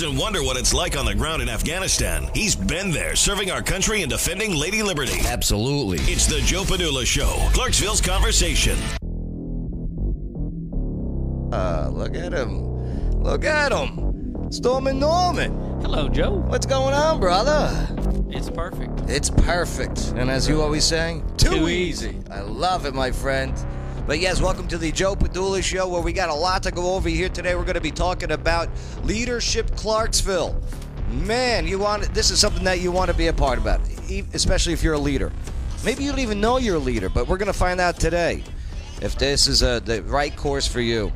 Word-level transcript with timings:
doesn't 0.00 0.16
wonder 0.16 0.42
what 0.42 0.56
it's 0.56 0.74
like 0.74 0.96
on 0.96 1.04
the 1.04 1.14
ground 1.14 1.40
in 1.40 1.48
Afghanistan. 1.48 2.28
He's 2.34 2.56
been 2.56 2.90
there 2.90 3.14
serving 3.14 3.52
our 3.52 3.62
country 3.62 4.02
and 4.02 4.10
defending 4.10 4.52
Lady 4.56 4.82
Liberty. 4.82 5.20
Absolutely. 5.24 5.98
It's 6.12 6.26
the 6.26 6.40
Joe 6.40 6.64
Padula 6.64 7.06
Show, 7.06 7.36
Clarksville's 7.52 8.00
conversation. 8.00 8.76
Uh, 11.52 11.90
look 11.92 12.16
at 12.16 12.32
him. 12.32 13.22
Look 13.22 13.44
at 13.44 13.70
him. 13.70 14.50
Stormin' 14.50 14.98
Norman. 14.98 15.52
Hello, 15.80 16.08
Joe. 16.08 16.38
What's 16.48 16.66
going 16.66 16.92
on, 16.92 17.20
brother? 17.20 17.70
It's 18.30 18.50
perfect. 18.50 19.02
It's 19.08 19.30
perfect. 19.30 20.12
And 20.16 20.28
as 20.28 20.48
you 20.48 20.60
always 20.60 20.82
say, 20.82 21.22
too, 21.36 21.50
Too 21.50 21.68
easy. 21.68 22.08
easy. 22.08 22.20
I 22.32 22.40
love 22.40 22.84
it, 22.84 22.94
my 22.96 23.12
friend. 23.12 23.56
But 24.06 24.18
yes, 24.18 24.38
welcome 24.38 24.68
to 24.68 24.76
the 24.76 24.92
Joe 24.92 25.16
Padula 25.16 25.64
Show, 25.64 25.88
where 25.88 26.02
we 26.02 26.12
got 26.12 26.28
a 26.28 26.34
lot 26.34 26.62
to 26.64 26.70
go 26.70 26.94
over 26.94 27.08
here 27.08 27.30
today. 27.30 27.54
We're 27.54 27.62
going 27.62 27.72
to 27.74 27.80
be 27.80 27.90
talking 27.90 28.32
about 28.32 28.68
leadership 29.02 29.74
Clarksville. 29.76 30.62
Man, 31.08 31.66
you 31.66 31.78
want 31.78 32.12
this 32.12 32.30
is 32.30 32.38
something 32.38 32.64
that 32.64 32.80
you 32.80 32.92
want 32.92 33.10
to 33.10 33.16
be 33.16 33.28
a 33.28 33.32
part 33.32 33.58
about, 33.58 33.80
especially 34.34 34.74
if 34.74 34.82
you're 34.82 34.92
a 34.92 34.98
leader. 34.98 35.32
Maybe 35.86 36.04
you 36.04 36.10
don't 36.10 36.20
even 36.20 36.38
know 36.38 36.58
you're 36.58 36.76
a 36.76 36.80
leader, 36.80 37.08
but 37.08 37.28
we're 37.28 37.38
going 37.38 37.46
to 37.46 37.58
find 37.58 37.80
out 37.80 37.98
today 37.98 38.44
if 39.00 39.16
this 39.16 39.46
is 39.46 39.62
a, 39.62 39.80
the 39.82 40.02
right 40.02 40.36
course 40.36 40.68
for 40.68 40.82
you. 40.82 41.10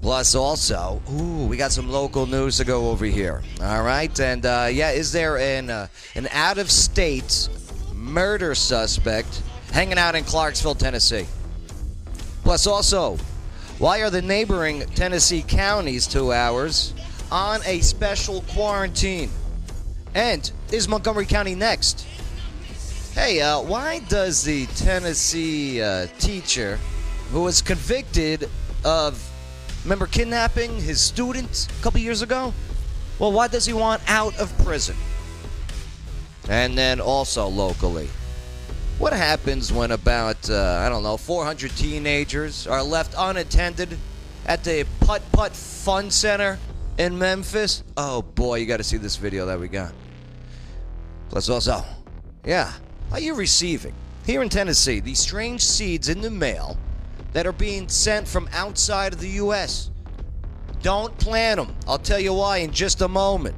Plus, 0.00 0.34
also, 0.34 1.02
ooh, 1.12 1.44
we 1.44 1.58
got 1.58 1.72
some 1.72 1.90
local 1.90 2.24
news 2.24 2.56
to 2.56 2.64
go 2.64 2.88
over 2.88 3.04
here. 3.04 3.42
All 3.60 3.82
right, 3.82 4.18
and 4.18 4.46
uh, 4.46 4.68
yeah, 4.72 4.92
is 4.92 5.12
there 5.12 5.36
an 5.36 5.68
uh, 5.68 5.88
an 6.14 6.26
out 6.32 6.56
of 6.56 6.70
state 6.70 7.50
murder 7.92 8.54
suspect 8.54 9.42
hanging 9.72 9.98
out 9.98 10.14
in 10.14 10.24
Clarksville, 10.24 10.76
Tennessee? 10.76 11.26
Plus, 12.46 12.68
also, 12.68 13.18
why 13.80 14.02
are 14.02 14.08
the 14.08 14.22
neighboring 14.22 14.82
Tennessee 14.94 15.42
counties 15.42 16.06
two 16.06 16.32
hours 16.32 16.94
on 17.32 17.60
a 17.66 17.80
special 17.80 18.42
quarantine? 18.42 19.30
And 20.14 20.48
is 20.70 20.86
Montgomery 20.86 21.26
County 21.26 21.56
next? 21.56 22.06
Hey, 23.14 23.40
uh, 23.40 23.60
why 23.62 23.98
does 24.08 24.44
the 24.44 24.66
Tennessee 24.76 25.82
uh, 25.82 26.06
teacher 26.20 26.78
who 27.32 27.42
was 27.42 27.60
convicted 27.60 28.48
of, 28.84 29.20
remember, 29.82 30.06
kidnapping 30.06 30.80
his 30.80 31.00
student 31.00 31.66
a 31.76 31.82
couple 31.82 31.98
years 31.98 32.22
ago? 32.22 32.54
Well, 33.18 33.32
why 33.32 33.48
does 33.48 33.66
he 33.66 33.72
want 33.72 34.02
out 34.06 34.38
of 34.38 34.56
prison? 34.58 34.94
And 36.48 36.78
then 36.78 37.00
also 37.00 37.48
locally, 37.48 38.08
what 38.98 39.12
happens 39.12 39.72
when 39.72 39.90
about, 39.90 40.48
uh, 40.48 40.80
I 40.82 40.88
don't 40.88 41.02
know, 41.02 41.16
400 41.16 41.70
teenagers 41.76 42.66
are 42.66 42.82
left 42.82 43.14
unattended 43.16 43.98
at 44.46 44.64
the 44.64 44.86
Putt 45.00 45.22
Putt 45.32 45.54
Fun 45.54 46.10
Center 46.10 46.58
in 46.98 47.18
Memphis? 47.18 47.84
Oh 47.96 48.22
boy, 48.22 48.56
you 48.56 48.66
got 48.66 48.78
to 48.78 48.84
see 48.84 48.96
this 48.96 49.16
video 49.16 49.46
that 49.46 49.60
we 49.60 49.68
got. 49.68 49.92
Plus, 51.28 51.48
also, 51.48 51.84
yeah, 52.44 52.72
are 53.12 53.20
you 53.20 53.34
receiving 53.34 53.94
here 54.24 54.42
in 54.42 54.48
Tennessee 54.48 55.00
these 55.00 55.18
strange 55.18 55.62
seeds 55.62 56.08
in 56.08 56.20
the 56.20 56.30
mail 56.30 56.78
that 57.32 57.46
are 57.46 57.52
being 57.52 57.88
sent 57.88 58.26
from 58.26 58.48
outside 58.52 59.12
of 59.12 59.20
the 59.20 59.28
U.S.? 59.30 59.90
Don't 60.82 61.16
plant 61.18 61.58
them. 61.58 61.74
I'll 61.86 61.98
tell 61.98 62.20
you 62.20 62.32
why 62.32 62.58
in 62.58 62.70
just 62.70 63.02
a 63.02 63.08
moment. 63.08 63.56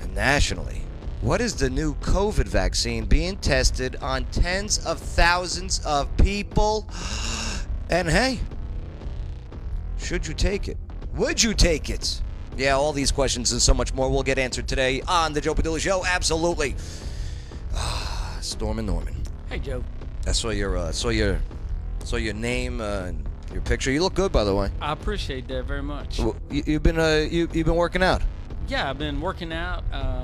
And 0.00 0.14
nationally, 0.14 0.79
what 1.20 1.40
is 1.40 1.54
the 1.56 1.68
new 1.68 1.94
COVID 1.96 2.46
vaccine 2.48 3.04
being 3.04 3.36
tested 3.36 3.96
on 4.00 4.24
tens 4.26 4.84
of 4.86 4.98
thousands 4.98 5.84
of 5.84 6.14
people? 6.16 6.88
And 7.92 8.08
hey, 8.08 8.38
should 9.98 10.24
you 10.24 10.32
take 10.32 10.68
it? 10.68 10.76
Would 11.16 11.42
you 11.42 11.54
take 11.54 11.90
it? 11.90 12.22
Yeah, 12.56 12.74
all 12.74 12.92
these 12.92 13.10
questions 13.10 13.50
and 13.50 13.60
so 13.60 13.74
much 13.74 13.92
more 13.94 14.08
will 14.08 14.22
get 14.22 14.38
answered 14.38 14.68
today 14.68 15.02
on 15.08 15.32
the 15.32 15.40
Joe 15.40 15.56
Padula 15.56 15.80
Show. 15.80 16.04
Absolutely. 16.06 16.76
Ah, 17.74 18.38
Stormin' 18.40 18.86
Norman. 18.86 19.16
Hey, 19.48 19.58
Joe. 19.58 19.82
I 20.24 20.30
saw 20.30 20.50
your, 20.50 20.76
uh, 20.76 20.92
saw 20.92 21.08
your, 21.08 21.40
saw 22.04 22.14
your 22.14 22.34
name, 22.34 22.80
uh, 22.80 23.06
and 23.06 23.28
your 23.52 23.62
picture. 23.62 23.90
You 23.90 24.02
look 24.04 24.14
good, 24.14 24.30
by 24.30 24.44
the 24.44 24.54
way. 24.54 24.70
I 24.80 24.92
appreciate 24.92 25.48
that 25.48 25.64
very 25.64 25.82
much. 25.82 26.18
W- 26.18 26.38
You, 26.48 26.62
you've 26.64 26.84
been, 26.84 27.00
uh, 27.00 27.26
you, 27.28 27.48
you've 27.52 27.66
been 27.66 27.74
working 27.74 28.04
out. 28.04 28.22
Yeah, 28.68 28.88
I've 28.88 28.98
been 28.98 29.20
working 29.20 29.52
out, 29.52 29.82
um, 29.92 30.19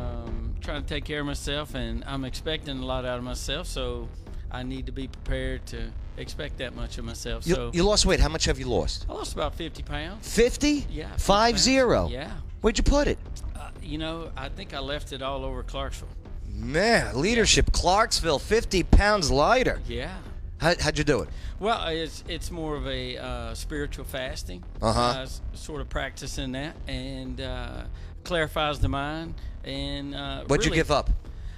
trying 0.66 0.82
to 0.82 0.88
take 0.88 1.04
care 1.04 1.20
of 1.20 1.26
myself, 1.26 1.74
and 1.76 2.02
I'm 2.06 2.24
expecting 2.24 2.80
a 2.80 2.84
lot 2.84 3.04
out 3.04 3.18
of 3.18 3.24
myself, 3.24 3.68
so 3.68 4.08
I 4.50 4.64
need 4.64 4.86
to 4.86 4.92
be 4.92 5.06
prepared 5.06 5.64
to 5.66 5.92
expect 6.16 6.58
that 6.58 6.74
much 6.74 6.98
of 6.98 7.04
myself. 7.04 7.46
You, 7.46 7.54
so 7.54 7.70
you 7.72 7.84
lost 7.84 8.04
weight. 8.04 8.18
How 8.18 8.28
much 8.28 8.46
have 8.46 8.58
you 8.58 8.66
lost? 8.66 9.06
I 9.08 9.12
lost 9.12 9.32
about 9.32 9.54
50 9.54 9.84
pounds. 9.84 10.34
Fifty. 10.34 10.84
Yeah, 10.90 11.08
50 11.12 11.22
Five 11.22 11.52
pounds. 11.52 11.62
zero. 11.62 12.08
Yeah. 12.08 12.32
Where'd 12.62 12.78
you 12.78 12.82
put 12.82 13.06
it? 13.06 13.16
Uh, 13.54 13.70
you 13.80 13.96
know, 13.98 14.32
I 14.36 14.48
think 14.48 14.74
I 14.74 14.80
left 14.80 15.12
it 15.12 15.22
all 15.22 15.44
over 15.44 15.62
Clarksville. 15.62 16.08
Man, 16.52 17.20
leadership, 17.20 17.70
Clarksville, 17.70 18.40
50 18.40 18.82
pounds 18.82 19.30
lighter. 19.30 19.80
Yeah. 19.86 20.16
How, 20.58 20.74
how'd 20.80 20.98
you 20.98 21.04
do 21.04 21.20
it? 21.22 21.28
Well, 21.60 21.86
it's 21.88 22.24
it's 22.28 22.50
more 22.50 22.74
of 22.74 22.88
a 22.88 23.18
uh, 23.18 23.54
spiritual 23.54 24.04
fasting. 24.04 24.64
Uh-huh. 24.82 25.00
Uh, 25.00 25.26
sort 25.54 25.80
of 25.80 25.88
practicing 25.88 26.52
that 26.52 26.74
and 26.88 27.40
uh, 27.40 27.84
clarifies 28.24 28.80
the 28.80 28.88
mind. 28.88 29.34
And 29.66 30.14
uh, 30.14 30.44
What'd 30.44 30.64
you 30.64 30.72
give 30.72 30.90
up? 30.90 31.10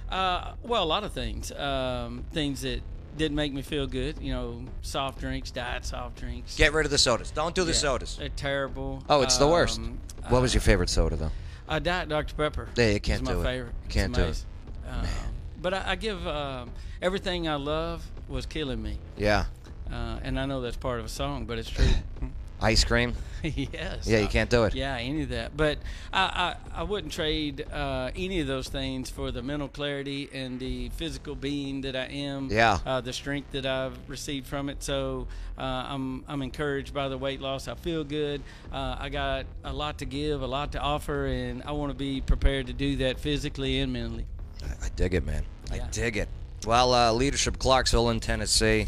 Uh, 0.09 0.53
well, 0.63 0.83
a 0.83 0.85
lot 0.85 1.03
of 1.03 1.13
things. 1.13 1.51
Um, 1.51 2.25
things 2.31 2.61
that 2.61 2.81
didn't 3.15 3.35
make 3.35 3.53
me 3.53 3.61
feel 3.61 3.85
good. 3.85 4.19
You 4.19 4.33
know, 4.33 4.63
soft 4.81 5.19
drinks, 5.19 5.51
diet 5.51 5.85
soft 5.85 6.17
drinks. 6.19 6.55
Get 6.57 6.73
rid 6.73 6.85
of 6.85 6.91
the 6.91 6.97
sodas. 6.97 7.29
Don't 7.31 7.53
do 7.53 7.63
the 7.63 7.71
Yeah, 7.71 7.77
sodas. 7.77 8.17
They're 8.17 8.29
terrible. 8.29 9.03
Oh, 9.09 9.21
it's 9.21 9.37
the 9.37 9.47
worst. 9.47 9.77
Um, 9.79 9.99
What 10.29 10.41
was 10.41 10.53
uh, 10.53 10.55
your 10.55 10.61
favorite 10.61 10.89
soda, 10.89 11.15
though? 11.15 11.31
uh, 11.67 11.77
Diet 11.79 12.09
Dr 12.09 12.33
Pepper. 12.33 12.67
Yeah, 12.75 12.89
you 12.89 12.99
can't 12.99 13.21
my 13.23 13.33
do 13.33 13.41
it. 13.41 13.43
favorite. 13.43 13.73
You 13.85 13.89
can't 13.89 14.13
do 14.15 14.21
it. 14.23 14.43
Um, 14.89 15.05
but 15.61 15.73
I, 15.75 15.91
I 15.91 15.95
give 15.95 16.25
um, 16.25 16.71
everything 17.01 17.47
I 17.47 17.55
love 17.55 18.03
was 18.27 18.47
killing 18.47 18.81
me, 18.81 18.97
Yeah. 19.17 19.45
uh, 19.91 20.17
and 20.23 20.39
I 20.39 20.45
know 20.47 20.61
that's 20.61 20.77
part 20.77 20.99
of 20.99 21.05
a 21.05 21.09
song, 21.09 21.45
but 21.45 21.59
it's 21.59 21.69
true. 21.69 21.85
Ice 22.61 22.83
cream? 22.83 23.13
yes. 23.43 24.05
Yeah, 24.05 24.19
you 24.19 24.27
can't 24.27 24.49
do 24.49 24.65
it. 24.65 24.75
Yeah, 24.75 24.95
any 24.95 25.23
of 25.23 25.29
that. 25.29 25.55
But 25.55 25.77
I, 26.11 26.55
I, 26.73 26.81
I 26.81 26.83
wouldn't 26.83 27.13
trade 27.13 27.65
uh, 27.71 28.11
any 28.15 28.41
of 28.41 28.47
those 28.47 28.67
things 28.67 29.09
for 29.09 29.31
the 29.31 29.41
mental 29.41 29.69
clarity 29.69 30.29
and 30.33 30.59
the 30.59 30.89
physical 30.89 31.35
being 31.35 31.81
that 31.81 31.95
I 31.95 32.05
am. 32.05 32.49
Yeah. 32.51 32.79
Uh, 32.85 33.01
the 33.01 33.13
strength 33.13 33.51
that 33.53 33.65
I've 33.65 33.97
received 34.09 34.47
from 34.47 34.69
it. 34.69 34.83
So 34.83 35.27
uh, 35.57 35.61
I'm, 35.61 36.25
I'm 36.27 36.41
encouraged 36.41 36.93
by 36.93 37.07
the 37.07 37.17
weight 37.17 37.39
loss. 37.39 37.67
I 37.67 37.75
feel 37.75 38.03
good. 38.03 38.41
Uh, 38.73 38.97
I 38.99 39.09
got 39.09 39.45
a 39.63 39.73
lot 39.73 39.99
to 39.99 40.05
give, 40.05 40.41
a 40.41 40.47
lot 40.47 40.73
to 40.73 40.79
offer, 40.79 41.25
and 41.25 41.63
I 41.63 41.71
want 41.71 41.91
to 41.91 41.97
be 41.97 42.21
prepared 42.21 42.67
to 42.67 42.73
do 42.73 42.97
that 42.97 43.19
physically 43.19 43.79
and 43.79 43.93
mentally. 43.93 44.25
I, 44.63 44.85
I 44.85 44.89
dig 44.95 45.13
it, 45.13 45.25
man. 45.25 45.45
I 45.71 45.79
dig 45.91 46.17
it. 46.17 46.27
Well, 46.65 46.93
uh, 46.93 47.13
Leadership 47.13 47.57
Clarksville 47.57 48.09
in 48.09 48.19
Tennessee. 48.19 48.87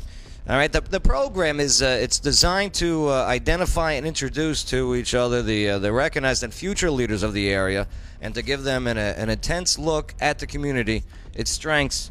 All 0.50 0.56
right, 0.56 0.72
the, 0.72 0.82
the 0.82 1.00
program 1.00 1.60
is 1.60 1.84
uh, 1.84 2.00
it's 2.02 2.18
designed 2.18 2.74
to 2.76 3.10
uh, 3.10 3.26
identify 3.26 3.92
and 3.92 4.08
introduce 4.08 4.64
to 4.66 4.96
each 4.96 5.14
other 5.14 5.44
the 5.44 5.70
uh, 5.70 5.80
the 5.80 5.92
recognized 5.92 6.42
and 6.42 6.52
future 6.52 6.90
leaders 6.90 7.22
of 7.22 7.34
the 7.34 7.50
area, 7.50 7.88
and 8.22 8.34
to 8.34 8.42
give 8.42 8.64
them 8.64 8.88
an, 8.88 8.98
a, 8.98 9.14
an 9.18 9.30
intense 9.30 9.78
look 9.78 10.16
at 10.20 10.40
the 10.40 10.48
community, 10.48 11.04
its 11.36 11.52
strengths 11.52 12.10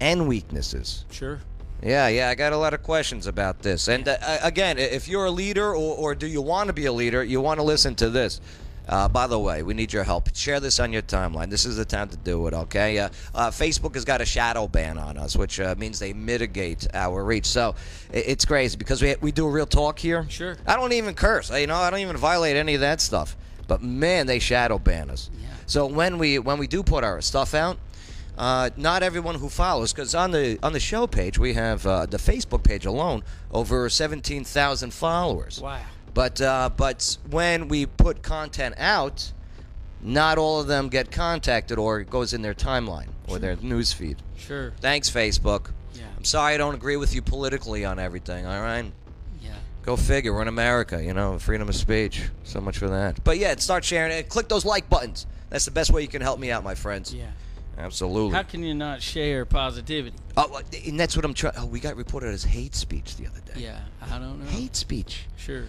and 0.00 0.26
weaknesses. 0.26 1.04
Sure. 1.10 1.40
Yeah, 1.82 2.08
yeah, 2.08 2.30
I 2.30 2.34
got 2.34 2.54
a 2.54 2.56
lot 2.56 2.72
of 2.72 2.82
questions 2.82 3.26
about 3.26 3.60
this. 3.60 3.88
And 3.88 4.08
uh, 4.08 4.16
again, 4.42 4.78
if 4.78 5.06
you're 5.06 5.26
a 5.26 5.30
leader 5.30 5.74
or, 5.74 5.96
or 5.96 6.14
do 6.14 6.26
you 6.26 6.40
want 6.40 6.68
to 6.68 6.72
be 6.72 6.86
a 6.86 6.92
leader, 6.92 7.22
you 7.22 7.42
want 7.42 7.60
to 7.60 7.62
listen 7.62 7.94
to 7.96 8.08
this. 8.08 8.40
Uh, 8.88 9.08
by 9.08 9.26
the 9.26 9.38
way, 9.38 9.62
we 9.62 9.74
need 9.74 9.92
your 9.92 10.04
help. 10.04 10.34
Share 10.34 10.60
this 10.60 10.78
on 10.78 10.92
your 10.92 11.02
timeline. 11.02 11.50
This 11.50 11.66
is 11.66 11.76
the 11.76 11.84
time 11.84 12.08
to 12.08 12.16
do 12.16 12.46
it, 12.46 12.54
okay? 12.54 12.98
Uh, 12.98 13.08
uh, 13.34 13.50
Facebook 13.50 13.94
has 13.94 14.04
got 14.04 14.20
a 14.20 14.24
shadow 14.24 14.68
ban 14.68 14.96
on 14.96 15.18
us, 15.18 15.36
which 15.36 15.58
uh, 15.58 15.74
means 15.76 15.98
they 15.98 16.12
mitigate 16.12 16.86
our 16.94 17.24
reach. 17.24 17.46
So 17.46 17.74
it's 18.12 18.44
crazy 18.44 18.76
because 18.76 19.02
we, 19.02 19.16
we 19.20 19.32
do 19.32 19.46
a 19.46 19.50
real 19.50 19.66
talk 19.66 19.98
here. 19.98 20.24
Sure. 20.28 20.56
I 20.66 20.76
don't 20.76 20.92
even 20.92 21.14
curse. 21.14 21.50
You 21.50 21.66
know, 21.66 21.74
I 21.76 21.90
don't 21.90 22.00
even 22.00 22.16
violate 22.16 22.56
any 22.56 22.74
of 22.74 22.80
that 22.80 23.00
stuff. 23.00 23.36
But 23.68 23.82
man, 23.82 24.28
they 24.28 24.38
shadow 24.38 24.78
ban 24.78 25.10
us. 25.10 25.30
Yeah. 25.40 25.48
So 25.66 25.86
when 25.86 26.18
we 26.18 26.38
when 26.38 26.58
we 26.58 26.68
do 26.68 26.84
put 26.84 27.02
our 27.02 27.20
stuff 27.20 27.52
out, 27.52 27.78
uh, 28.38 28.70
not 28.76 29.02
everyone 29.02 29.34
who 29.34 29.48
follows, 29.48 29.92
because 29.92 30.14
on 30.14 30.30
the 30.30 30.56
on 30.62 30.72
the 30.72 30.78
show 30.78 31.08
page 31.08 31.36
we 31.36 31.54
have 31.54 31.84
uh, 31.84 32.06
the 32.06 32.18
Facebook 32.18 32.62
page 32.62 32.86
alone 32.86 33.24
over 33.50 33.88
seventeen 33.88 34.44
thousand 34.44 34.94
followers. 34.94 35.60
Wow. 35.60 35.80
But 36.16 36.40
uh, 36.40 36.70
but 36.74 37.18
when 37.28 37.68
we 37.68 37.84
put 37.84 38.22
content 38.22 38.76
out, 38.78 39.32
not 40.00 40.38
all 40.38 40.60
of 40.60 40.66
them 40.66 40.88
get 40.88 41.10
contacted 41.10 41.78
or 41.78 42.00
it 42.00 42.08
goes 42.08 42.32
in 42.32 42.40
their 42.40 42.54
timeline 42.54 43.08
or 43.28 43.38
their 43.38 43.56
news 43.56 43.92
feed. 43.92 44.16
Sure. 44.38 44.72
Thanks, 44.80 45.10
Facebook. 45.10 45.72
Yeah. 45.92 46.04
I'm 46.16 46.24
sorry 46.24 46.54
I 46.54 46.56
don't 46.56 46.74
agree 46.74 46.96
with 46.96 47.14
you 47.14 47.20
politically 47.20 47.84
on 47.84 47.98
everything. 47.98 48.46
All 48.46 48.62
right. 48.62 48.90
Yeah. 49.42 49.50
Go 49.82 49.94
figure. 49.94 50.32
We're 50.32 50.40
in 50.40 50.48
America, 50.48 51.04
you 51.04 51.12
know, 51.12 51.38
freedom 51.38 51.68
of 51.68 51.74
speech. 51.74 52.22
So 52.44 52.62
much 52.62 52.78
for 52.78 52.88
that. 52.88 53.22
But 53.22 53.36
yeah, 53.36 53.54
start 53.56 53.84
sharing 53.84 54.10
it. 54.10 54.30
Click 54.30 54.48
those 54.48 54.64
like 54.64 54.88
buttons. 54.88 55.26
That's 55.50 55.66
the 55.66 55.70
best 55.70 55.92
way 55.92 56.00
you 56.00 56.08
can 56.08 56.22
help 56.22 56.40
me 56.40 56.50
out, 56.50 56.64
my 56.64 56.74
friends. 56.74 57.12
Yeah. 57.12 57.26
Absolutely. 57.76 58.34
How 58.34 58.42
can 58.42 58.62
you 58.62 58.72
not 58.72 59.02
share 59.02 59.44
positivity? 59.44 60.16
Oh, 60.34 60.62
and 60.86 60.98
that's 60.98 61.14
what 61.14 61.26
I'm 61.26 61.34
trying. 61.34 61.52
Oh, 61.58 61.66
we 61.66 61.78
got 61.78 61.94
reported 61.96 62.32
as 62.32 62.42
hate 62.42 62.74
speech 62.74 63.16
the 63.16 63.26
other 63.26 63.40
day. 63.40 63.60
Yeah. 63.60 63.80
I 64.00 64.18
don't 64.18 64.42
know. 64.42 64.50
Hate 64.50 64.74
speech. 64.74 65.26
Sure. 65.36 65.64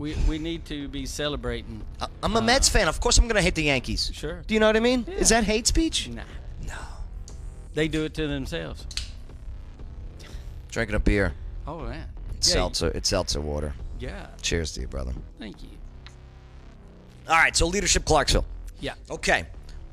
We 0.00 0.16
we 0.26 0.38
need 0.38 0.64
to 0.64 0.88
be 0.88 1.04
celebrating. 1.04 1.82
I'm 2.22 2.34
a 2.34 2.40
Mets 2.40 2.70
fan. 2.70 2.88
Of 2.88 3.00
course, 3.00 3.18
I'm 3.18 3.24
going 3.26 3.36
to 3.36 3.42
hate 3.42 3.54
the 3.54 3.64
Yankees. 3.64 4.10
Sure. 4.14 4.40
Do 4.46 4.54
you 4.54 4.58
know 4.58 4.66
what 4.66 4.76
I 4.76 4.80
mean? 4.80 5.04
Is 5.06 5.28
that 5.28 5.44
hate 5.44 5.66
speech? 5.66 6.08
Nah, 6.08 6.22
No. 6.66 6.72
they 7.74 7.86
do 7.86 8.06
it 8.06 8.14
to 8.14 8.26
themselves. 8.26 8.86
Drinking 10.70 10.96
a 10.96 11.00
beer. 11.00 11.34
Oh 11.66 11.80
man. 11.80 12.08
It's 12.38 12.48
Yeah, 12.48 12.54
seltzer. 12.54 12.88
It's 12.94 13.10
seltzer 13.10 13.42
water. 13.42 13.74
Yeah. 13.98 14.28
Cheers 14.40 14.72
to 14.72 14.80
you, 14.80 14.86
brother. 14.86 15.12
Thank 15.38 15.62
you. 15.62 15.68
All 17.28 17.36
right. 17.36 17.54
So 17.54 17.66
leadership 17.66 18.06
Clarksville. 18.06 18.46
Yeah. 18.80 18.94
Okay. 19.10 19.44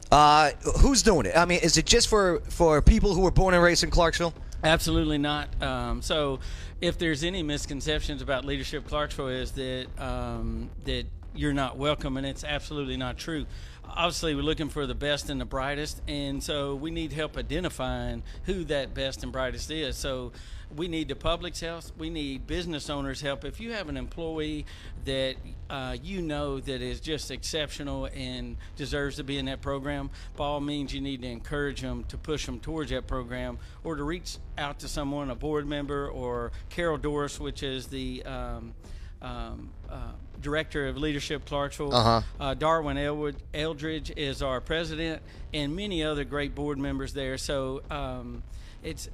Uh, 0.10 0.52
who's 0.80 1.04
doing 1.04 1.26
it? 1.26 1.36
I 1.36 1.44
mean, 1.44 1.60
is 1.60 1.78
it 1.78 1.86
just 1.86 2.08
for 2.08 2.40
for 2.48 2.82
people 2.82 3.14
who 3.14 3.22
were 3.22 3.32
born 3.32 3.54
and 3.54 3.62
raised 3.62 3.84
in 3.84 3.90
Clarksville? 3.90 4.34
Absolutely 4.64 5.18
not. 5.18 5.50
Um, 5.62 6.02
so, 6.02 6.40
if 6.82 6.98
there's 6.98 7.24
any 7.24 7.44
misconceptions 7.44 8.22
about 8.22 8.46
leadership 8.46 8.88
Clarksville, 8.88 9.30
is 9.30 9.52
that 9.52 9.88
um, 9.98 10.70
that 10.86 11.06
you're 11.36 11.54
not 11.54 11.78
welcome, 11.78 12.18
and 12.18 12.26
it's 12.26 12.44
absolutely 12.44 12.98
not 12.98 13.18
true. 13.18 13.46
Obviously, 13.86 14.36
we're 14.36 14.42
looking 14.42 14.70
for 14.70 14.86
the 14.86 14.96
best 14.96 15.30
and 15.30 15.40
the 15.40 15.46
brightest, 15.46 16.02
and 16.08 16.44
so 16.44 16.76
we 16.76 16.92
need 16.92 17.14
help 17.14 17.38
identifying 17.38 18.24
who 18.44 18.64
that 18.66 18.94
best 18.94 19.24
and 19.24 19.32
brightest 19.32 19.72
is. 19.72 19.96
So, 19.96 20.34
we 20.76 20.88
need 20.88 21.08
the 21.08 21.16
public's 21.16 21.60
help. 21.60 21.86
We 21.98 22.10
need 22.10 22.48
business 22.48 22.90
owners' 22.90 23.22
help. 23.22 23.46
If 23.46 23.60
you 23.60 23.72
have 23.74 23.90
an 23.90 23.98
employee 23.98 24.66
that 25.06 25.36
uh, 25.70 25.98
you 26.02 26.22
know 26.22 26.60
that 26.60 26.82
is 26.82 27.00
just 27.00 27.32
exceptional 27.32 28.06
and 28.06 28.58
deserves 28.76 29.18
to 29.18 29.24
be 29.24 29.38
in 29.38 29.46
that 29.46 29.62
program, 29.62 30.10
by 30.36 30.46
all 30.46 30.60
means, 30.60 30.94
you 30.94 31.02
need 31.02 31.22
to 31.22 31.28
encourage 31.28 31.82
them 31.82 32.04
to 32.06 32.18
push 32.18 32.46
them 32.46 32.60
towards 32.60 32.92
that 32.92 33.08
program 33.08 33.58
or 33.84 33.96
to 33.96 34.04
reach 34.04 34.38
out 34.58 34.80
to 34.80 34.88
someone, 34.88 35.30
a 35.30 35.36
board 35.36 35.68
member, 35.68 36.10
or 36.10 36.52
Carol 36.70 36.98
Doris, 36.98 37.40
which 37.40 37.64
is 37.64 37.88
the 37.88 38.24
um, 38.24 38.74
um, 39.22 39.70
uh, 39.90 40.12
director 40.42 40.88
of 40.88 40.98
leadership 40.98 41.46
Clarksville. 41.46 41.94
Uh-huh. 41.94 42.22
Uh, 42.40 42.54
Darwin 42.54 42.98
Elwood, 42.98 43.36
Eldridge 43.54 44.12
is 44.16 44.42
our 44.42 44.62
president, 44.62 45.22
and 45.54 45.76
many 45.76 46.04
other 46.04 46.24
great 46.24 46.54
board 46.54 46.78
members 46.78 47.14
there. 47.14 47.38
So 47.38 47.82
um, 47.90 48.44
it's 48.84 49.10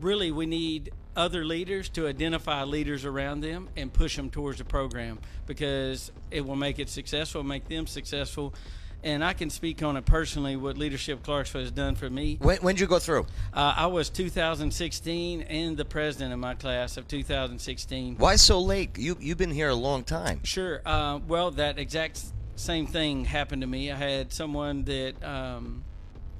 really 0.00 0.30
we 0.30 0.46
need 0.46 0.92
other 1.16 1.44
leaders 1.44 1.88
to 1.90 2.06
identify 2.06 2.64
leaders 2.64 3.04
around 3.04 3.40
them 3.40 3.68
and 3.76 3.92
push 3.92 4.16
them 4.16 4.30
towards 4.30 4.58
the 4.58 4.64
program 4.64 5.18
because 5.46 6.12
it 6.30 6.46
will 6.46 6.56
make 6.56 6.78
it 6.78 6.88
successful, 6.88 7.42
make 7.42 7.68
them 7.68 7.86
successful. 7.86 8.54
And 9.02 9.24
I 9.24 9.32
can 9.32 9.48
speak 9.48 9.82
on 9.82 9.96
it 9.96 10.04
personally 10.04 10.56
what 10.56 10.76
Leadership 10.76 11.22
Clarksville 11.22 11.62
has 11.62 11.70
done 11.70 11.94
for 11.94 12.10
me. 12.10 12.36
When 12.40 12.60
did 12.60 12.80
you 12.80 12.86
go 12.86 12.98
through? 12.98 13.26
Uh, 13.52 13.74
I 13.76 13.86
was 13.86 14.10
2016 14.10 15.42
and 15.42 15.76
the 15.76 15.86
president 15.86 16.34
of 16.34 16.38
my 16.38 16.54
class 16.54 16.98
of 16.98 17.08
2016. 17.08 18.16
Why 18.18 18.36
so 18.36 18.60
late? 18.60 18.98
You 18.98 19.16
you've 19.18 19.38
been 19.38 19.50
here 19.50 19.70
a 19.70 19.74
long 19.74 20.04
time. 20.04 20.44
Sure. 20.44 20.82
Uh, 20.84 21.20
well, 21.26 21.50
that 21.52 21.78
exact 21.78 22.22
same 22.56 22.86
thing 22.86 23.24
happened 23.24 23.62
to 23.62 23.66
me. 23.66 23.90
I 23.90 23.96
had 23.96 24.32
someone 24.34 24.84
that 24.84 25.14
um, 25.24 25.82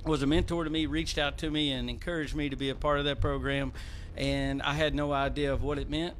was 0.04 0.22
a 0.22 0.26
mentor 0.26 0.64
to 0.64 0.70
me, 0.70 0.86
reached 0.86 1.18
out 1.18 1.38
to 1.38 1.50
me, 1.50 1.72
and 1.72 1.88
encouraged 1.90 2.34
me 2.34 2.48
to 2.48 2.56
be 2.56 2.70
a 2.70 2.74
part 2.74 2.98
of 2.98 3.04
that 3.06 3.20
program. 3.20 3.72
And 4.16 4.62
I 4.62 4.74
had 4.74 4.94
no 4.94 5.12
idea 5.12 5.52
of 5.52 5.62
what 5.62 5.78
it 5.78 5.88
meant, 5.88 6.14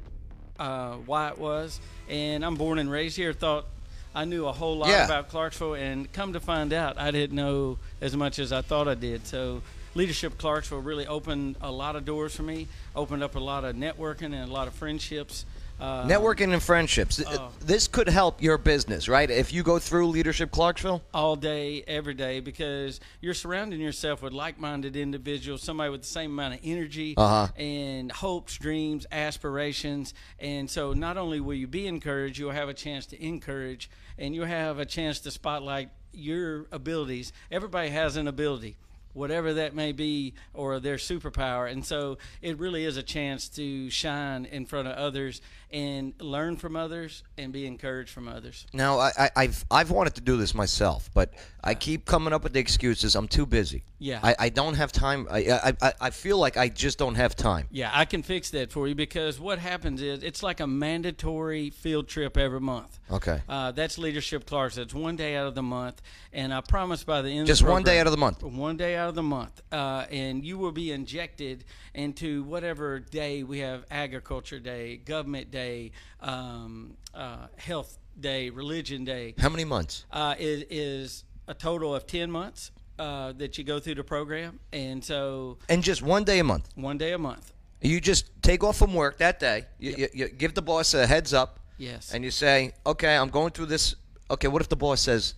uh, 0.59 0.93
why 1.05 1.29
it 1.29 1.37
was. 1.37 1.79
And 2.09 2.43
I'm 2.45 2.55
born 2.55 2.79
and 2.79 2.89
raised 2.89 3.17
here. 3.17 3.33
Thought 3.33 3.65
I 4.13 4.25
knew 4.25 4.45
a 4.45 4.51
whole 4.51 4.77
lot 4.77 4.89
Yeah. 4.89 5.05
about 5.05 5.29
Clarksville, 5.29 5.75
and 5.75 6.11
come 6.11 6.33
to 6.33 6.39
find 6.39 6.73
out, 6.73 6.97
I 6.97 7.11
didn't 7.11 7.35
know 7.35 7.79
as 8.01 8.15
much 8.15 8.39
as 8.39 8.51
I 8.51 8.61
thought 8.61 8.87
I 8.87 8.95
did. 8.95 9.25
So. 9.27 9.61
Leadership 9.93 10.37
Clarksville 10.37 10.79
really 10.79 11.05
opened 11.05 11.57
a 11.59 11.69
lot 11.69 11.97
of 11.97 12.05
doors 12.05 12.33
for 12.33 12.43
me, 12.43 12.69
opened 12.95 13.21
up 13.21 13.35
a 13.35 13.39
lot 13.39 13.65
of 13.65 13.75
networking 13.75 14.33
and 14.33 14.49
a 14.49 14.53
lot 14.53 14.69
of 14.69 14.73
friendships. 14.73 15.45
Uh, 15.81 16.05
Networking 16.05 16.53
and 16.53 16.61
friendships. 16.61 17.19
Oh. 17.25 17.49
This 17.59 17.87
could 17.87 18.07
help 18.07 18.39
your 18.39 18.59
business, 18.59 19.09
right? 19.09 19.27
If 19.29 19.51
you 19.51 19.63
go 19.63 19.79
through 19.79 20.07
leadership 20.07 20.51
Clarksville. 20.51 21.01
all 21.11 21.35
day, 21.35 21.83
every 21.87 22.13
day, 22.13 22.39
because 22.39 22.99
you're 23.19 23.33
surrounding 23.33 23.81
yourself 23.81 24.21
with 24.21 24.31
like-minded 24.31 24.95
individuals, 24.95 25.63
somebody 25.63 25.89
with 25.89 26.01
the 26.01 26.07
same 26.07 26.31
amount 26.33 26.53
of 26.53 26.59
energy 26.63 27.15
Uh-huh. 27.17 27.47
and 27.57 28.11
hopes, 28.11 28.57
dreams, 28.59 29.07
aspirations, 29.11 30.13
and 30.37 30.69
so 30.69 30.93
not 30.93 31.17
only 31.17 31.39
will 31.39 31.55
you 31.55 31.65
be 31.67 31.87
encouraged, 31.87 32.37
you'll 32.37 32.51
have 32.51 32.69
a 32.69 32.75
chance 32.75 33.07
to 33.07 33.19
encourage, 33.25 33.89
and 34.19 34.35
you'll 34.35 34.45
have 34.45 34.77
a 34.77 34.85
chance 34.85 35.19
to 35.21 35.31
spotlight 35.31 35.89
your 36.13 36.67
abilities. 36.71 37.33
Everybody 37.49 37.89
has 37.89 38.17
an 38.17 38.27
ability. 38.27 38.77
Whatever 39.13 39.53
that 39.55 39.75
may 39.75 39.91
be, 39.91 40.33
or 40.53 40.79
their 40.79 40.97
superpower. 40.97 41.71
And 41.71 41.85
so 41.85 42.17
it 42.41 42.59
really 42.59 42.85
is 42.85 42.97
a 42.97 43.03
chance 43.03 43.49
to 43.49 43.89
shine 43.89 44.45
in 44.45 44.65
front 44.65 44.87
of 44.87 44.95
others 44.95 45.41
and 45.71 46.13
learn 46.19 46.57
from 46.57 46.75
others 46.75 47.23
and 47.37 47.53
be 47.53 47.65
encouraged 47.65 48.11
from 48.11 48.27
others. 48.27 48.65
Now, 48.73 48.99
I, 48.99 49.11
I, 49.17 49.29
I've 49.35 49.65
I've 49.71 49.91
wanted 49.91 50.15
to 50.15 50.21
do 50.21 50.37
this 50.37 50.53
myself, 50.53 51.09
but 51.13 51.33
I 51.63 51.75
keep 51.75 52.05
coming 52.05 52.33
up 52.33 52.43
with 52.43 52.53
the 52.53 52.59
excuses. 52.59 53.15
I'm 53.15 53.27
too 53.27 53.45
busy. 53.45 53.83
Yeah. 53.99 54.19
I, 54.21 54.35
I 54.37 54.49
don't 54.49 54.73
have 54.73 54.91
time. 54.91 55.27
I, 55.29 55.73
I 55.81 55.93
I 56.01 56.09
feel 56.09 56.37
like 56.37 56.57
I 56.57 56.69
just 56.69 56.97
don't 56.97 57.15
have 57.15 57.35
time. 57.35 57.67
Yeah, 57.71 57.89
I 57.93 58.05
can 58.05 58.23
fix 58.23 58.49
that 58.51 58.71
for 58.71 58.87
you 58.87 58.95
because 58.95 59.39
what 59.39 59.59
happens 59.59 60.01
is 60.01 60.23
it's 60.23 60.43
like 60.43 60.59
a 60.59 60.67
mandatory 60.67 61.69
field 61.69 62.07
trip 62.07 62.37
every 62.37 62.59
month. 62.59 62.99
Okay. 63.11 63.41
Uh, 63.47 63.71
that's 63.71 63.97
leadership 63.97 64.45
Clarks. 64.45 64.77
It's 64.77 64.93
one 64.93 65.15
day 65.15 65.35
out 65.35 65.47
of 65.47 65.55
the 65.55 65.63
month, 65.63 66.01
and 66.33 66.53
I 66.53 66.61
promise 66.61 67.03
by 67.03 67.21
the 67.21 67.29
end 67.29 67.47
Just 67.47 67.61
of 67.61 67.67
the 67.67 67.73
one 67.73 67.83
day 67.83 67.99
out 67.99 68.07
of 68.07 68.11
the 68.11 68.17
month. 68.17 68.43
One 68.43 68.75
day 68.75 68.95
out 69.01 69.09
of 69.09 69.15
the 69.15 69.23
month, 69.23 69.61
uh, 69.71 70.05
and 70.11 70.45
you 70.45 70.57
will 70.57 70.71
be 70.71 70.91
injected 70.91 71.65
into 71.93 72.43
whatever 72.43 72.99
day 72.99 73.43
we 73.43 73.59
have: 73.59 73.83
agriculture 73.89 74.59
day, 74.59 74.97
government 74.97 75.51
day, 75.51 75.91
um, 76.21 76.95
uh, 77.13 77.47
health 77.57 77.97
day, 78.19 78.49
religion 78.49 79.03
day. 79.03 79.33
How 79.39 79.49
many 79.49 79.65
months? 79.65 80.05
Uh, 80.11 80.35
it 80.37 80.67
is 80.69 81.23
a 81.47 81.53
total 81.53 81.95
of 81.95 82.05
ten 82.05 82.29
months 82.29 82.71
uh, 82.99 83.31
that 83.33 83.57
you 83.57 83.63
go 83.63 83.79
through 83.79 83.95
the 83.95 84.03
program, 84.03 84.59
and 84.71 85.03
so 85.03 85.57
And 85.67 85.83
just 85.83 86.01
one 86.03 86.23
day 86.23 86.39
a 86.39 86.43
month. 86.43 86.69
one 86.75 86.97
day 86.97 87.13
a 87.13 87.17
month. 87.17 87.53
You 87.81 87.99
just 87.99 88.29
take 88.43 88.63
off 88.63 88.77
from 88.77 88.93
work 88.93 89.17
that 89.17 89.39
day. 89.39 89.65
You, 89.79 89.95
you, 89.97 90.07
you 90.13 90.29
give 90.29 90.53
the 90.53 90.61
boss 90.61 90.93
a 90.93 91.07
heads 91.07 91.33
up. 91.33 91.59
Yes. 91.79 92.13
And 92.13 92.23
you 92.23 92.29
say, 92.29 92.73
okay, 92.85 93.15
I'm 93.17 93.29
going 93.29 93.49
through 93.53 93.65
this. 93.65 93.95
Okay, 94.29 94.47
what 94.47 94.61
if 94.61 94.69
the 94.69 94.75
boss 94.75 95.01
says, 95.01 95.33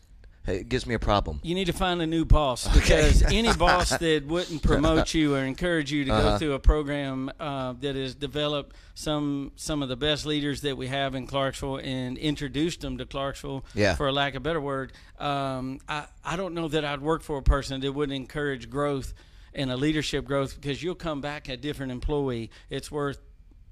it 0.48 0.68
gives 0.70 0.86
me 0.86 0.94
a 0.94 1.00
problem? 1.00 1.40
You 1.44 1.56
need 1.56 1.66
to 1.66 1.74
find 1.74 2.02
a 2.02 2.08
new 2.08 2.26
boss 2.26 2.68
because 2.74 3.24
any 3.24 3.54
boss 3.54 3.90
that 3.98 4.26
wouldn't 4.28 4.62
promote 4.72 5.14
you 5.14 5.36
or 5.36 5.40
encourage 5.46 5.92
you 5.92 6.06
to 6.06 6.12
Uh-huh. 6.14 6.32
go 6.32 6.38
through 6.38 6.54
a 6.54 6.60
program 6.60 7.32
uh, 7.40 7.74
that 7.82 7.96
has 7.96 8.16
developed 8.16 8.76
some 8.96 9.52
some 9.56 9.82
of 9.82 9.90
the 9.90 9.96
best 9.96 10.26
leaders 10.26 10.62
that 10.62 10.78
we 10.78 10.88
have 10.88 11.16
in 11.16 11.26
Clarksville 11.28 11.78
and 11.78 12.18
introduced 12.18 12.82
them 12.82 12.98
to 12.98 13.06
Clarksville, 13.06 13.64
Yeah. 13.74 13.96
for 13.96 14.08
a 14.08 14.12
lack 14.12 14.34
of 14.34 14.38
a 14.38 14.40
better 14.42 14.62
word, 14.62 14.92
um, 15.20 15.80
I 15.88 16.06
I 16.24 16.36
don't 16.36 16.54
know 16.54 16.68
that 16.68 16.84
I'd 16.86 17.02
work 17.02 17.22
for 17.24 17.38
a 17.38 17.44
person 17.44 17.82
that 17.82 17.92
wouldn't 17.92 18.16
encourage 18.16 18.70
growth 18.70 19.14
and 19.56 19.72
a 19.72 19.78
leadership 19.78 20.26
growth 20.26 20.56
because 20.60 20.82
you'll 20.84 20.96
come 20.96 21.22
back 21.22 21.48
a 21.48 21.56
different 21.58 21.92
employee. 21.92 22.50
It's 22.70 22.92
worth 22.92 23.20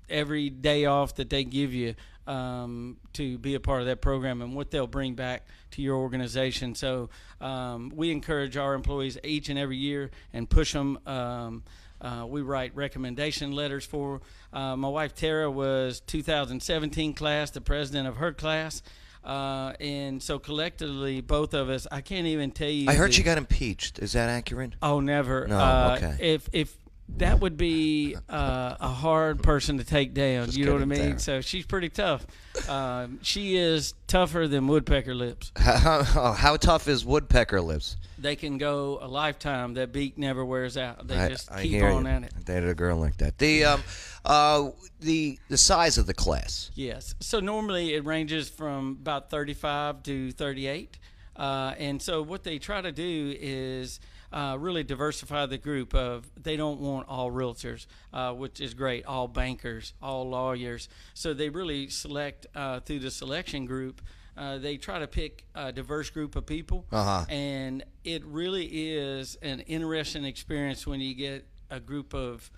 every 0.10 0.50
day 0.50 0.86
off 0.86 1.15
that 1.15 1.29
they 1.29 1.43
give 1.43 1.74
you 1.74 1.96
um, 2.27 2.98
to 3.13 3.38
be 3.38 3.55
a 3.55 3.60
part 3.60 3.81
of 3.81 3.88
that 3.88 4.01
program 4.01 4.41
and 4.41 4.55
what 4.55 4.72
they'll 4.72 4.88
bring 4.88 5.15
back 5.15 5.46
to 5.72 5.81
your 5.81 5.98
organization. 5.98 6.75
So 6.75 7.10
um, 7.39 7.91
we 7.96 8.12
encourage 8.12 8.58
our 8.58 8.74
employees 8.74 9.17
each 9.24 9.50
and 9.50 9.58
every 9.58 9.77
year 9.77 10.12
and 10.34 10.50
push 10.50 10.74
them. 10.74 11.00
Um, 11.05 11.63
uh, 12.00 12.25
we 12.27 12.41
write 12.41 12.75
recommendation 12.75 13.51
letters 13.51 13.86
for. 13.86 14.22
Uh, 14.51 14.75
my 14.75 14.88
wife 14.88 15.13
Tara 15.13 15.50
was 15.50 16.00
2017 16.01 17.13
class, 17.13 17.51
the 17.51 17.62
president 17.62 18.08
of 18.08 18.17
her 18.17 18.34
class. 18.34 18.81
Uh, 19.24 19.74
and 19.79 20.22
so 20.22 20.39
collectively, 20.39 21.22
both 21.22 21.53
of 21.53 21.70
us, 21.70 21.86
I 21.91 22.01
can't 22.01 22.25
even 22.25 22.50
tell 22.50 22.70
you. 22.70 22.89
I 22.89 22.96
heard 22.96 23.12
the- 23.12 23.13
she 23.13 23.24
got 23.24 23.38
impeached. 23.38 24.00
Is 24.00 24.13
that 24.13 24.29
accurate? 24.29 24.74
Oh, 24.81 25.00
never. 25.00 25.48
No, 25.48 25.60
uh, 25.60 25.96
okay. 25.98 26.17
If 26.34 26.50
if 26.53 26.75
that 27.17 27.39
would 27.39 27.57
be 27.57 28.15
uh, 28.29 28.75
a 28.79 28.87
hard 28.87 29.43
person 29.43 29.77
to 29.77 29.83
take 29.83 30.13
down, 30.13 30.47
Just 30.47 30.57
you 30.57 30.65
know 30.65 30.73
what 30.73 30.81
I 30.81 30.85
mean. 30.85 31.19
So 31.19 31.41
she's 31.41 31.65
pretty 31.65 31.89
tough. 31.89 32.25
Um, 32.67 33.19
she 33.21 33.57
is 33.57 33.93
tougher 34.07 34.47
than 34.47 34.67
woodpecker 34.67 35.13
lips. 35.13 35.51
How, 35.57 36.03
how, 36.03 36.31
how 36.33 36.57
tough 36.57 36.87
is 36.87 37.05
woodpecker 37.05 37.61
lips? 37.61 37.97
They 38.17 38.35
can 38.35 38.57
go 38.57 38.99
a 39.01 39.07
lifetime. 39.07 39.75
That 39.75 39.91
beak 39.91 40.17
never 40.17 40.43
wears 40.43 40.77
out. 40.77 41.07
They 41.07 41.17
I, 41.17 41.29
just 41.29 41.51
I 41.51 41.63
keep 41.63 41.83
on 41.83 42.03
you. 42.03 42.11
at 42.11 42.23
it. 42.23 42.33
I 42.37 42.41
dated 42.41 42.69
a 42.69 42.75
girl 42.75 42.97
like 42.97 43.17
that. 43.17 43.37
The 43.37 43.65
um, 43.65 43.83
uh, 44.25 44.69
the 44.99 45.39
the 45.49 45.57
size 45.57 45.97
of 45.97 46.05
the 46.07 46.13
class. 46.13 46.71
Yes. 46.75 47.15
So 47.19 47.39
normally 47.39 47.93
it 47.93 48.05
ranges 48.05 48.49
from 48.49 48.97
about 49.01 49.29
35 49.29 50.03
to 50.03 50.31
38. 50.31 50.97
Uh, 51.35 51.73
and 51.79 52.01
so 52.01 52.21
what 52.21 52.43
they 52.43 52.59
try 52.59 52.81
to 52.81 52.91
do 52.91 53.35
is 53.39 53.99
uh, 54.33 54.55
really 54.59 54.83
diversify 54.83 55.45
the 55.45 55.57
group 55.57 55.93
of 55.93 56.29
they 56.41 56.55
don't 56.55 56.79
want 56.79 57.07
all 57.09 57.31
realtors, 57.31 57.85
uh, 58.13 58.31
which 58.33 58.61
is 58.61 58.73
great, 58.73 59.05
all 59.05 59.27
bankers, 59.27 59.93
all 60.01 60.29
lawyers. 60.29 60.88
So 61.13 61.33
they 61.33 61.50
really 61.50 61.89
select 61.89 62.47
uh, 62.55 62.79
through 62.79 63.00
the 63.00 63.11
selection 63.11 63.65
group. 63.65 64.01
Uh, 64.38 64.57
they 64.57 64.77
try 64.77 65.00
to 65.00 65.07
pick 65.07 65.43
a 65.53 65.71
diverse 65.73 66.09
group 66.09 66.35
of 66.38 66.45
people, 66.45 66.85
Uh-huh. 66.91 67.25
and 67.29 67.83
it 68.05 68.23
really 68.25 68.65
is 68.65 69.35
an 69.41 69.59
interesting 69.61 70.23
experience 70.23 70.88
when 70.88 71.01
you 71.01 71.13
get 71.13 71.45
a 71.69 71.79
group 71.81 72.13
of 72.13 72.50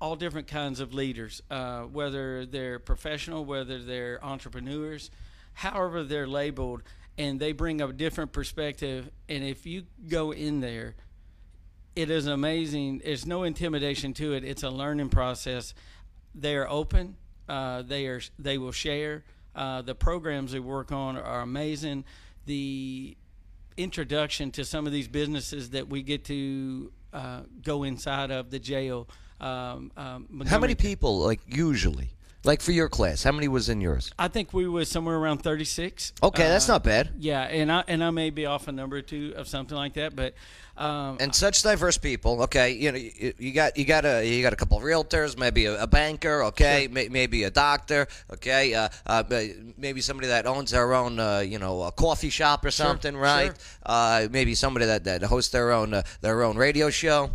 all 0.00 0.16
different 0.16 0.48
kinds 0.48 0.80
of 0.80 0.92
leaders, 0.94 1.42
uh, 1.50 1.82
whether 1.82 2.44
they're 2.46 2.78
professional, 2.78 3.44
whether 3.44 3.78
they're 3.78 4.18
entrepreneurs, 4.24 5.10
however 5.52 6.02
they're 6.02 6.26
labeled, 6.26 6.82
and 7.22 7.38
they 7.38 7.52
bring 7.52 7.80
a 7.80 7.92
different 7.92 8.32
perspective. 8.32 9.08
And 9.28 9.44
if 9.44 9.64
you 9.64 9.84
go 10.08 10.32
in 10.32 10.60
there, 10.60 10.96
it 11.94 12.10
is 12.10 12.26
amazing. 12.26 13.02
There's 13.04 13.26
no 13.26 13.44
intimidation 13.44 14.12
to 14.14 14.32
it. 14.32 14.44
It's 14.44 14.64
a 14.64 14.70
learning 14.70 15.10
process. 15.10 15.72
They 16.34 16.56
are 16.56 16.68
open. 16.68 17.16
Uh, 17.48 17.82
they 17.82 18.06
are. 18.06 18.20
They 18.38 18.58
will 18.58 18.72
share. 18.72 19.24
Uh, 19.54 19.82
the 19.82 19.94
programs 19.94 20.52
they 20.52 20.58
work 20.58 20.90
on 20.90 21.16
are 21.16 21.42
amazing. 21.42 22.04
The 22.46 23.16
introduction 23.76 24.50
to 24.52 24.64
some 24.64 24.86
of 24.86 24.92
these 24.92 25.06
businesses 25.06 25.70
that 25.70 25.88
we 25.88 26.02
get 26.02 26.24
to 26.24 26.90
uh, 27.12 27.40
go 27.62 27.84
inside 27.84 28.30
of 28.30 28.50
the 28.50 28.58
jail. 28.58 29.08
Um, 29.40 29.92
um, 29.96 30.42
How 30.46 30.58
many 30.58 30.74
people, 30.74 31.18
like 31.18 31.40
usually, 31.46 32.10
like 32.44 32.60
for 32.60 32.72
your 32.72 32.88
class? 32.88 33.22
How 33.22 33.32
many 33.32 33.48
was 33.48 33.68
in 33.68 33.80
yours? 33.80 34.10
I 34.18 34.28
think 34.28 34.52
we 34.52 34.68
was 34.68 34.88
somewhere 34.88 35.16
around 35.16 35.38
36. 35.38 36.12
Okay, 36.22 36.42
that's 36.48 36.68
Uh, 36.68 36.74
not 36.74 36.84
bad. 36.84 37.10
Yeah, 37.18 37.42
and 37.42 37.70
I 37.70 37.84
and 37.88 38.02
I 38.02 38.10
may 38.10 38.30
be 38.30 38.46
off 38.46 38.68
a 38.68 38.72
number 38.72 38.96
or 38.96 39.02
two 39.02 39.32
of 39.36 39.48
something 39.48 39.76
like 39.76 39.94
that, 39.94 40.16
but 40.16 40.34
um, 40.76 41.18
and 41.20 41.34
such 41.34 41.62
diverse 41.62 41.98
people. 41.98 42.42
Okay, 42.44 42.72
you 42.72 42.92
know, 42.92 42.98
you, 42.98 43.34
you 43.38 43.52
got 43.52 43.76
you 43.76 43.84
got 43.84 44.04
a 44.04 44.26
you 44.26 44.42
got 44.42 44.52
a 44.52 44.56
couple 44.56 44.78
of 44.78 44.82
realtors, 44.84 45.38
maybe 45.38 45.66
a, 45.66 45.82
a 45.82 45.86
banker. 45.86 46.44
Okay, 46.44 46.88
may, 46.90 47.08
maybe 47.08 47.44
a 47.44 47.50
doctor. 47.50 48.08
Okay, 48.32 48.74
uh, 48.74 48.88
uh, 49.06 49.22
maybe 49.76 50.00
somebody 50.00 50.28
that 50.28 50.46
owns 50.46 50.70
their 50.70 50.94
own, 50.94 51.20
uh, 51.20 51.40
you 51.40 51.58
know, 51.58 51.82
a 51.82 51.92
coffee 51.92 52.30
shop 52.30 52.64
or 52.64 52.70
something, 52.70 53.16
right? 53.16 53.46
sure. 53.46 53.54
Uh, 53.84 54.28
maybe 54.30 54.54
somebody 54.54 54.86
that, 54.86 55.04
that 55.04 55.22
hosts 55.24 55.52
their 55.52 55.72
own 55.72 55.92
uh, 55.94 56.02
their 56.22 56.42
own 56.42 56.56
radio 56.56 56.88
show. 56.90 57.30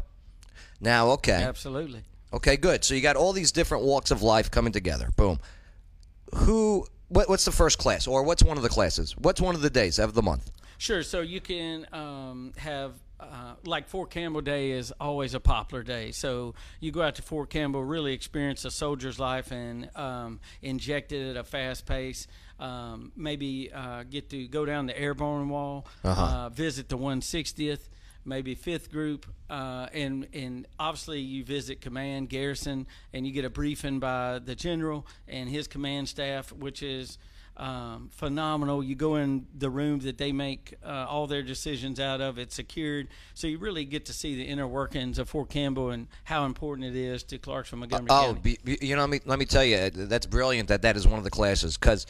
Now, 0.81 1.09
okay, 1.11 1.43
absolutely. 1.43 2.03
Okay, 2.33 2.57
good. 2.57 2.83
So 2.83 2.93
you 2.93 3.01
got 3.01 3.15
all 3.15 3.33
these 3.33 3.51
different 3.51 3.83
walks 3.83 4.11
of 4.11 4.21
life 4.21 4.51
coming 4.51 4.73
together. 4.73 5.09
Boom. 5.15 5.39
Who? 6.35 6.85
What, 7.09 7.29
what's 7.29 7.45
the 7.45 7.53
first 7.53 7.77
class, 7.77 8.05
or 8.05 8.23
what's 8.23 8.43
one 8.43 8.57
of 8.57 8.63
the 8.63 8.69
classes? 8.69 9.15
What's 9.17 9.39
one 9.39 9.55
of 9.55 9.61
the 9.61 9.69
days 9.69 9.97
of 9.97 10.13
the 10.13 10.21
month? 10.21 10.51
Sure. 10.77 11.03
So 11.03 11.21
you 11.21 11.39
can 11.39 11.87
um, 11.93 12.51
have 12.57 12.93
uh, 13.19 13.55
like 13.65 13.87
Fort 13.87 14.11
Campbell 14.11 14.41
Day 14.41 14.71
is 14.71 14.93
always 14.99 15.33
a 15.33 15.39
popular 15.39 15.83
day. 15.83 16.11
So 16.11 16.53
you 16.79 16.91
go 16.91 17.01
out 17.01 17.15
to 17.15 17.21
Fort 17.21 17.49
Campbell, 17.49 17.83
really 17.83 18.13
experience 18.13 18.63
a 18.65 18.71
soldier's 18.71 19.19
life, 19.19 19.51
and 19.51 19.89
um, 19.95 20.39
inject 20.61 21.11
it 21.11 21.31
at 21.31 21.37
a 21.37 21.43
fast 21.43 21.85
pace. 21.85 22.27
Um, 22.59 23.11
maybe 23.15 23.71
uh, 23.73 24.03
get 24.03 24.29
to 24.31 24.47
go 24.47 24.65
down 24.65 24.87
the 24.87 24.99
airborne 24.99 25.49
wall, 25.49 25.87
uh 26.03 26.49
visit 26.49 26.89
the 26.89 26.97
160th. 26.97 27.87
Maybe 28.27 28.55
fifth 28.55 28.91
group, 28.91 29.25
uh, 29.49 29.87
and 29.93 30.27
and 30.33 30.67
obviously 30.77 31.21
you 31.21 31.45
visit 31.45 31.79
command 31.79 32.27
garrison, 32.27 32.85
and 33.13 33.25
you 33.25 33.31
get 33.31 33.45
a 33.45 33.49
briefing 33.49 33.99
by 33.99 34.39
the 34.39 34.53
general 34.53 35.07
and 35.29 35.49
his 35.49 35.65
command 35.67 36.09
staff, 36.09 36.51
which 36.51 36.83
is 36.83 37.17
um, 37.55 38.09
phenomenal. 38.11 38.83
You 38.83 38.95
go 38.95 39.15
in 39.15 39.47
the 39.57 39.69
room 39.69 39.99
that 39.99 40.17
they 40.17 40.33
make 40.33 40.75
uh, 40.85 41.05
all 41.09 41.25
their 41.25 41.41
decisions 41.41 42.01
out 42.01 42.19
of. 42.19 42.37
It's 42.37 42.53
secured, 42.53 43.07
so 43.33 43.47
you 43.47 43.59
really 43.59 43.85
get 43.85 44.05
to 44.07 44.13
see 44.13 44.35
the 44.35 44.43
inner 44.43 44.67
workings 44.67 45.19
of 45.19 45.29
Fort 45.29 45.49
Campbell 45.49 45.91
and 45.91 46.07
how 46.25 46.43
important 46.45 46.85
it 46.93 46.97
is 46.97 47.23
to 47.23 47.37
Clarksville, 47.37 47.79
Montgomery 47.79 48.07
Oh, 48.11 48.33
County. 48.35 48.57
be- 48.63 48.77
you 48.81 48.95
know, 48.95 49.01
let 49.03 49.09
me, 49.09 49.21
let 49.25 49.39
me 49.39 49.45
tell 49.45 49.63
you, 49.63 49.89
that's 49.89 50.25
brilliant 50.25 50.67
that 50.67 50.81
that 50.81 50.97
is 50.97 51.07
one 51.07 51.17
of 51.17 51.23
the 51.23 51.31
classes 51.31 51.77
because 51.77 52.05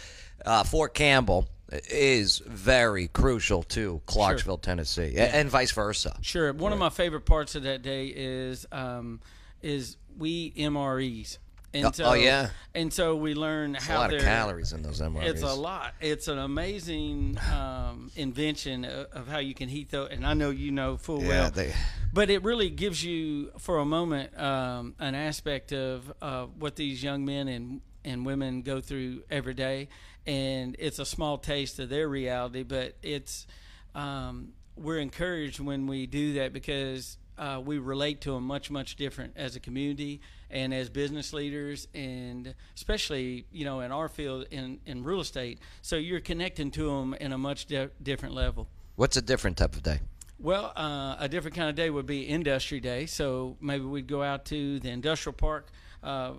uh, 0.46 0.64
Fort 0.64 0.96
Campbell 0.96 1.48
is 1.72 2.40
very 2.46 3.08
crucial 3.10 3.64
to 3.64 4.02
Clarksville, 4.06 4.58
Tennessee, 4.60 5.16
a- 5.18 5.28
and 5.36 5.50
vice 5.50 5.72
versa. 5.72 6.18
Sure. 6.22 6.54
One 6.54 6.72
of 6.74 6.80
my 6.80 6.90
favorite 6.90 7.26
parts 7.26 7.56
of 7.56 7.64
that 7.64 7.82
day 7.82 8.08
is 8.08 8.66
um, 8.72 9.20
is 9.62 9.98
we 10.18 10.30
eat 10.30 10.58
MREs. 10.58 11.38
And 11.74 11.86
Oh- 11.88 11.92
so, 11.92 12.06
oh, 12.06 12.14
yeah? 12.14 12.50
And 12.74 12.92
so 12.94 13.16
we 13.18 13.34
learn 13.36 13.76
A 13.76 13.82
how 13.82 14.00
lot 14.00 14.14
of 14.14 14.22
calories 14.22 14.72
in 14.72 14.82
those 14.82 15.02
MREs. 15.02 15.26
It's 15.26 15.42
a 15.44 15.54
lot. 15.54 15.94
It's 16.00 16.28
an 16.30 16.40
amazing 16.40 17.38
um, 17.54 18.10
invention 18.16 18.86
of, 18.86 19.08
of 19.12 19.28
how 19.28 19.40
you 19.40 19.54
can 19.54 19.68
heat 19.68 19.92
those. 19.92 20.10
And 20.12 20.26
I 20.26 20.34
know 20.34 20.50
you 20.50 20.72
know 20.72 20.96
full 20.98 21.22
Yeah, 21.22 21.28
well. 21.28 21.52
they- 21.52 21.74
but 22.14 22.30
it 22.30 22.42
really 22.44 22.70
gives 22.70 23.04
you, 23.04 23.52
for 23.60 23.80
a 23.80 23.86
moment, 23.86 24.36
um, 24.40 24.96
an 24.98 25.14
aspect 25.14 25.74
of 25.74 26.12
uh, 26.22 26.46
what 26.46 26.78
these 26.78 27.04
young 27.04 27.26
men 27.26 27.48
and 27.50 27.82
and 28.06 28.26
women 28.26 28.62
go 28.62 28.80
through 28.80 29.22
every 29.30 29.54
day, 29.54 29.90
and 30.28 30.76
it's 30.78 31.00
a 31.00 31.06
small 31.06 31.40
taste 31.40 31.80
of 31.80 31.90
their 31.90 32.08
reality. 32.08 32.62
But 32.64 32.96
it's 33.02 33.48
um, 33.96 34.50
we're 34.76 35.00
encouraged 35.00 35.60
when 35.60 35.88
we 35.88 36.06
do 36.06 36.34
that 36.34 36.54
because 36.54 37.18
uh, 37.38 37.62
we 37.64 37.80
relate 37.80 38.22
to 38.22 38.34
them 38.34 38.44
much 38.44 38.70
much 38.70 38.96
different 38.96 39.34
as 39.36 39.56
a 39.56 39.60
community 39.60 40.22
and 40.50 40.74
as 40.74 40.90
business 40.90 41.34
leaders 41.34 41.88
and 41.94 42.56
especially 42.76 43.46
you 43.52 43.66
know 43.66 43.82
in 43.82 43.92
our 43.92 44.08
field 44.08 44.46
in, 44.50 44.80
in 44.86 45.04
real 45.04 45.20
estate 45.20 45.60
so 45.82 45.98
you're 45.98 46.20
connecting 46.20 46.72
to 46.72 46.88
them 46.88 47.14
in 47.16 47.34
a 47.34 47.38
much 47.38 47.66
di- 47.66 47.90
different 48.02 48.34
level 48.34 48.68
What's 48.96 49.16
a 49.18 49.22
different 49.22 49.58
type 49.58 49.76
of 49.76 49.84
day? 49.84 50.00
well, 50.40 50.72
uh, 50.76 51.16
a 51.20 51.28
different 51.30 51.56
kind 51.56 51.70
of 51.70 51.76
day 51.76 51.90
would 51.90 52.08
be 52.08 52.22
Industry 52.24 52.80
Day. 52.80 53.06
So 53.06 53.58
maybe 53.62 53.86
we'd 53.86 54.08
go 54.08 54.24
out 54.24 54.46
to 54.46 54.80
the 54.80 54.90
industrial 54.90 55.34
park. 55.34 55.70
Uh, 56.02 56.34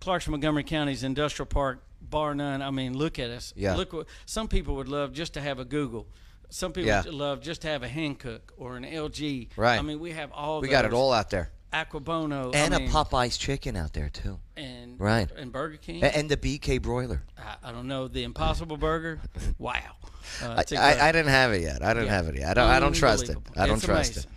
Clarksville, 0.00 0.32
Montgomery 0.32 0.64
County's 0.64 1.04
industrial 1.04 1.46
park, 1.46 1.82
bar 2.00 2.34
none. 2.34 2.62
I 2.62 2.70
mean, 2.70 2.96
look 2.96 3.18
at 3.18 3.30
us. 3.30 3.52
Yeah. 3.56 3.74
Look 3.76 3.92
what 3.92 4.06
some 4.26 4.48
people 4.48 4.76
would 4.76 4.88
love 4.88 5.12
just 5.12 5.34
to 5.34 5.40
have 5.40 5.58
a 5.58 5.64
Google. 5.64 6.06
Some 6.48 6.72
people 6.72 6.88
Yeah. 6.88 7.02
would 7.04 7.14
love 7.14 7.40
just 7.40 7.62
to 7.62 7.68
have 7.68 7.82
a 7.82 7.88
Hankook 7.88 8.40
or 8.56 8.76
an 8.76 8.84
LG. 8.84 9.48
Right. 9.56 9.78
I 9.78 9.82
mean, 9.82 10.00
we 10.00 10.12
have 10.12 10.32
all. 10.32 10.60
We 10.60 10.68
got 10.68 10.84
it 10.84 10.92
all 10.92 11.12
out 11.12 11.30
there, 11.30 11.50
Akebono 11.72 12.52
and 12.54 12.74
I 12.74 12.78
mean, 12.78 12.88
a 12.88 12.92
Popeyes 12.92 13.38
chicken 13.38 13.76
out 13.76 13.92
there 13.92 14.08
too, 14.08 14.40
and 14.56 14.98
Right. 15.00 15.30
and 15.36 15.52
Burger 15.52 15.76
King. 15.76 16.02
And 16.02 16.28
the 16.28 16.36
BK 16.36 16.78
broiler. 16.82 17.22
I, 17.38 17.68
I 17.68 17.72
don't 17.72 17.86
know 17.86 18.08
the 18.08 18.24
Impossible 18.24 18.76
Burger. 18.76 19.20
Wow. 19.58 19.76
Uh, 20.42 20.62
I. 20.72 20.76
I, 20.76 21.08
I 21.08 21.12
didn't 21.12 21.28
have 21.30 21.52
it 21.52 21.62
yet. 21.62 21.82
I 21.82 21.92
didn't 21.92 22.06
Yeah. 22.06 22.14
have 22.16 22.28
it 22.28 22.36
yet. 22.36 22.48
I 22.50 22.54
don't. 22.54 22.70
I 22.70 22.80
don't 22.80 22.92
trust 22.94 23.28
it. 23.28 23.36
I 23.56 23.66
don't 23.66 23.76
It's 23.76 23.84
trust 23.84 24.12
amazing. 24.16 24.30
it. 24.30 24.36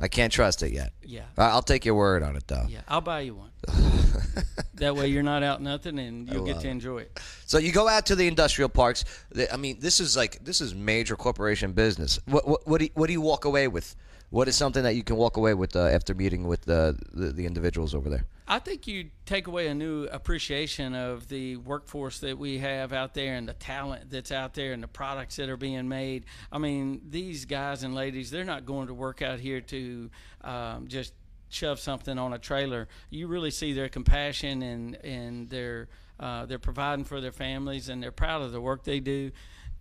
I 0.00 0.08
can't 0.08 0.32
trust 0.32 0.62
it 0.62 0.72
yet. 0.72 0.92
Yeah. 1.02 1.22
I- 1.38 1.50
I'll 1.50 1.62
take 1.62 1.84
your 1.84 1.94
word 1.94 2.22
on 2.22 2.36
it 2.36 2.46
though. 2.46 2.66
Yeah, 2.68 2.80
I'll 2.88 3.00
buy 3.00 3.20
you 3.20 3.34
one. 3.34 3.50
that 4.74 4.94
way 4.96 5.06
you're 5.08 5.22
not 5.22 5.42
out 5.42 5.62
nothing 5.62 5.98
and 5.98 6.28
you'll 6.28 6.44
get 6.44 6.54
love 6.54 6.62
to 6.62 6.68
it. 6.68 6.72
enjoy 6.72 6.98
it. 6.98 7.20
So 7.46 7.58
you 7.58 7.72
go 7.72 7.88
out 7.88 8.06
to 8.06 8.16
the 8.16 8.26
industrial 8.26 8.68
parks. 8.68 9.04
The- 9.30 9.52
I 9.52 9.56
mean, 9.56 9.78
this 9.80 10.00
is 10.00 10.16
like 10.16 10.44
this 10.44 10.60
is 10.60 10.74
major 10.74 11.16
corporation 11.16 11.72
business. 11.72 12.18
What 12.26 12.46
what 12.46 12.66
what 12.66 12.78
do 12.78 12.84
you, 12.84 12.90
what 12.94 13.06
do 13.06 13.12
you 13.12 13.20
walk 13.20 13.44
away 13.44 13.68
with? 13.68 13.94
What 14.34 14.48
is 14.48 14.56
something 14.56 14.82
that 14.82 14.96
you 14.96 15.04
can 15.04 15.14
walk 15.14 15.36
away 15.36 15.54
with 15.54 15.76
uh, 15.76 15.84
after 15.84 16.12
meeting 16.12 16.48
with 16.48 16.62
the, 16.62 16.98
the 17.12 17.30
the 17.30 17.46
individuals 17.46 17.94
over 17.94 18.10
there? 18.10 18.24
I 18.48 18.58
think 18.58 18.88
you 18.88 19.10
take 19.26 19.46
away 19.46 19.68
a 19.68 19.74
new 19.74 20.08
appreciation 20.10 20.92
of 20.92 21.28
the 21.28 21.54
workforce 21.58 22.18
that 22.18 22.36
we 22.36 22.58
have 22.58 22.92
out 22.92 23.14
there 23.14 23.36
and 23.36 23.48
the 23.48 23.52
talent 23.52 24.10
that's 24.10 24.32
out 24.32 24.54
there 24.54 24.72
and 24.72 24.82
the 24.82 24.88
products 24.88 25.36
that 25.36 25.48
are 25.48 25.56
being 25.56 25.88
made. 25.88 26.24
I 26.50 26.58
mean, 26.58 27.02
these 27.10 27.44
guys 27.44 27.84
and 27.84 27.94
ladies, 27.94 28.28
they're 28.32 28.42
not 28.42 28.66
going 28.66 28.88
to 28.88 28.94
work 28.94 29.22
out 29.22 29.38
here 29.38 29.60
to 29.60 30.10
um, 30.40 30.88
just 30.88 31.14
shove 31.48 31.78
something 31.78 32.18
on 32.18 32.32
a 32.32 32.38
trailer. 32.38 32.88
You 33.10 33.28
really 33.28 33.52
see 33.52 33.72
their 33.72 33.88
compassion 33.88 34.62
and 34.62 34.96
and 35.04 35.48
their 35.48 35.86
uh, 36.18 36.46
they're 36.46 36.58
providing 36.58 37.04
for 37.04 37.20
their 37.20 37.30
families 37.30 37.88
and 37.88 38.02
they're 38.02 38.10
proud 38.10 38.42
of 38.42 38.50
the 38.50 38.60
work 38.60 38.82
they 38.82 38.98
do. 38.98 39.30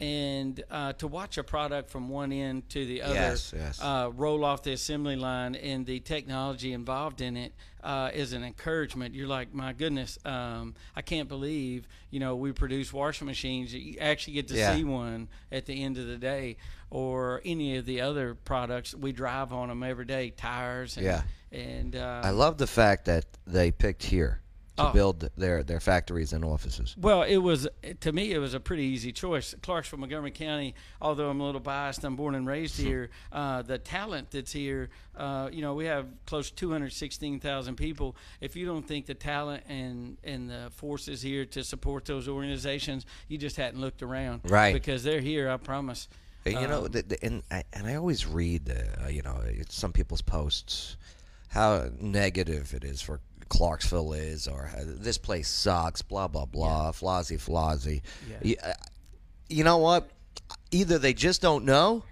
And 0.03 0.61
uh, 0.69 0.91
to 0.93 1.07
watch 1.07 1.37
a 1.37 1.43
product 1.45 1.89
from 1.89 2.09
one 2.09 2.33
end 2.33 2.67
to 2.71 2.85
the 2.85 3.01
other 3.03 3.13
Yes, 3.13 3.53
yes. 3.55 3.79
uh, 3.81 4.11
roll 4.13 4.43
off 4.43 4.61
the 4.61 4.73
assembly 4.73 5.15
line 5.15 5.55
and 5.55 5.85
the 5.85 6.01
technology 6.01 6.73
involved 6.73 7.21
in 7.21 7.37
it 7.37 7.53
uh, 7.81 8.09
is 8.13 8.33
an 8.33 8.43
encouragement. 8.43 9.15
You're 9.15 9.27
like, 9.29 9.53
my 9.53 9.71
goodness, 9.71 10.19
um, 10.25 10.75
I 10.93 11.01
can't 11.01 11.29
believe 11.29 11.87
you 12.09 12.19
know 12.19 12.35
we 12.35 12.51
produce 12.51 12.91
washing 12.91 13.27
machines. 13.27 13.73
You 13.73 13.95
actually 14.01 14.33
get 14.33 14.49
to 14.49 14.55
Yeah. 14.55 14.75
see 14.75 14.83
one 14.83 15.29
at 15.53 15.65
the 15.67 15.81
end 15.81 15.97
of 15.97 16.07
the 16.07 16.17
day, 16.17 16.57
or 16.89 17.41
any 17.45 17.77
of 17.77 17.85
the 17.85 18.01
other 18.01 18.35
products 18.35 18.93
we 18.93 19.13
drive 19.13 19.53
on 19.53 19.69
them 19.69 19.83
every 19.83 20.05
day, 20.05 20.31
tires. 20.31 20.97
And, 20.97 21.05
Yeah. 21.05 21.21
and 21.51 21.95
uh, 21.95 22.21
I 22.25 22.31
love 22.31 22.57
the 22.57 22.67
fact 22.67 23.05
that 23.05 23.25
they 23.47 23.71
picked 23.71 24.03
here 24.03 24.41
to 24.77 24.89
Oh. 24.89 24.91
build 24.93 25.29
their 25.37 25.61
their 25.63 25.79
factories 25.79 26.33
and 26.33 26.43
offices. 26.43 26.95
Well, 26.97 27.21
it 27.23 27.37
was 27.37 27.67
to 28.01 28.11
me. 28.11 28.31
It 28.33 28.39
was 28.39 28.53
a 28.53 28.59
pretty 28.59 28.83
easy 28.83 29.11
choice. 29.11 29.53
Clarksville, 29.61 29.99
Montgomery 29.99 30.31
County. 30.31 30.73
Although 31.01 31.29
I'm 31.29 31.39
a 31.41 31.45
little 31.45 31.61
biased, 31.61 32.03
I'm 32.03 32.15
born 32.15 32.33
and 32.35 32.47
raised 32.47 32.79
here. 32.79 33.09
Uh, 33.31 33.61
the 33.61 33.77
talent 33.77 34.31
that's 34.31 34.51
here, 34.51 34.89
uh, 35.15 35.49
you 35.51 35.61
know, 35.61 35.75
we 35.75 35.85
have 35.85 36.07
close 36.25 36.49
to 36.49 36.55
216,000 36.55 37.75
people. 37.75 38.15
If 38.41 38.55
you 38.55 38.65
don't 38.65 38.87
think 38.87 39.05
the 39.05 39.13
talent 39.13 39.63
and 39.67 40.17
and 40.23 40.49
the 40.49 40.71
forces 40.75 41.21
here 41.21 41.45
to 41.45 41.63
support 41.63 42.05
those 42.05 42.27
organizations, 42.27 43.05
you 43.27 43.37
just 43.37 43.57
hadn't 43.57 43.79
looked 43.79 44.01
around. 44.01 44.41
Right. 44.45 44.73
Because 44.73 45.03
they're 45.03 45.21
here. 45.21 45.49
I 45.49 45.57
promise. 45.57 46.07
You 46.45 46.53
know, 46.67 46.85
Um, 46.85 46.91
the, 46.91 47.03
the, 47.03 47.23
and 47.23 47.41
I, 47.49 47.63
and 47.71 47.87
I 47.87 47.95
always 47.95 48.25
read, 48.25 48.69
uh, 48.69 49.07
you 49.07 49.21
know, 49.21 49.41
some 49.69 49.93
people's 49.93 50.21
posts 50.21 50.97
how 51.47 51.87
negative 52.01 52.73
it 52.73 52.83
is 52.83 52.99
for 52.99 53.19
Clarksville 53.53 54.13
is, 54.13 54.47
or 54.47 54.69
this 54.83 55.17
place 55.17 55.47
sucks, 55.47 56.01
blah 56.01 56.27
blah 56.27 56.45
blah, 56.45 56.91
flozzy 56.91 57.37
flozzy. 57.37 58.01
Yeah. 58.29 58.37
You, 58.41 58.55
uh, 58.63 58.73
you 59.49 59.63
know 59.63 59.77
what? 59.77 60.09
Either 60.71 60.97
they 60.97 61.13
just 61.13 61.39
don't 61.41 61.63
know, 61.63 62.03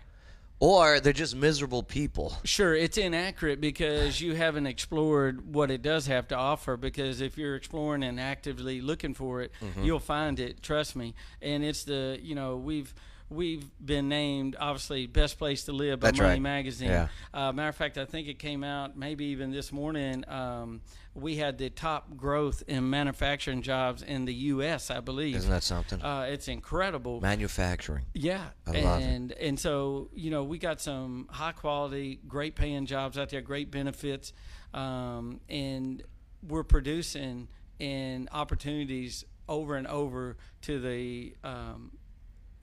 or 0.59 0.99
they're 0.99 1.11
just 1.13 1.35
miserable 1.35 1.81
people. 1.81 2.33
Sure, 2.43 2.75
it's 2.75 2.97
inaccurate 2.97 3.59
because 3.59 4.21
you 4.21 4.35
haven't 4.35 4.67
explored 4.67 5.51
what 5.55 5.71
it 5.71 5.81
does 5.81 6.05
have 6.05 6.27
to 6.27 6.35
offer. 6.35 6.77
Because 6.77 7.21
if 7.21 7.37
you're 7.39 7.55
exploring 7.55 8.03
and 8.03 8.19
actively 8.19 8.79
looking 8.81 9.15
for 9.15 9.41
it, 9.41 9.51
Mm-hmm. 9.61 9.83
you'll 9.83 9.99
find 9.99 10.39
it. 10.39 10.61
Trust 10.61 10.95
me. 10.95 11.15
And 11.41 11.63
it's 11.63 11.83
the 11.85 12.19
you 12.21 12.35
know 12.35 12.57
we've 12.57 12.93
we've 13.31 13.65
been 13.83 14.09
named 14.09 14.57
obviously 14.59 15.07
best 15.07 15.39
place 15.39 15.63
to 15.63 15.71
live 15.71 15.99
by 16.01 16.07
That's 16.07 16.19
Money 16.19 16.29
right. 16.33 16.41
Magazine. 16.41 16.89
Yeah. 16.89 17.07
Uh, 17.33 17.51
matter 17.53 17.69
of 17.69 17.75
fact, 17.75 17.97
I 17.97 18.05
think 18.05 18.27
it 18.27 18.37
came 18.37 18.63
out 18.63 18.97
maybe 18.97 19.25
even 19.25 19.51
this 19.51 19.71
morning. 19.71 20.25
Um, 20.27 20.81
we 21.15 21.37
had 21.37 21.57
the 21.57 21.69
top 21.69 22.15
growth 22.17 22.61
in 22.67 22.89
manufacturing 22.89 23.61
jobs 23.61 24.01
in 24.03 24.25
the 24.25 24.33
U.S. 24.33 24.91
I 24.91 24.99
believe. 24.99 25.35
Isn't 25.37 25.49
that 25.49 25.63
something? 25.63 26.01
Uh, 26.01 26.27
it's 26.29 26.47
incredible. 26.47 27.21
Manufacturing. 27.21 28.05
Yeah, 28.13 28.49
I 28.67 28.81
love 28.81 29.01
it. 29.01 29.05
and 29.05 29.31
and 29.33 29.59
so 29.59 30.09
you 30.13 30.29
know 30.29 30.43
we 30.43 30.57
got 30.57 30.81
some 30.81 31.27
high 31.31 31.53
quality, 31.53 32.19
great 32.27 32.55
paying 32.55 32.85
jobs 32.85 33.17
out 33.17 33.29
there, 33.29 33.41
great 33.41 33.71
benefits, 33.71 34.33
um, 34.73 35.39
and 35.49 36.03
we're 36.47 36.63
producing 36.63 37.47
and 37.79 38.29
opportunities 38.31 39.25
over 39.49 39.75
and 39.75 39.87
over 39.87 40.37
to 40.61 40.79
the 40.79 41.35
um, 41.43 41.91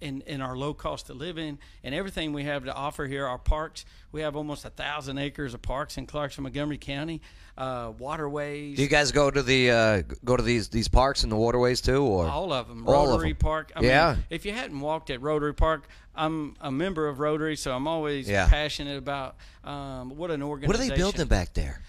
in, 0.01 0.23
in 0.27 0.41
our 0.41 0.57
low 0.57 0.75
cost 0.75 1.11
of 1.11 1.17
living 1.17 1.59
and 1.83 1.95
everything 1.95 2.33
we 2.33 2.45
have 2.45 2.65
to 2.65 2.75
offer 2.75 3.07
here. 3.07 3.27
Our 3.27 3.39
parks, 3.39 3.85
we 4.13 4.21
have 4.23 4.37
almost 4.37 4.65
a 4.65 4.71
thousand 4.71 5.19
acres 5.19 5.55
of 5.55 5.63
parks 5.63 5.97
in 5.99 6.07
Clarkson, 6.07 6.43
Montgomery 6.45 6.79
County, 6.79 7.21
uh, 7.57 7.93
waterways. 7.99 8.77
Do 8.77 8.83
you 8.83 8.89
guys 8.89 9.11
go 9.13 9.31
to 9.31 9.43
the 9.43 9.71
uh, 9.71 10.03
go 10.25 10.37
to 10.37 10.43
these 10.43 10.69
these 10.69 10.89
parks 10.89 11.23
and 11.23 11.33
the 11.33 11.37
waterways 11.37 11.81
too, 11.81 12.03
or 12.03 12.27
All 12.29 12.53
of 12.53 12.69
them. 12.69 12.87
All 12.87 13.05
of 13.07 13.11
Rotary 13.11 13.33
them. 13.33 13.39
Park. 13.39 13.73
I 13.75 13.83
Yeah. 13.83 14.15
Mean, 14.15 14.25
if 14.31 14.45
you 14.45 14.53
hadn't 14.53 14.79
walked 14.79 15.11
at 15.11 15.21
Rotary 15.21 15.55
Park, 15.55 15.89
I'm 16.15 16.55
a 16.61 16.71
member 16.71 17.09
of 17.09 17.19
Rotary, 17.21 17.57
so 17.57 17.75
I'm 17.75 17.89
always 17.89 18.29
Yeah. 18.29 18.49
passionate 18.49 18.99
about 18.99 19.37
um, 19.65 20.17
what 20.17 20.31
an 20.31 20.43
organization. 20.43 20.69
what 20.69 20.77
are 20.87 20.89
they 20.91 20.97
building 20.97 21.27
back 21.27 21.55
there? 21.55 21.83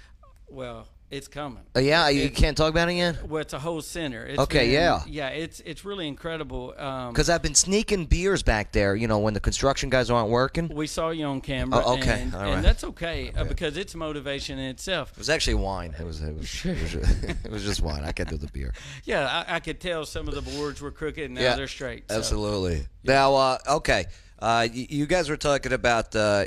Well, 0.50 0.88
it's 1.12 1.28
coming. 1.28 1.64
Uh, 1.76 1.80
yeah, 1.80 2.08
you 2.10 2.24
It- 2.26 2.36
can't 2.36 2.56
talk 2.56 2.70
about 2.70 2.88
it 2.90 2.94
yet. 2.94 3.28
Well, 3.28 3.42
it's 3.42 3.54
a 3.54 3.60
whole 3.60 3.82
center. 3.82 4.26
It's 4.26 4.40
Okay, 4.40 4.66
been- 4.66 4.72
yeah. 4.74 5.02
Yeah, 5.08 5.30
it's 5.30 5.60
it's 5.66 5.84
really 5.84 6.08
incredible. 6.08 6.74
Um, 6.78 7.12
Because 7.14 7.30
I've 7.30 7.42
been 7.42 7.56
sneaking 7.56 8.06
beers 8.06 8.44
back 8.44 8.72
there. 8.72 8.96
You 8.96 9.08
know, 9.08 9.20
when 9.20 9.34
the 9.34 9.40
construction 9.40 9.90
guys 9.90 10.10
aren't 10.10 10.30
working. 10.30 10.68
We 10.70 10.88
saw 10.88 11.10
you 11.10 11.26
on 11.26 11.42
camera. 11.42 11.82
Oh, 11.84 11.94
okay. 11.98 12.22
And, 12.22 12.36
and 12.36 12.64
that's 12.64 12.84
okay 12.84 13.32
uh, 13.36 13.44
because 13.46 13.76
it's 13.78 13.96
motivation 13.96 14.60
in 14.60 14.70
itself. 14.70 15.12
It 15.14 15.18
was 15.18 15.30
actually 15.30 15.56
wine. 15.56 15.96
It 16.00 16.06
was 16.06 16.22
it 16.22 16.36
was, 16.36 16.66
it 16.66 16.80
was, 16.82 16.92
just, 16.92 17.24
it 17.46 17.52
was 17.52 17.64
just 17.64 17.82
wine. 17.82 18.04
I 18.04 18.12
can't 18.12 18.30
do 18.30 18.38
the 18.38 18.48
beer. 18.48 18.74
Yeah, 19.06 19.44
I, 19.48 19.56
I 19.56 19.60
could 19.60 19.80
tell 19.80 20.06
some 20.06 20.28
of 20.28 20.36
the 20.36 20.42
boards 20.44 20.80
were 20.82 20.92
crooked 20.92 21.24
and 21.26 21.34
now 21.36 21.42
yeah, 21.42 21.56
they're 21.56 21.68
straight. 21.68 22.04
so. 22.12 22.18
Absolutely. 22.18 22.86
Now, 23.04 23.34
uh, 23.36 23.58
okay, 23.68 24.06
uh, 24.40 24.68
y- 24.72 24.88
you 24.90 25.08
guys 25.08 25.28
were 25.30 25.38
talking 25.38 25.74
about 25.74 26.16
uh, 26.16 26.46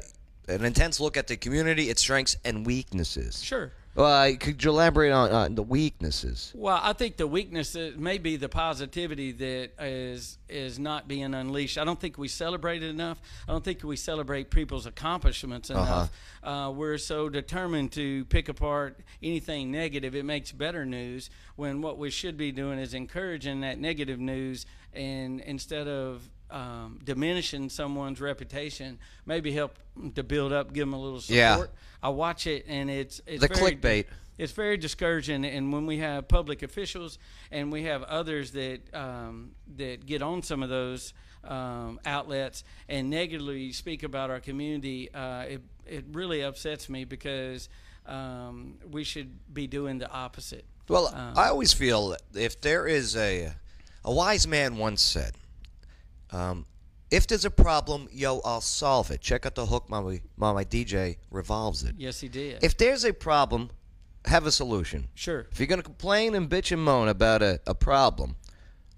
an 0.48 0.64
intense 0.64 1.00
look 1.00 1.16
at 1.16 1.26
the 1.26 1.36
community, 1.36 1.88
its 1.90 2.00
strengths 2.02 2.36
and 2.44 2.64
weaknesses. 2.64 3.42
Sure. 3.42 3.72
Uh, 3.94 4.30
could 4.40 4.64
you 4.64 4.70
elaborate 4.70 5.12
on 5.12 5.30
uh, 5.30 5.48
the 5.50 5.62
weaknesses? 5.62 6.50
Well, 6.54 6.80
I 6.82 6.94
think 6.94 7.18
the 7.18 7.26
weaknesses 7.26 7.96
may 7.98 8.16
be 8.16 8.36
the 8.36 8.48
positivity 8.48 9.32
that 9.32 9.72
is 9.84 10.38
is 10.48 10.78
not 10.78 11.08
being 11.08 11.34
unleashed. 11.34 11.76
I 11.76 11.84
don't 11.84 12.00
think 12.00 12.16
we 12.16 12.28
celebrate 12.28 12.82
it 12.82 12.88
enough. 12.88 13.20
I 13.46 13.52
don't 13.52 13.62
think 13.62 13.84
we 13.84 13.96
celebrate 13.96 14.50
people's 14.50 14.86
accomplishments 14.86 15.68
enough. 15.68 16.10
uh 16.42 16.72
we're 16.74 16.96
so 16.96 17.28
determined 17.28 17.92
to 17.92 18.24
pick 18.26 18.48
apart 18.48 18.98
anything 19.22 19.70
negative. 19.70 20.14
It 20.14 20.24
makes 20.24 20.52
better 20.52 20.86
news 20.86 21.28
when 21.56 21.82
what 21.82 21.98
we 21.98 22.08
should 22.10 22.38
be 22.38 22.50
doing 22.50 22.78
is 22.78 22.94
encouraging 22.94 23.60
that 23.60 23.78
negative 23.78 24.18
news, 24.18 24.64
and 24.94 25.40
instead 25.40 25.86
of 25.86 26.28
um, 26.52 26.98
diminishing 27.04 27.68
someone's 27.70 28.20
reputation, 28.20 28.98
maybe 29.26 29.52
help 29.52 29.78
to 30.14 30.22
build 30.22 30.52
up, 30.52 30.72
give 30.72 30.82
them 30.82 30.92
a 30.94 31.00
little 31.00 31.20
support. 31.20 31.70
Yeah. 31.72 31.78
I 32.02 32.08
watch 32.10 32.46
it, 32.46 32.64
and 32.68 32.90
it's 32.90 33.20
it's 33.26 33.40
The 33.40 33.48
very- 33.48 33.76
clickbait. 33.76 34.04
it's 34.38 34.52
very 34.52 34.76
discouraging 34.76 35.44
and 35.44 35.72
when 35.72 35.86
we 35.86 35.98
have 35.98 36.26
public 36.28 36.62
officials 36.62 37.18
and 37.50 37.70
we 37.72 37.82
have 37.84 38.02
others 38.04 38.50
that 38.52 38.80
um, 38.94 39.52
that 39.76 40.04
get 40.06 40.22
on 40.22 40.42
some 40.42 40.62
of 40.62 40.68
those 40.70 41.12
um, 41.44 42.00
outlets 42.06 42.64
and 42.88 43.10
negatively 43.10 43.72
speak 43.72 44.02
about 44.02 44.30
our 44.30 44.40
community 44.40 45.12
uh, 45.14 45.42
it, 45.42 45.62
it 45.86 46.04
really 46.12 46.42
upsets 46.42 46.88
me 46.88 47.04
because 47.04 47.68
um, 48.06 48.74
we 48.90 49.04
should 49.04 49.30
be 49.54 49.66
doing 49.66 49.98
the 49.98 50.10
opposite 50.10 50.64
Well, 50.88 51.06
Um, 51.08 51.34
I 51.36 51.48
always 51.48 51.72
feel 51.72 52.08
that 52.10 52.22
if 52.34 52.60
there 52.60 52.86
is 52.86 53.14
a 53.16 53.52
a 54.04 54.12
wise 54.12 54.48
man 54.48 54.76
once 54.78 55.00
said, 55.02 55.34
um, 56.32 56.66
"If 57.10 57.26
there's 57.26 57.44
a 57.44 57.50
problem, 57.50 58.08
yo, 58.12 58.40
I'll 58.44 58.60
solve 58.60 59.10
it." 59.10 59.20
Check 59.20 59.44
out 59.46 59.54
the 59.54 59.66
hook, 59.66 59.88
my 59.88 60.00
my, 60.36 60.52
my 60.52 60.64
DJ 60.64 61.16
revolves 61.30 61.82
it. 61.82 61.94
yes 61.98 62.20
he 62.20 62.28
did 62.28 62.62
If 62.64 62.76
there's 62.76 63.04
a 63.04 63.12
problem, 63.12 63.70
have 64.26 64.46
a 64.46 64.52
solution. 64.52 65.08
sure 65.14 65.46
If 65.52 65.58
you're 65.60 65.66
gonna 65.66 65.82
complain 65.82 66.34
and 66.34 66.48
bitch 66.48 66.72
and 66.72 66.82
moan 66.82 67.08
about 67.08 67.42
a, 67.42 67.60
a 67.66 67.74
problem, 67.74 68.36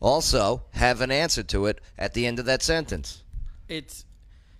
also 0.00 0.64
have 0.72 1.00
an 1.00 1.10
answer 1.10 1.42
to 1.42 1.66
it 1.66 1.80
at 1.98 2.14
the 2.14 2.26
end 2.26 2.38
of 2.38 2.44
that 2.46 2.62
sentence. 2.62 3.22
it's 3.68 4.04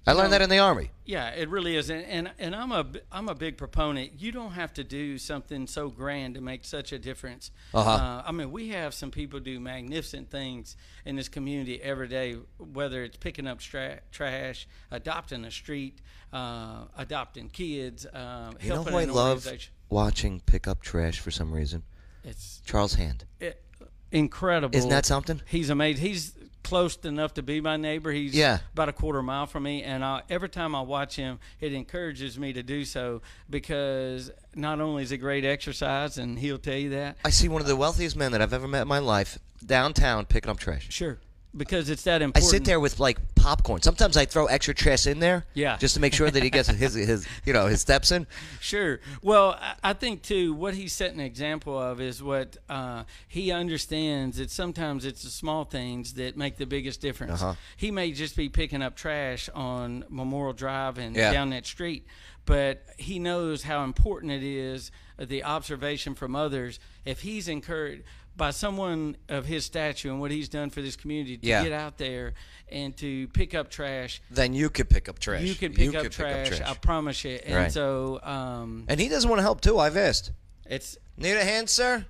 I 0.07 0.13
learned 0.13 0.27
know- 0.27 0.39
that 0.39 0.43
in 0.43 0.51
the 0.51 0.59
army. 0.59 0.91
Yeah, 1.07 1.29
it 1.31 1.49
really 1.51 1.77
is, 1.77 1.91
and 1.91 2.05
and, 2.05 2.31
and 2.39 2.57
I'm 2.57 2.73
a 2.73 2.87
I'm 3.13 3.29
a 3.29 3.35
big 3.35 3.59
proponent. 3.59 4.13
You 4.19 4.33
don't 4.33 4.53
have 4.53 4.73
to 4.75 4.85
do 4.85 5.19
something 5.19 5.67
so 5.67 5.89
grand 5.89 6.35
to 6.35 6.41
make 6.41 6.65
such 6.65 6.93
a 6.93 6.99
difference. 6.99 7.51
Uh-huh. 7.75 7.91
Uh, 7.91 8.23
I 8.27 8.33
mean, 8.33 8.51
we 8.51 8.69
have 8.69 8.95
some 8.95 9.11
people 9.11 9.39
do 9.41 9.61
magnificent 9.61 10.31
things 10.31 10.77
in 11.05 11.17
this 11.17 11.29
community 11.29 11.81
every 11.83 12.09
day, 12.09 12.37
whether 12.59 13.03
it's 13.05 13.19
picking 13.19 13.47
up 13.47 13.61
stra- 13.61 14.01
trash, 14.13 14.67
adopting 14.91 15.45
a 15.45 15.51
street, 15.51 16.01
uh, 16.33 16.85
adopting 16.97 17.49
kids, 17.51 18.07
um, 18.13 18.57
You 18.61 18.71
know 18.71 18.83
who 18.83 18.97
I 18.97 19.05
love 19.05 19.47
watching 19.91 20.41
pick 20.41 20.67
up 20.67 20.81
trash 20.81 21.21
for 21.21 21.31
some 21.31 21.53
reason? 21.53 21.83
It's 22.25 22.63
Charles 22.65 22.95
Hand. 22.95 23.27
it, 23.41 23.63
incredible. 24.11 24.77
Isn't 24.77 24.91
that 24.91 25.05
something? 25.05 25.43
He's 25.47 25.69
amazing. 25.69 26.07
He's 26.07 26.33
close 26.65 26.97
enough 27.05 27.35
to 27.35 27.43
be 27.43 27.61
my 27.61 27.77
neighbor. 27.77 28.11
He's 28.11 28.35
Yeah. 28.35 28.59
about 28.73 28.89
a 28.89 28.93
quarter 28.93 29.23
mile 29.23 29.47
from 29.47 29.63
me, 29.63 29.83
and 29.85 30.05
I, 30.05 30.23
every 30.29 30.49
time 30.49 30.75
I 30.75 30.81
watch 30.81 31.15
him, 31.15 31.39
it 31.61 31.73
encourages 31.73 32.39
me 32.39 32.53
to 32.55 32.63
do 32.63 32.85
so 32.85 33.23
because 33.49 34.31
not 34.57 34.81
only 34.81 35.05
is 35.05 35.13
it 35.13 35.19
great 35.19 35.45
exercise, 35.45 36.19
and 36.19 36.39
he'll 36.39 36.59
tell 36.59 36.75
you 36.77 36.91
that. 36.91 37.17
I 37.25 37.31
see 37.31 37.49
one 37.49 37.61
of 37.61 37.69
the 37.69 37.77
wealthiest 37.77 38.17
men 38.17 38.33
that 38.33 38.43
I've 38.43 38.53
ever 38.53 38.67
met 38.67 38.83
in 38.83 38.89
my 38.89 38.99
life 38.99 39.39
downtown 39.65 40.25
picking 40.27 40.51
up 40.51 40.59
trash. 40.59 40.87
Sure, 40.91 41.19
because 41.57 41.89
it's 41.91 42.03
that 42.05 42.23
important. 42.23 42.53
I 42.53 42.57
sit 42.57 42.65
there 42.65 42.81
with 42.81 42.99
like 42.99 43.19
popcorn. 43.45 43.83
Sometimes 43.83 44.17
I 44.17 44.25
throw 44.25 44.47
extra 44.47 44.73
trash 44.75 45.07
in 45.07 45.19
there, 45.21 45.45
Yeah. 45.53 45.77
just 45.77 45.93
to 45.95 46.01
make 46.01 46.15
sure 46.15 46.31
that 46.31 46.43
he 46.43 46.49
gets 46.49 46.69
his 46.85 46.95
his 46.95 47.27
you 47.45 47.53
know 47.53 47.67
his 47.67 47.81
steps 47.83 48.11
in. 48.11 48.27
Sure. 48.61 49.01
Well, 49.23 49.59
I- 49.83 49.93
think 49.93 50.23
too 50.23 50.55
what 50.55 50.75
he's 50.75 50.93
setting 50.93 51.21
an 51.21 51.27
example 51.27 51.79
of 51.79 52.01
is 52.01 52.23
what 52.23 52.57
uh, 52.69 53.05
he 53.29 53.53
understands 53.53 54.39
that 54.39 54.51
sometimes 54.51 55.05
it's 55.05 55.23
the 55.23 55.31
small 55.31 55.65
things 55.65 56.15
that 56.15 56.37
make 56.37 56.57
the 56.57 56.67
biggest 56.67 57.01
difference. 57.01 57.43
Uh-huh. 57.43 57.55
He 57.77 57.91
may 57.91 58.11
just 58.13 58.35
be 58.37 58.49
picking 58.49 58.83
up 58.83 58.97
trash 58.97 59.49
on 59.55 60.05
Memorial 60.09 60.53
Drive 60.55 60.99
and 60.99 61.15
Yeah. 61.15 61.33
down 61.33 61.51
that 61.51 61.65
street, 61.67 62.07
but 62.47 62.85
he 62.99 63.19
knows 63.19 63.63
how 63.63 63.85
important 63.85 64.33
it 64.33 64.43
is 64.43 64.91
uh, 65.19 65.27
the 65.27 65.45
observation 65.45 66.15
from 66.15 66.35
others. 66.35 66.81
If 67.05 67.21
he's 67.21 67.47
encouraged 67.49 68.03
by 68.37 68.51
someone 68.51 69.17
of 69.29 69.47
his 69.47 69.65
stature 69.65 70.09
and 70.11 70.21
what 70.21 70.31
he's 70.31 70.49
done 70.49 70.71
for 70.71 70.83
this 70.83 70.97
community 70.97 71.37
to 71.37 71.47
Yeah. 71.47 71.63
get 71.63 71.73
out 71.73 71.99
there 71.99 72.35
and 72.69 72.97
to 72.97 73.29
pick 73.29 73.55
up 73.55 73.71
trash, 73.71 74.21
Then 74.31 74.55
you 74.55 74.71
could 74.71 74.89
pick 74.91 75.09
up 75.09 75.19
trash. 75.19 75.43
you 75.43 75.55
can 75.55 75.73
pick, 75.73 75.95
up, 75.95 76.03
could 76.03 76.13
trash, 76.13 76.61
I 76.61 76.75
promise 76.75 77.23
you. 77.25 77.39
And 77.45 77.55
Right. 77.55 77.73
so 77.73 78.21
um, 78.23 78.85
And 78.89 78.99
he 79.01 79.09
doesn't 79.09 79.29
want 79.31 79.39
to 79.39 79.43
help 79.45 79.61
too. 79.61 79.79
I've 79.79 79.97
asked. 79.97 80.33
it's 80.67 80.97
Need 81.17 81.37
a 81.37 81.45
hand, 81.45 81.71
sir? 81.71 82.07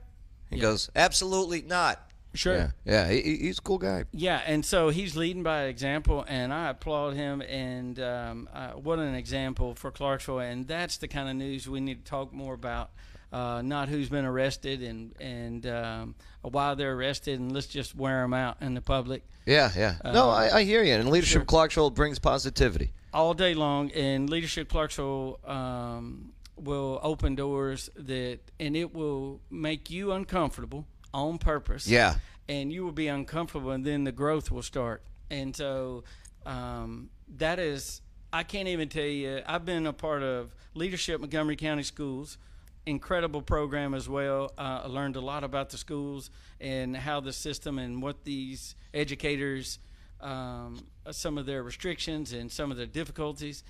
He 0.51 0.59
goes, 0.59 0.89
absolutely 0.97 1.61
not. 1.63 2.01
sure. 2.33 2.57
Yeah, 2.57 2.71
yeah. 2.85 3.11
He- 3.11 3.37
he's 3.39 3.59
a 3.59 3.63
cool 3.63 3.79
guy. 3.79 4.05
Yeah, 4.13 4.41
and 4.47 4.65
so 4.65 4.89
he's 4.89 5.15
leading 5.15 5.43
by 5.45 5.65
example, 5.65 6.25
and 6.27 6.53
I 6.53 6.71
applaud 6.71 7.15
him. 7.15 7.43
And 7.43 8.01
um, 8.01 8.49
uh, 8.53 8.71
what 8.73 8.99
an 8.99 9.15
example 9.15 9.75
for 9.77 9.91
Clarksville! 9.93 10.41
And 10.41 10.67
that's 10.67 10.97
the 10.97 11.07
kind 11.07 11.29
of 11.29 11.37
news 11.37 11.69
we 11.69 11.79
need 11.81 12.05
to 12.05 12.11
talk 12.11 12.33
more 12.33 12.55
about. 12.55 12.91
Uh, 13.35 13.63
not 13.63 13.89
who's 13.89 14.09
been 14.09 14.25
arrested 14.25 14.81
and 14.83 15.13
and 15.21 15.67
um, 15.67 16.15
why 16.43 16.75
they're 16.75 16.95
arrested, 16.95 17.41
and 17.41 17.51
let's 17.53 17.67
just 17.67 17.95
wear 17.97 18.23
them 18.23 18.33
out 18.35 18.57
in 18.61 18.75
the 18.75 18.81
public 18.81 19.23
Yeah, 19.47 19.71
yeah. 19.77 19.95
no, 20.05 20.29
Uh, 20.31 20.35
I, 20.53 20.57
I 20.59 20.65
hear 20.65 20.83
you. 20.85 20.95
And 20.95 21.11
leadership 21.11 21.41
sure. 21.41 21.45
Clarksville 21.45 21.91
brings 21.91 22.19
positivity. 22.21 22.93
all 23.13 23.35
day 23.35 23.55
long. 23.55 23.91
And 23.93 24.31
Leadership 24.31 24.69
Clarksville 24.69 25.41
um, 25.45 26.33
will 26.57 27.01
open 27.03 27.35
doors 27.35 27.91
that, 27.97 28.39
and 28.61 28.77
it 28.77 28.95
will 28.95 29.41
make 29.51 29.91
you 29.91 30.13
uncomfortable 30.13 30.87
on 31.13 31.39
purpose. 31.39 31.89
Yeah. 31.89 32.15
and 32.49 32.73
you 32.73 32.85
will 32.85 32.93
be 33.05 33.09
uncomfortable, 33.09 33.71
and 33.73 33.85
then 33.85 34.05
the 34.05 34.13
growth 34.13 34.51
will 34.51 34.63
start. 34.63 35.03
And 35.31 35.57
so 35.57 36.05
um, 36.47 37.11
that 37.39 37.59
is, 37.59 38.01
I 38.33 38.43
can't 38.45 38.69
even 38.69 38.89
tell 38.89 39.05
you. 39.23 39.43
I've 39.47 39.65
been 39.65 39.87
a 39.87 39.93
part 39.93 40.23
of 40.23 40.55
Leadership 40.75 41.21
Montgomery 41.21 41.57
County 41.57 41.83
Schools, 41.83 42.39
incredible 42.87 43.43
program 43.43 43.95
as 43.95 44.09
well. 44.09 44.53
Uh, 44.59 44.83
I 44.85 44.87
learned 44.87 45.17
a 45.17 45.21
lot 45.21 45.45
about 45.45 45.71
the 45.71 45.79
schools 45.79 46.31
and 46.61 46.97
how 46.97 47.21
the 47.21 47.33
system 47.33 47.79
and 47.79 48.03
what 48.03 48.25
these 48.25 48.75
educators, 48.93 49.79
um, 50.21 50.87
some 51.11 51.39
of 51.39 51.47
their 51.47 51.63
restrictions 51.63 52.33
and 52.33 52.51
some 52.51 52.71
of 52.71 52.77
the 52.77 52.87
difficulties. 52.87 53.65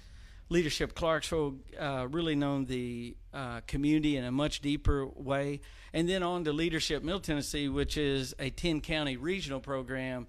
Leadership 0.50 0.94
Clarksville 0.94 1.55
uh, 1.81 2.07
really 2.11 2.35
known 2.35 2.66
the 2.66 3.16
uh, 3.33 3.61
community 3.66 4.16
in 4.16 4.24
a 4.24 4.33
much 4.33 4.61
deeper 4.61 5.07
way. 5.07 5.61
And 5.92 6.09
then 6.09 6.22
on 6.22 6.44
to 6.44 6.53
Leadership 6.53 7.03
Middle 7.03 7.20
Tennessee, 7.20 7.68
which 7.68 7.96
is 7.96 8.35
a 8.38 8.50
10 8.50 8.81
county 8.81 9.16
regional 9.16 9.61
program. 9.61 10.27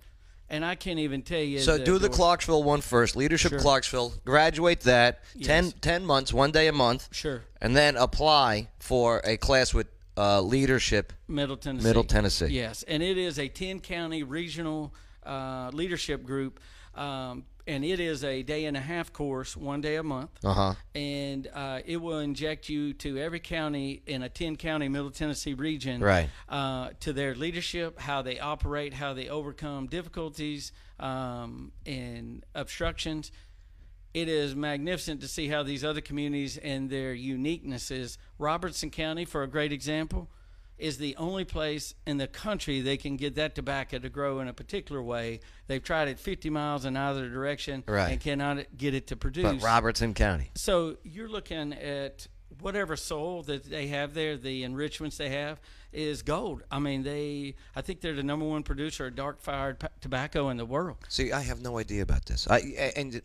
And 0.50 0.64
I 0.64 0.76
can't 0.76 1.00
even 1.00 1.22
tell 1.24 1.40
you. 1.40 1.60
So 1.60 1.78
do 1.78 1.98
the 1.98 2.08
door- 2.08 2.16
Clarksville 2.16 2.64
one 2.64 2.82
first. 2.82 3.16
Leadership 3.16 3.52
Sure. 3.52 3.60
Clarksville. 3.60 4.14
Graduate 4.26 4.82
that. 4.82 5.22
Ten, 5.42 5.72
10 5.72 6.06
months, 6.06 6.32
one 6.34 6.52
day 6.52 6.68
a 6.68 6.72
month. 6.72 7.10
Sure. 7.12 7.42
And 7.62 7.76
then 7.76 7.96
apply 7.98 8.70
for 8.80 9.22
a 9.24 9.38
class 9.38 9.74
with 9.74 9.88
uh, 10.18 10.42
leadership. 10.42 11.14
Middle 11.28 11.58
Tennessee. 11.58 11.88
Middle 11.88 12.04
Tennessee. 12.04 12.48
Yes, 12.48 12.84
and 12.84 13.02
it 13.04 13.18
is 13.18 13.40
a 13.40 13.48
10 13.48 13.80
county 13.80 14.24
regional 14.24 14.94
uh, 15.26 15.72
leadership 15.74 16.24
group. 16.24 16.60
Um, 16.94 17.44
and 17.68 17.84
it 17.84 18.00
is 18.00 18.24
a 18.24 18.44
day 18.44 18.66
and 18.66 18.78
a 18.78 18.82
half 18.82 19.12
course, 19.12 19.58
one 19.58 19.82
day 19.82 19.96
a 19.96 20.04
month. 20.04 20.32
Uh 20.44 20.54
huh. 20.54 20.74
And 20.94 21.48
uh, 21.54 21.80
it 21.86 21.98
will 21.98 22.20
inject 22.20 22.70
you 22.70 22.94
to 22.94 23.18
every 23.18 23.40
county 23.40 24.02
in 24.06 24.24
a 24.24 24.30
10 24.30 24.56
county 24.56 24.88
Middle 24.88 25.12
Tennessee 25.12 25.54
region. 25.54 26.02
Right. 26.02 26.30
Uh, 26.48 26.90
to 27.02 27.14
their 27.14 27.36
leadership, 27.36 28.00
how 28.00 28.22
they 28.22 28.40
operate, 28.40 28.94
how 28.94 29.14
they 29.14 29.30
overcome 29.30 29.88
difficulties 29.88 30.72
um, 31.00 31.72
and 31.86 32.46
obstructions 32.54 33.32
it 34.16 34.30
is 34.30 34.56
magnificent 34.56 35.20
to 35.20 35.28
see 35.28 35.50
how 35.50 35.62
these 35.62 35.84
other 35.84 36.00
communities 36.00 36.58
and 36.58 36.90
their 36.90 37.14
uniquenesses. 37.14 38.18
Robertson 38.40 38.90
County, 38.90 39.26
for 39.26 39.44
a 39.44 39.48
great 39.48 39.74
example, 39.74 40.30
is 40.78 40.98
the 40.98 41.16
only 41.16 41.46
place 41.46 41.94
in 42.06 42.18
the 42.18 42.28
country 42.28 42.82
they 42.82 42.98
can 42.98 43.16
get 43.16 43.36
that 43.36 43.56
tobacco 43.56 43.98
to 44.00 44.10
grow 44.10 44.40
in 44.40 44.48
a 44.48 44.54
particular 44.54 45.02
way. 45.02 45.40
They've 45.68 45.84
tried 45.84 46.08
it 46.10 46.20
50 46.20 46.50
miles 46.50 46.86
in 46.86 46.98
either 46.98 47.30
direction 47.30 47.84
Right. 47.88 48.12
and 48.12 48.20
cannot 48.20 48.66
get 48.78 48.94
it 48.94 49.08
to 49.08 49.16
produce. 49.16 49.44
But 49.44 49.62
Robertson 49.64 50.14
County. 50.14 50.52
So 50.56 50.98
you're 51.04 51.30
looking 51.30 51.74
at 51.74 52.28
whatever 52.60 52.96
soil 52.96 53.42
that 53.44 53.64
they 53.66 53.88
have 53.88 54.14
there, 54.14 54.38
the 54.38 54.64
enrichments 54.64 55.18
they 55.18 55.30
have 55.30 55.60
is 55.94 56.22
gold. 56.22 56.64
I 56.70 56.80
mean, 56.80 57.04
they 57.04 57.56
I 57.76 57.82
think 57.82 58.02
they're 58.02 58.14
the 58.14 58.24
number 58.24 58.46
one 58.46 58.64
producer 58.64 59.08
of 59.08 59.16
dark 59.16 59.42
fired 59.42 59.88
tobacco 60.02 60.50
in 60.50 60.58
the 60.58 60.66
world. 60.66 60.98
See, 61.08 61.32
I 61.32 61.42
have 61.42 61.62
no 61.62 61.78
idea 61.80 62.02
about 62.02 62.26
this. 62.26 62.48
I 62.50 62.92
and 62.98 63.22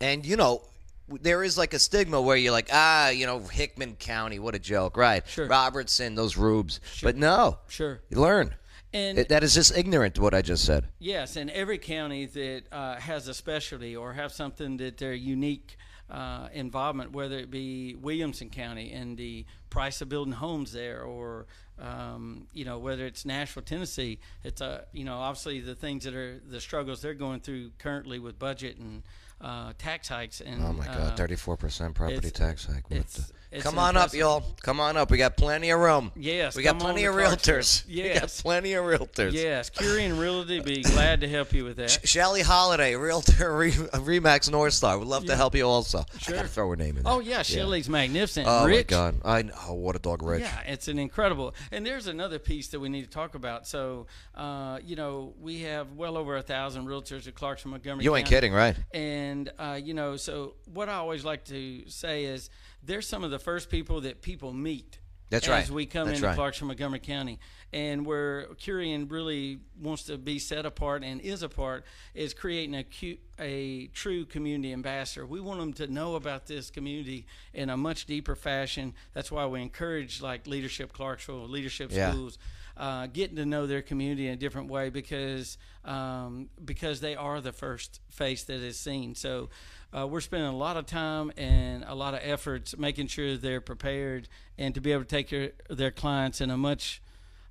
and 0.00 0.26
you 0.26 0.36
know, 0.36 0.62
there 1.08 1.42
is 1.44 1.58
like 1.58 1.74
a 1.74 1.78
stigma 1.78 2.20
where 2.20 2.36
you're 2.36 2.52
like, 2.52 2.68
ah, 2.72 3.08
you 3.10 3.26
know, 3.26 3.40
Hickman 3.40 3.96
County, 3.96 4.38
what 4.38 4.54
a 4.54 4.58
joke, 4.58 4.96
right? 4.96 5.26
Sure. 5.26 5.46
Robertson, 5.46 6.14
those 6.14 6.36
rubes. 6.36 6.80
Sure. 6.92 7.08
But 7.08 7.16
no, 7.16 7.58
Sure. 7.68 8.00
you 8.08 8.18
learn. 8.20 8.54
And 8.92 9.18
It- 9.18 9.28
that 9.28 9.42
is 9.42 9.54
just 9.54 9.76
ignorant. 9.76 10.14
to 10.16 10.22
What 10.22 10.34
I 10.34 10.40
just 10.42 10.64
said. 10.64 10.88
Yes, 10.98 11.36
and 11.36 11.50
every 11.50 11.78
county 11.78 12.26
that 12.26 12.62
uh, 12.72 12.96
has 12.96 13.26
a 13.28 13.34
specialty 13.34 13.94
or 13.96 14.12
have 14.14 14.32
something 14.32 14.76
that 14.78 14.98
their 14.98 15.14
unique 15.14 15.76
uh, 16.10 16.48
involvement, 16.52 17.12
whether 17.12 17.38
it 17.38 17.50
be 17.50 17.94
Williamson 17.96 18.50
County 18.50 18.92
and 18.92 19.16
the 19.16 19.44
price 19.70 20.00
of 20.02 20.08
building 20.08 20.34
homes 20.34 20.70
there, 20.72 21.02
or 21.02 21.46
um, 21.78 22.46
you 22.52 22.64
know 22.64 22.78
whether 22.78 23.04
it's 23.06 23.24
Nashville, 23.24 23.62
Tennessee, 23.64 24.20
it's 24.44 24.60
a 24.60 24.84
you 24.92 25.04
know 25.04 25.16
obviously 25.16 25.60
the 25.60 25.74
things 25.74 26.04
that 26.04 26.14
are 26.14 26.40
the 26.46 26.60
struggles 26.60 27.00
they're 27.02 27.14
going 27.14 27.40
through 27.40 27.70
currently 27.78 28.18
with 28.18 28.38
budget 28.38 28.76
and 28.76 29.02
uh, 29.40 29.72
tax 29.78 30.08
hikes 30.08 30.40
and 30.40 30.62
Oh 30.64 30.72
my 30.72 30.86
uh, 30.86 30.96
God, 31.08 31.16
thirty-four 31.16 31.56
percent 31.56 31.94
property 31.94 32.30
tax 32.30 32.66
hike. 32.66 32.90
What 32.90 33.06
the- 33.08 33.32
it's 33.54 33.62
Come 33.62 33.78
on 33.78 33.96
up, 33.96 34.12
y'all. 34.12 34.42
Come 34.62 34.80
on 34.80 34.96
up. 34.96 35.10
We 35.10 35.16
got 35.18 35.36
plenty 35.36 35.70
of 35.70 35.78
room. 35.78 36.10
Yes, 36.16 36.56
we 36.56 36.62
got 36.62 36.78
plenty 36.78 37.04
of 37.04 37.14
realtors. 37.14 37.86
we 37.88 37.96
got 37.96 38.04
Yes. 38.04 38.42
plenty 38.42 38.72
of 38.74 38.84
realtors. 38.84 39.32
Yes, 39.32 39.70
Quirion 39.70 40.18
Realty 40.18 40.60
be 40.60 40.82
glad 40.94 41.20
to 41.20 41.28
help 41.28 41.52
you 41.52 41.64
with 41.64 41.76
that. 41.76 41.90
Shelly 42.04 42.42
Holiday, 42.42 42.96
realtor, 42.96 43.56
Re- 43.56 43.70
Remax 43.70 44.50
North 44.50 44.72
Star. 44.72 44.98
Would 44.98 45.06
love 45.06 45.26
to 45.26 45.36
help 45.36 45.54
you 45.54 45.66
also. 45.66 46.04
Sure. 46.18 46.34
I 46.34 46.38
gotta 46.38 46.48
throw 46.48 46.68
her 46.70 46.76
name 46.76 46.96
in 46.96 47.04
there. 47.04 47.12
Oh 47.12 47.20
yeah, 47.20 47.42
Shelley's 47.42 47.88
magnificent. 47.88 48.46
Oh 48.48 48.66
Rich. 48.66 48.90
my 48.90 48.96
God! 48.96 49.20
I 49.24 49.42
know 49.42 49.54
oh, 49.68 49.74
what 49.74 49.94
a 49.94 50.00
dog, 50.00 50.22
Rich. 50.22 50.42
Yeah, 50.42 50.60
it's 50.66 50.88
an 50.88 50.98
incredible. 50.98 51.54
And 51.70 51.86
there's 51.86 52.06
another 52.08 52.38
piece 52.38 52.68
that 52.68 52.80
we 52.80 52.88
need 52.88 53.04
to 53.04 53.10
talk 53.10 53.34
about. 53.34 53.66
So, 53.68 54.06
uh, 54.34 54.78
you 54.84 54.96
know, 54.96 55.32
we 55.40 55.60
have 55.60 55.92
well 55.92 56.16
over 56.16 56.36
a 56.36 56.42
thousand 56.42 56.86
realtors 56.86 57.28
at 57.28 57.34
Clarkson 57.34 57.70
Montgomery. 57.70 58.04
You 58.04 58.16
ain't 58.16 58.26
County. 58.26 58.36
kidding, 58.36 58.52
right? 58.52 58.76
And 58.92 59.52
uh, 59.58 59.78
you 59.80 59.94
know, 59.94 60.16
so 60.16 60.54
what 60.72 60.88
I 60.88 60.94
always 60.94 61.24
like 61.24 61.44
to 61.46 61.88
say 61.88 62.24
is 62.24 62.50
they're 62.84 63.02
some 63.02 63.24
of 63.24 63.30
the 63.30 63.38
first 63.38 63.70
people 63.70 64.00
that 64.02 64.22
people 64.22 64.52
meet. 64.52 64.98
That's 65.30 65.48
as 65.48 65.68
right. 65.68 65.70
we 65.70 65.86
come 65.86 66.06
That's 66.06 66.18
into 66.18 66.28
right. 66.28 66.36
Clarkson 66.36 66.66
Montgomery 66.68 67.00
County, 67.00 67.40
and 67.72 68.04
where 68.06 68.46
Quirion 68.60 69.10
really 69.10 69.58
wants 69.80 70.04
to 70.04 70.18
be 70.18 70.38
set 70.38 70.64
apart 70.66 71.02
and 71.02 71.20
is 71.20 71.42
a 71.42 71.48
part 71.48 71.84
is 72.12 72.34
creating 72.34 72.74
a 72.76 72.84
cu- 72.84 73.16
a 73.40 73.86
true 73.88 74.26
community 74.26 74.72
ambassador. 74.72 75.26
We 75.26 75.40
want 75.40 75.58
them 75.60 75.72
to 75.74 75.86
know 75.88 76.14
about 76.14 76.46
this 76.46 76.70
community 76.70 77.26
in 77.52 77.70
a 77.70 77.76
much 77.76 78.04
deeper 78.06 78.36
fashion. 78.36 78.94
That's 79.12 79.32
why 79.32 79.46
we 79.46 79.60
encourage 79.62 80.20
like 80.20 80.46
leadership 80.46 80.92
Clarksville, 80.92 81.48
leadership 81.48 81.90
Yeah. 81.90 82.12
schools, 82.12 82.38
uh, 82.76 83.06
getting 83.08 83.36
to 83.36 83.46
know 83.46 83.66
their 83.66 83.82
community 83.82 84.28
in 84.28 84.34
a 84.34 84.36
different 84.36 84.68
way 84.68 84.90
because 84.90 85.58
um, 85.84 86.48
because 86.64 87.00
they 87.00 87.16
are 87.16 87.40
the 87.40 87.52
first 87.52 88.00
face 88.10 88.44
that 88.44 88.60
is 88.60 88.78
seen. 88.78 89.14
So 89.14 89.48
uh, 89.96 90.06
we're 90.06 90.20
spending 90.20 90.48
a 90.48 90.56
lot 90.56 90.76
of 90.76 90.86
time 90.86 91.30
and 91.36 91.84
a 91.86 91.94
lot 91.94 92.14
of 92.14 92.20
efforts 92.22 92.76
making 92.76 93.06
sure 93.06 93.36
they're 93.36 93.60
prepared 93.60 94.28
and 94.58 94.74
to 94.74 94.80
be 94.80 94.92
able 94.92 95.04
to 95.04 95.08
take 95.08 95.32
their 95.70 95.90
clients 95.90 96.40
in 96.40 96.50
a 96.50 96.56
much 96.56 97.00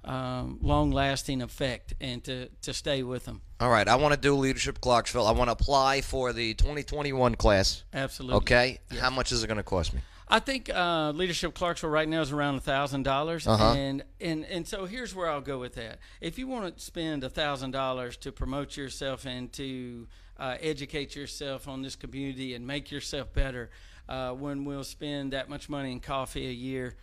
um, 0.03 0.60
long-lasting 0.62 1.41
effect 1.41 1.93
and 2.01 2.23
to, 2.25 2.49
to 2.62 2.73
stay 2.73 3.03
with 3.03 3.25
them. 3.25 3.41
All 3.62 3.69
right, 3.69 3.88
I 3.88 3.95
want 3.95 4.13
to 4.13 4.19
do 4.19 4.36
leadership 4.36 4.82
Clarksville. 4.82 5.25
I 5.25 5.32
want 5.32 5.47
to 5.47 5.53
apply 5.53 6.01
for 6.01 6.34
the 6.34 6.53
2021 6.56 7.36
class. 7.36 7.84
Absolutely. 7.93 8.38
Okay, 8.38 8.79
how 8.99 9.10
much 9.10 9.32
is 9.32 9.43
it 9.43 9.47
going 9.47 9.58
to 9.58 9.63
cost 9.63 9.93
me? 9.93 10.01
I 10.27 10.39
think 10.39 10.69
uh, 10.73 11.12
leadership 11.12 11.53
Clarksville 11.53 11.89
right 11.91 12.08
now 12.10 12.21
is 12.21 12.32
around 12.32 12.56
a 12.56 12.60
thousand 12.62 13.03
dollars, 13.03 13.45
Uh-huh. 13.45 13.73
and 13.77 14.03
and 14.19 14.45
and 14.45 14.67
so 14.67 14.86
here's 14.86 15.13
where 15.13 15.29
I'll 15.29 15.41
go 15.41 15.60
with 15.60 15.75
that. 15.75 15.99
If 16.21 16.39
you 16.39 16.47
want 16.47 16.75
to 16.77 16.84
spend 16.84 17.23
a 17.23 17.29
thousand 17.29 17.71
dollars 17.71 18.17
to 18.17 18.32
promote 18.32 18.75
yourself 18.75 19.25
and 19.25 19.51
to 19.53 20.08
uh, 20.38 20.58
educate 20.62 21.15
yourself 21.15 21.67
on 21.67 21.82
this 21.82 21.96
community 21.96 22.54
and 22.56 22.65
make 22.65 22.91
yourself 22.91 23.34
better, 23.34 23.69
uh, 24.10 24.32
when 24.32 24.65
we'll 24.65 24.84
spend 24.84 25.34
that 25.34 25.50
much 25.50 25.69
money 25.69 25.91
in 25.91 26.00
coffee 26.00 26.48
a 26.48 26.52
year 26.52 26.96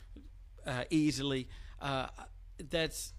uh, 0.66 0.84
easily, 0.90 1.48
uh, 1.80 2.06
that's 2.68 3.12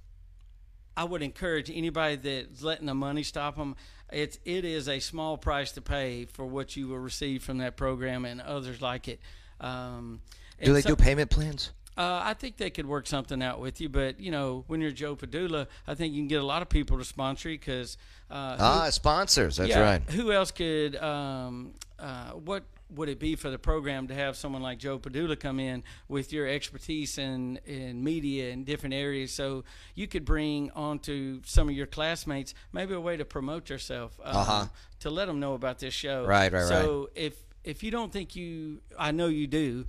I 0.95 1.06
would 1.06 1.21
encourage 1.21 1.71
anybody 1.74 2.17
that's 2.17 2.62
letting 2.62 2.86
the 2.86 2.93
money 2.93 3.24
stop 3.24 3.56
them. 3.56 3.76
It's 4.12 4.38
it 4.45 4.65
is 4.65 4.88
a 4.89 5.00
small 5.00 5.38
price 5.38 5.71
to 5.74 5.82
pay 5.82 6.26
for 6.26 6.45
what 6.45 6.76
you 6.76 6.89
will 6.89 7.00
receive 7.00 7.43
from 7.43 7.60
that 7.60 7.78
program 7.78 8.26
and 8.26 8.41
others 8.41 8.82
like 8.82 9.08
it. 9.08 9.19
Um, 9.60 10.21
Do 10.63 10.74
they 10.74 10.82
so- 10.82 10.89
do 10.89 10.95
payment 10.95 11.30
plans? 11.32 11.71
Uh, 11.97 12.21
I 12.23 12.34
think 12.34 12.58
they 12.58 12.69
could 12.69 12.86
work 12.86 13.06
something 13.06 13.43
out 13.43 13.60
with 13.60 13.82
you, 13.82 13.89
but 13.89 14.19
you 14.19 14.32
know, 14.32 14.63
when 14.67 14.80
you're 14.82 14.91
Joe 14.91 15.15
Padula, 15.15 15.67
I 15.86 15.93
think 15.93 16.13
you 16.13 16.21
can 16.21 16.27
get 16.30 16.41
a 16.41 16.45
lot 16.45 16.62
of 16.62 16.69
people 16.69 16.97
to 16.97 17.04
sponsor 17.06 17.49
you 17.49 17.60
because 17.60 17.97
uh, 18.30 18.56
who- 18.58 18.63
Ah, 18.63 18.89
sponsors. 18.89 19.58
That's 19.58 19.69
yeah, 19.69 19.82
right. 19.82 20.01
Who 20.12 20.32
else 20.32 20.51
could? 20.51 20.95
Um, 20.95 21.73
uh, 21.99 22.32
what 22.32 22.63
would 22.95 23.08
it 23.08 23.19
be 23.19 23.36
for 23.36 23.49
the 23.49 23.58
program 23.60 24.08
to 24.08 24.13
have 24.13 24.36
someone 24.36 24.62
like 24.62 24.77
Joe 24.77 24.99
Padula 24.99 25.39
come 25.39 25.60
in 25.62 25.84
with 26.10 26.32
your 26.34 26.47
expertise 26.47 27.17
in 27.17 27.58
in 27.65 28.04
media 28.04 28.51
and 28.51 28.65
different 28.65 28.93
areas, 28.95 29.34
so 29.34 29.63
you 29.95 30.08
could 30.08 30.23
bring 30.25 30.71
onto 30.71 31.41
some 31.45 31.67
of 31.69 31.75
your 31.75 31.88
classmates 31.88 32.54
maybe 32.73 32.93
a 32.93 32.99
way 33.01 33.17
to 33.17 33.25
promote 33.25 33.69
yourself, 33.69 34.17
um, 34.23 34.36
Uh-huh. 34.38 34.65
to 35.01 35.10
let 35.10 35.25
them 35.25 35.39
know 35.39 35.54
about 35.54 35.80
this 35.80 35.93
show. 35.93 36.25
Right, 36.25 36.51
right, 36.51 36.67
so 36.67 37.10
if 37.15 37.34
if 37.63 37.84
you 37.84 37.91
don't 37.91 38.12
think 38.12 38.36
you, 38.36 38.82
I 38.97 39.12
know 39.12 39.27
you 39.27 39.45
do 39.45 39.86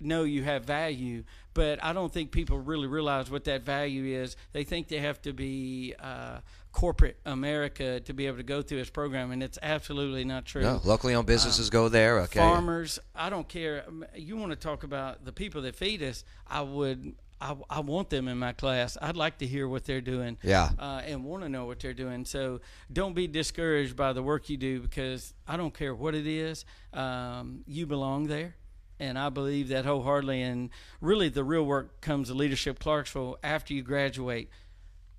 know 0.00 0.24
you 0.24 0.42
have 0.42 0.64
value, 0.64 1.24
but 1.54 1.82
I 1.82 1.92
don't 1.92 2.12
think 2.12 2.30
people 2.32 2.58
really 2.58 2.86
realize 2.86 3.30
what 3.30 3.44
that 3.44 3.62
value 3.62 4.20
is. 4.20 4.36
They 4.52 4.64
think 4.64 4.88
they 4.88 4.98
have 4.98 5.20
to 5.22 5.32
be 5.32 5.94
uh, 5.98 6.40
corporate 6.72 7.16
America 7.24 8.00
to 8.00 8.12
be 8.12 8.26
able 8.26 8.36
to 8.36 8.42
go 8.42 8.60
through 8.62 8.78
this 8.78 8.90
program, 8.90 9.30
and 9.30 9.42
it's 9.42 9.58
absolutely 9.62 10.24
not 10.24 10.44
true. 10.44 10.62
No, 10.62 10.80
locally 10.84 11.14
owned 11.14 11.26
businesses 11.26 11.70
go 11.70 11.88
there. 11.88 12.20
Okay. 12.20 12.38
Farmers, 12.38 12.98
I 13.14 13.30
don't 13.30 13.48
care. 13.48 13.84
Um, 13.88 14.04
You 14.14 14.36
want 14.36 14.52
to 14.52 14.56
talk 14.56 14.82
about 14.82 15.24
the 15.24 15.32
people 15.32 15.62
that 15.62 15.76
feed 15.76 16.02
us? 16.02 16.24
I 16.46 16.60
would. 16.60 17.14
I, 17.38 17.54
I 17.68 17.80
want 17.80 18.08
them 18.08 18.28
in 18.28 18.38
my 18.38 18.52
class. 18.52 18.96
I'd 19.00 19.16
like 19.16 19.38
to 19.38 19.46
hear 19.46 19.68
what 19.68 19.84
they're 19.84 20.00
doing. 20.00 20.38
Yeah. 20.42 20.70
Uh, 20.78 21.02
and 21.04 21.22
want 21.22 21.42
to 21.42 21.50
know 21.50 21.66
what 21.66 21.80
they're 21.80 21.92
doing. 21.92 22.24
So 22.24 22.60
don't 22.90 23.14
be 23.14 23.26
discouraged 23.26 23.94
by 23.94 24.14
the 24.14 24.22
work 24.22 24.48
you 24.48 24.56
do 24.56 24.80
because 24.80 25.34
I 25.46 25.58
don't 25.58 25.74
care 25.74 25.94
what 25.94 26.14
it 26.14 26.26
is. 26.26 26.64
Um, 26.94 27.62
you 27.66 27.86
belong 27.86 28.26
there. 28.26 28.56
And 28.98 29.18
I 29.18 29.28
believe 29.28 29.68
that 29.68 29.84
wholeheartedly. 29.84 30.42
And 30.42 30.70
really, 31.00 31.28
the 31.28 31.44
real 31.44 31.64
work 31.64 32.00
comes 32.00 32.28
to 32.28 32.34
Leadership 32.34 32.78
Clarksville 32.78 33.38
after 33.42 33.74
you 33.74 33.82
graduate 33.82 34.50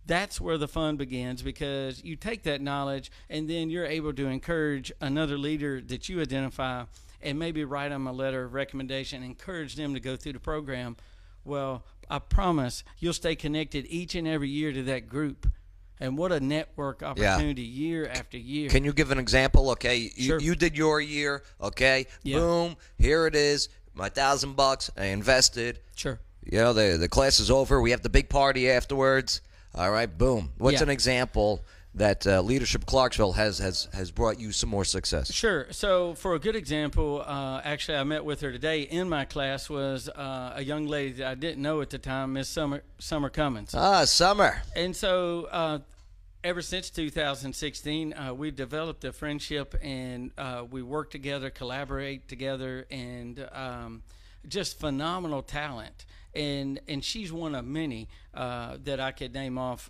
that's 0.08 0.40
where 0.40 0.58
the 0.58 0.68
fun 0.68 0.96
begins 0.96 1.42
because 1.42 2.04
you 2.04 2.16
take 2.16 2.44
that 2.44 2.62
knowledge 2.62 3.12
and 3.30 3.50
then 3.50 3.70
you're 3.70 3.86
able 3.86 4.14
to 4.14 4.28
encourage 4.28 4.92
another 5.02 5.38
leader 5.38 5.82
that 5.82 6.08
you 6.08 6.22
identify 6.22 6.86
and 7.22 7.38
maybe 7.38 7.66
write 7.66 7.90
them 7.90 8.08
a 8.08 8.12
letter 8.12 8.46
of 8.46 8.54
recommendation, 8.54 9.22
encourage 9.22 9.76
them 9.76 9.94
to 9.94 10.00
go 10.00 10.16
through 10.16 10.34
the 10.34 10.40
program. 10.40 10.96
Well, 11.44 11.84
I 12.10 12.20
promise 12.20 12.84
you'll 13.00 13.14
stay 13.14 13.36
connected 13.36 13.86
each 13.90 14.16
and 14.16 14.28
every 14.28 14.50
year 14.50 14.72
to 14.72 14.84
that 14.84 15.10
group 15.10 15.48
And 16.00 16.18
what 16.18 16.32
a 16.32 16.40
network 16.40 17.02
opportunity 17.02 17.64
year 17.64 18.08
after 18.08 18.38
year. 18.38 18.70
Can 18.70 18.84
you 18.84 18.94
give 18.94 19.12
an 19.12 19.18
example? 19.18 19.72
Okay, 19.72 20.12
you, 20.16 20.24
Sure. 20.28 20.40
you 20.40 20.56
did 20.56 20.78
your 20.78 21.02
year. 21.02 21.44
Okay, 21.62 22.06
Yeah. 22.24 22.38
boom, 22.38 22.76
here 23.00 23.26
it 23.26 23.36
is. 23.36 23.70
My 23.96 24.10
thousand 24.10 24.56
bucks. 24.56 24.92
I 24.96 25.06
invested. 25.06 25.80
sure. 25.96 26.20
You 26.50 26.60
know, 26.60 26.72
the 26.74 26.98
the 26.98 27.10
class 27.10 27.40
is 27.40 27.50
over. 27.52 27.82
We 27.82 27.92
have 27.92 28.04
the 28.04 28.10
big 28.10 28.30
party 28.30 28.70
afterwards. 28.70 29.42
All 29.76 29.92
right, 29.92 30.06
boom. 30.18 30.54
What's 30.58 30.78
Yeah. 30.78 30.84
an 30.84 30.90
example 30.90 31.66
that 31.96 32.28
uh, 32.28 32.42
Leadership 32.42 32.86
Clarksville 32.86 33.34
has 33.34 33.60
has 33.60 33.88
has 33.94 34.12
brought 34.12 34.40
you 34.40 34.52
some 34.52 34.70
more 34.70 34.86
success? 34.86 35.34
Sure. 35.34 35.68
So, 35.72 36.14
for 36.14 36.36
a 36.36 36.40
good 36.40 36.56
example, 36.56 37.24
uh, 37.26 37.62
actually, 37.64 37.98
I 37.98 38.04
met 38.04 38.24
with 38.24 38.42
her 38.42 38.52
today 38.52 38.82
in 38.82 39.10
my 39.10 39.26
class 39.26 39.70
was 39.70 40.10
uh, 40.10 40.54
a 40.56 40.64
young 40.64 40.88
lady 40.88 41.14
that 41.14 41.28
I 41.28 41.36
didn't 41.36 41.62
know 41.62 41.82
at 41.82 41.90
the 41.90 41.98
time, 41.98 42.34
Miss 42.34 42.50
Summer 42.50 42.84
Summer 43.00 43.30
Cummins. 43.30 43.74
Ah, 43.74 44.06
summer. 44.06 44.62
And 44.76 44.96
so, 44.96 45.48
uh, 45.52 45.80
ever 46.44 46.62
since 46.62 46.90
2016, 46.90 48.14
uh, 48.14 48.34
we've 48.34 48.56
developed 48.56 49.04
a 49.04 49.12
friendship 49.12 49.76
and 49.82 50.32
uh, 50.38 50.64
we 50.70 50.82
work 50.82 51.12
together, 51.12 51.50
collaborate 51.50 52.28
together, 52.28 52.86
and 52.90 53.48
um, 53.52 54.04
just 54.48 54.80
phenomenal 54.80 55.42
talent. 55.42 56.06
And 56.34 56.80
and 56.88 57.04
she's 57.04 57.32
one 57.32 57.56
of 57.56 57.66
many 57.66 58.10
uh, 58.34 58.78
that 58.84 59.00
I 59.00 59.12
could 59.12 59.34
name 59.34 59.58
off 59.58 59.90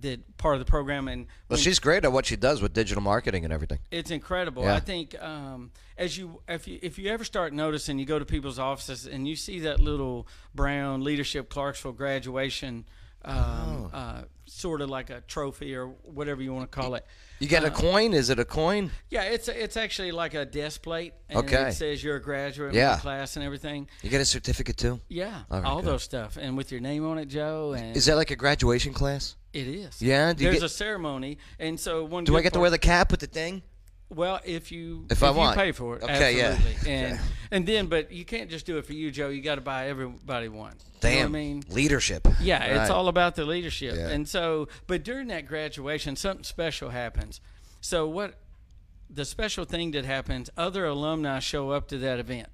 that 0.00 0.36
part 0.36 0.54
of 0.54 0.58
the 0.60 0.64
program. 0.70 1.08
And 1.08 1.26
Well, 1.48 1.58
she's 1.58 1.78
great 1.78 2.04
at 2.04 2.12
what 2.12 2.26
she 2.26 2.36
does 2.36 2.60
with 2.60 2.72
digital 2.72 3.02
marketing 3.02 3.44
and 3.44 3.52
everything. 3.52 3.78
it's 3.90 4.10
incredible. 4.10 4.64
Yeah. 4.64 4.74
I 4.74 4.80
think 4.80 5.20
um, 5.22 5.70
as 5.96 6.16
you 6.18 6.40
if 6.48 6.66
you 6.68 6.78
if 6.82 6.98
you 6.98 7.10
ever 7.10 7.24
start 7.24 7.52
noticing, 7.52 7.98
you 7.98 8.04
go 8.06 8.18
to 8.18 8.24
people's 8.24 8.58
offices 8.58 9.06
and 9.06 9.26
you 9.28 9.36
see 9.36 9.60
that 9.60 9.80
little 9.80 10.26
brown 10.54 11.02
leadership 11.04 11.48
Clarksville 11.48 11.92
graduation, 11.92 12.84
um, 13.24 13.90
uh, 13.92 14.22
sort 14.46 14.80
of 14.80 14.88
like 14.90 15.10
a 15.10 15.20
trophy 15.22 15.74
or 15.74 15.88
whatever 16.04 16.42
you 16.42 16.52
want 16.52 16.70
to 16.70 16.80
call 16.80 16.94
it. 16.94 17.04
You 17.40 17.48
get 17.48 17.64
a 17.64 17.66
Uh, 17.66 17.70
coin? 17.74 18.14
Is 18.14 18.30
it 18.30 18.38
a 18.38 18.44
coin? 18.44 18.90
Yeah, 19.10 19.22
it's 19.24 19.48
it's 19.48 19.76
actually 19.76 20.12
like 20.12 20.34
a 20.34 20.44
desk 20.44 20.82
plate, 20.82 21.12
and 21.28 21.38
Okay. 21.40 21.68
it 21.68 21.72
says 21.74 22.02
you're 22.02 22.16
a 22.16 22.22
graduate 22.22 22.72
Yeah. 22.74 22.92
of 22.92 22.98
the 22.98 23.02
class 23.02 23.36
and 23.36 23.44
everything. 23.44 23.88
You 24.02 24.10
get 24.10 24.20
a 24.20 24.24
certificate 24.24 24.76
too? 24.76 25.00
Yeah, 25.08 25.42
All 25.50 25.60
right, 25.60 25.68
all 25.68 25.82
those 25.82 26.02
stuff, 26.02 26.36
and 26.40 26.56
with 26.56 26.70
your 26.70 26.80
name 26.80 27.04
on 27.06 27.18
it, 27.18 27.26
Joe. 27.26 27.72
And 27.76 27.96
Is 27.96 28.06
that 28.06 28.16
like 28.16 28.30
a 28.30 28.36
graduation 28.36 28.92
class? 28.94 29.36
It 29.56 29.66
is. 29.68 30.02
Yeah, 30.02 30.32
There's 30.32 30.54
get- 30.56 30.62
a 30.62 30.68
ceremony, 30.68 31.38
and 31.58 31.78
so 31.80 32.04
one. 32.04 32.24
Do 32.24 32.36
I 32.36 32.42
get 32.42 32.52
to 32.54 32.60
wear 32.60 32.70
the 32.70 32.78
cap 32.78 33.10
with 33.10 33.20
the 33.20 33.26
thing? 33.26 33.62
Well, 34.08 34.38
if 34.44 34.70
you 34.70 35.06
If 35.10 35.22
I 35.24 35.30
you 35.30 35.34
want. 35.34 35.56
pay 35.58 35.72
for 35.72 35.96
it, 35.96 36.02
Okay, 36.04 36.36
yeah. 36.38 36.50
absolutely. 36.56 36.90
And 36.92 37.20
and 37.50 37.66
then, 37.66 37.86
but 37.88 38.12
you 38.12 38.24
can't 38.24 38.48
just 38.48 38.64
do 38.64 38.78
it 38.78 38.86
for 38.86 38.92
you, 38.92 39.10
Joe. 39.10 39.28
You 39.30 39.42
got 39.42 39.56
to 39.56 39.60
buy 39.60 39.88
everybody 39.88 40.48
one. 40.48 40.74
You 41.02 41.10
know 41.10 41.16
Damn. 41.16 41.26
I 41.26 41.28
mean? 41.40 41.62
Leadership. 41.68 42.28
Yeah, 42.40 42.62
it's 42.82 42.90
all 42.90 43.08
about 43.08 43.34
the 43.34 43.44
leadership. 43.44 43.96
Yeah. 43.96 44.08
And 44.10 44.28
so, 44.28 44.68
but 44.86 45.02
during 45.02 45.26
that 45.28 45.46
graduation, 45.46 46.14
something 46.14 46.44
special 46.44 46.90
happens. 46.90 47.40
So 47.80 48.06
what? 48.08 48.34
The 49.10 49.24
special 49.24 49.64
thing 49.64 49.90
that 49.92 50.04
happens, 50.04 50.50
other 50.56 50.84
alumni 50.86 51.38
show 51.40 51.70
up 51.70 51.88
to 51.88 51.98
that 51.98 52.18
event. 52.20 52.48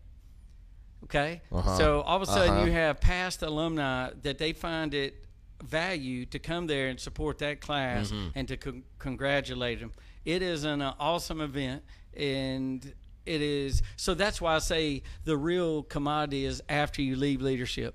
Okay, 1.05 1.43
Uh-huh. 1.51 1.77
so 1.77 2.01
all 2.03 2.17
of 2.17 2.23
a 2.23 2.27
sudden 2.27 2.55
Uh-huh. 2.55 2.65
you 2.67 2.73
have 2.73 3.01
past 3.01 3.43
alumni 3.43 4.11
that 4.23 4.39
they 4.39 4.53
find 4.53 4.95
it 4.95 5.22
value 5.63 6.27
to 6.27 6.39
come 6.39 6.67
there 6.67 6.89
and 6.89 6.99
support 7.01 7.39
that 7.39 7.61
class 7.61 8.11
Mm-hmm. 8.11 8.29
and 8.35 8.49
to 8.49 8.57
con- 8.57 8.83
congratulate 8.99 9.81
them. 9.81 9.93
It 10.25 10.43
is 10.43 10.65
an 10.65 10.83
uh, 10.83 10.95
awesome 11.01 11.41
event, 11.41 11.83
and 12.17 12.85
it 13.27 13.41
is 13.43 13.83
so. 13.97 14.15
That's 14.15 14.41
why 14.41 14.55
I 14.57 14.59
say 14.59 15.03
the 15.25 15.37
real 15.37 15.83
commodity 15.83 16.45
is 16.45 16.63
after 16.69 17.03
you 17.03 17.17
leave 17.17 17.41
leadership. 17.43 17.95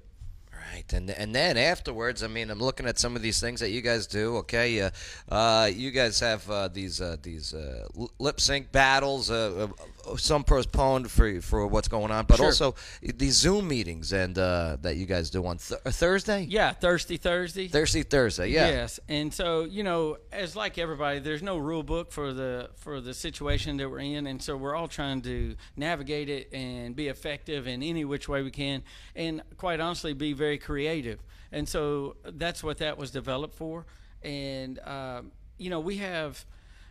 Right, 0.74 0.92
and 0.92 1.10
and 1.10 1.34
then 1.34 1.56
afterwards, 1.58 2.24
I 2.24 2.28
mean, 2.28 2.50
I'm 2.50 2.60
looking 2.60 2.86
at 2.88 3.00
some 3.00 3.16
of 3.16 3.22
these 3.22 3.40
things 3.40 3.62
that 3.62 3.70
you 3.70 3.82
guys 3.82 4.08
do. 4.08 4.38
Okay, 4.38 4.82
uh, 4.82 4.90
uh, 5.30 5.70
you 5.74 5.92
guys 5.92 6.20
have 6.20 6.50
uh, 6.50 6.68
these 6.68 7.00
uh, 7.00 7.16
these 7.22 7.54
uh, 7.54 7.88
lip 8.20 8.42
sync 8.42 8.72
battles. 8.74 9.30
Uh, 10.08 10.14
uh, 10.14 10.18
some 10.18 10.44
postponed 10.44 11.10
for 11.12 11.42
for 11.42 11.68
what's 11.68 11.88
going 11.88 12.12
on, 12.12 12.26
but 12.26 12.38
Sure. 12.38 12.46
also 12.48 12.76
these 13.02 13.36
Zoom 13.36 13.68
meetings 13.68 14.14
and 14.14 14.38
uh, 14.38 14.78
that 14.82 14.96
you 14.98 15.06
guys 15.06 15.30
do 15.30 15.46
on 15.46 15.58
th- 15.58 15.80
Thursday. 15.82 16.46
Yeah, 16.50 16.72
Thursday, 16.74 17.18
Thursday. 17.18 17.68
Thursday, 17.68 18.04
Thursday. 18.04 18.50
Yeah. 18.50 18.68
Yes, 18.70 19.00
and 19.08 19.34
so 19.34 19.64
you 19.66 19.84
know, 19.84 20.18
as 20.32 20.56
like 20.56 20.78
everybody, 20.78 21.20
there's 21.20 21.44
no 21.44 21.58
rule 21.58 21.84
book 21.84 22.12
for 22.12 22.34
the 22.34 22.70
for 22.76 23.02
the 23.02 23.14
situation 23.14 23.78
that 23.78 23.90
we're 23.90 24.00
in, 24.00 24.28
and 24.28 24.42
so 24.42 24.56
we're 24.58 24.76
all 24.76 24.88
trying 24.88 25.22
to 25.24 25.56
navigate 25.76 26.30
it 26.30 26.54
and 26.54 26.96
be 26.96 27.08
effective 27.08 27.68
in 27.68 27.84
any 27.84 28.06
which 28.06 28.28
way 28.30 28.42
we 28.44 28.52
can, 28.52 28.84
and 29.16 29.42
quite 29.58 29.80
honestly, 29.80 30.14
be 30.14 30.34
very 30.34 30.58
creative. 30.58 31.20
And 31.52 31.68
so 31.68 32.18
that's 32.26 32.64
what 32.64 32.78
that 32.80 32.98
was 32.98 33.12
developed 33.12 33.56
for. 33.56 33.86
And 34.22 34.80
um, 34.80 35.32
you 35.58 35.70
know, 35.70 35.80
we 35.80 35.98
have 35.98 36.46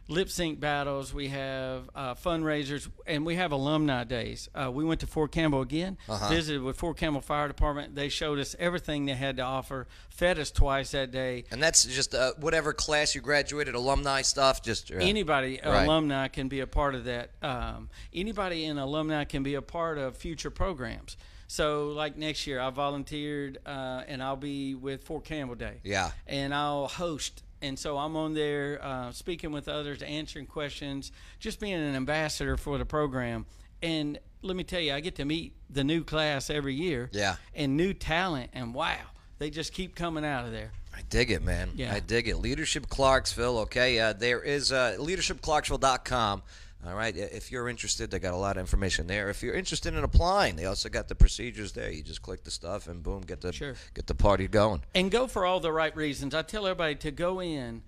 lip 0.09 0.29
sync 0.31 0.61
battles, 0.61 1.12
we 1.12 1.29
have 1.29 1.90
uh, 1.95 2.14
fundraisers, 2.14 2.88
and 3.07 3.27
we 3.27 3.35
have 3.37 3.53
alumni 3.53 4.05
days. 4.05 4.49
Uh, 4.55 4.71
we 4.71 4.85
went 4.85 5.01
to 5.01 5.07
Fort 5.07 5.33
Campbell 5.33 5.61
again, 5.62 5.99
visited 6.29 6.62
with 6.62 6.77
Fort 6.77 6.97
Campbell 6.97 7.21
Fire 7.21 7.49
Department. 7.49 7.95
They 7.95 8.09
showed 8.09 8.38
us 8.38 8.55
everything 8.59 9.07
they 9.07 9.14
had 9.14 9.37
to 9.38 9.42
offer, 9.42 9.87
fed 10.09 10.38
us 10.38 10.51
twice 10.51 10.92
that 10.92 11.11
day. 11.11 11.45
And 11.51 11.62
that's 11.62 11.85
just 11.85 12.14
uh, 12.14 12.33
whatever 12.38 12.73
class 12.73 13.14
you 13.14 13.21
graduated, 13.21 13.75
alumni 13.75 14.23
stuff. 14.23 14.62
Just 14.62 14.90
uh, 14.92 14.97
Anybody, 14.97 15.61
Right. 15.64 15.85
alumni, 15.85 16.29
can 16.29 16.49
be 16.49 16.61
a 16.61 16.66
part 16.66 16.95
of 16.95 17.05
that. 17.05 17.31
Um, 17.42 17.88
anybody 18.14 18.64
in 18.64 18.79
alumni 18.79 19.25
can 19.25 19.42
be 19.42 19.55
a 19.55 19.62
part 19.62 19.99
of 19.99 20.16
future 20.16 20.51
programs. 20.51 21.16
So, 21.49 21.88
like 21.90 22.16
next 22.16 22.47
year, 22.49 22.59
I 22.59 22.71
volunteered, 22.71 23.59
uh, 23.64 24.03
and 24.09 24.21
I'll 24.21 24.35
be 24.37 24.75
with 24.75 25.05
Fort 25.05 25.25
Campbell 25.25 25.55
Day. 25.55 25.81
Yeah. 25.85 26.11
and 26.27 26.53
I'll 26.53 26.88
host. 26.88 27.42
And 27.62 27.79
so 27.79 27.97
I'm 27.97 28.16
on 28.16 28.35
there 28.35 28.79
uh, 28.83 29.12
speaking 29.12 29.51
with 29.51 29.69
others, 29.69 30.03
answering 30.03 30.47
questions, 30.47 31.12
just 31.38 31.59
being 31.61 31.75
an 31.75 31.95
ambassador 31.95 32.57
for 32.57 32.79
the 32.79 32.85
program. 32.85 33.47
And 33.83 34.19
let 34.42 34.57
me 34.57 34.64
tell 34.64 34.81
you, 34.81 34.92
I 34.92 35.01
get 35.01 35.16
to 35.16 35.25
meet 35.25 35.55
the 35.71 35.85
new 35.85 36.05
class 36.05 36.51
every 36.51 36.75
year. 36.75 37.11
Yeah. 37.12 37.37
And 37.55 37.77
new 37.77 37.92
talent, 37.95 38.51
and 38.53 38.75
wow, 38.75 38.99
they 39.38 39.51
just 39.51 39.73
keep 39.73 39.95
coming 39.95 40.25
out 40.25 40.45
of 40.45 40.53
there. 40.53 40.71
I 40.95 41.03
dig 41.11 41.31
it, 41.31 41.42
man. 41.42 41.71
Yeah. 41.75 41.92
I 41.92 42.01
dig 42.01 42.27
it. 42.29 42.37
Leadership 42.38 42.88
Clarksville. 42.88 43.59
Okay, 43.61 43.99
uh, 44.01 44.14
there 44.14 44.42
is 44.42 44.73
uh, 44.73 44.97
leadershipclarksville.com. 44.99 46.42
All 46.87 46.94
right, 46.94 47.16
if 47.16 47.51
you're 47.51 47.68
interested, 47.68 48.12
they 48.12 48.20
got 48.20 48.33
a 48.33 48.37
lot 48.37 48.57
of 48.57 48.61
information 48.61 49.09
there. 49.09 49.29
If 49.29 49.42
you're 49.42 49.55
interested 49.55 49.94
in 49.94 50.05
applying, 50.05 50.55
they 50.55 50.66
also 50.66 50.88
got 50.88 51.09
the 51.09 51.16
procedures 51.16 51.72
there. 51.72 51.90
You 51.90 52.03
just 52.03 52.22
click 52.22 52.44
the 52.44 52.51
stuff 52.51 52.87
and 52.87 53.03
boom, 53.03 53.22
get 53.22 53.40
the 53.40 53.53
Sure. 53.53 53.75
get 53.94 54.07
the 54.07 54.14
party 54.14 54.46
going. 54.46 54.83
and 54.94 55.11
go 55.11 55.27
for 55.27 55.44
all 55.44 55.59
the 55.59 55.72
right 55.72 55.94
reasons. 55.96 56.33
I 56.35 56.42
tell 56.42 56.64
everybody 56.66 56.94
to 56.96 57.11
go 57.11 57.40
in 57.42 57.83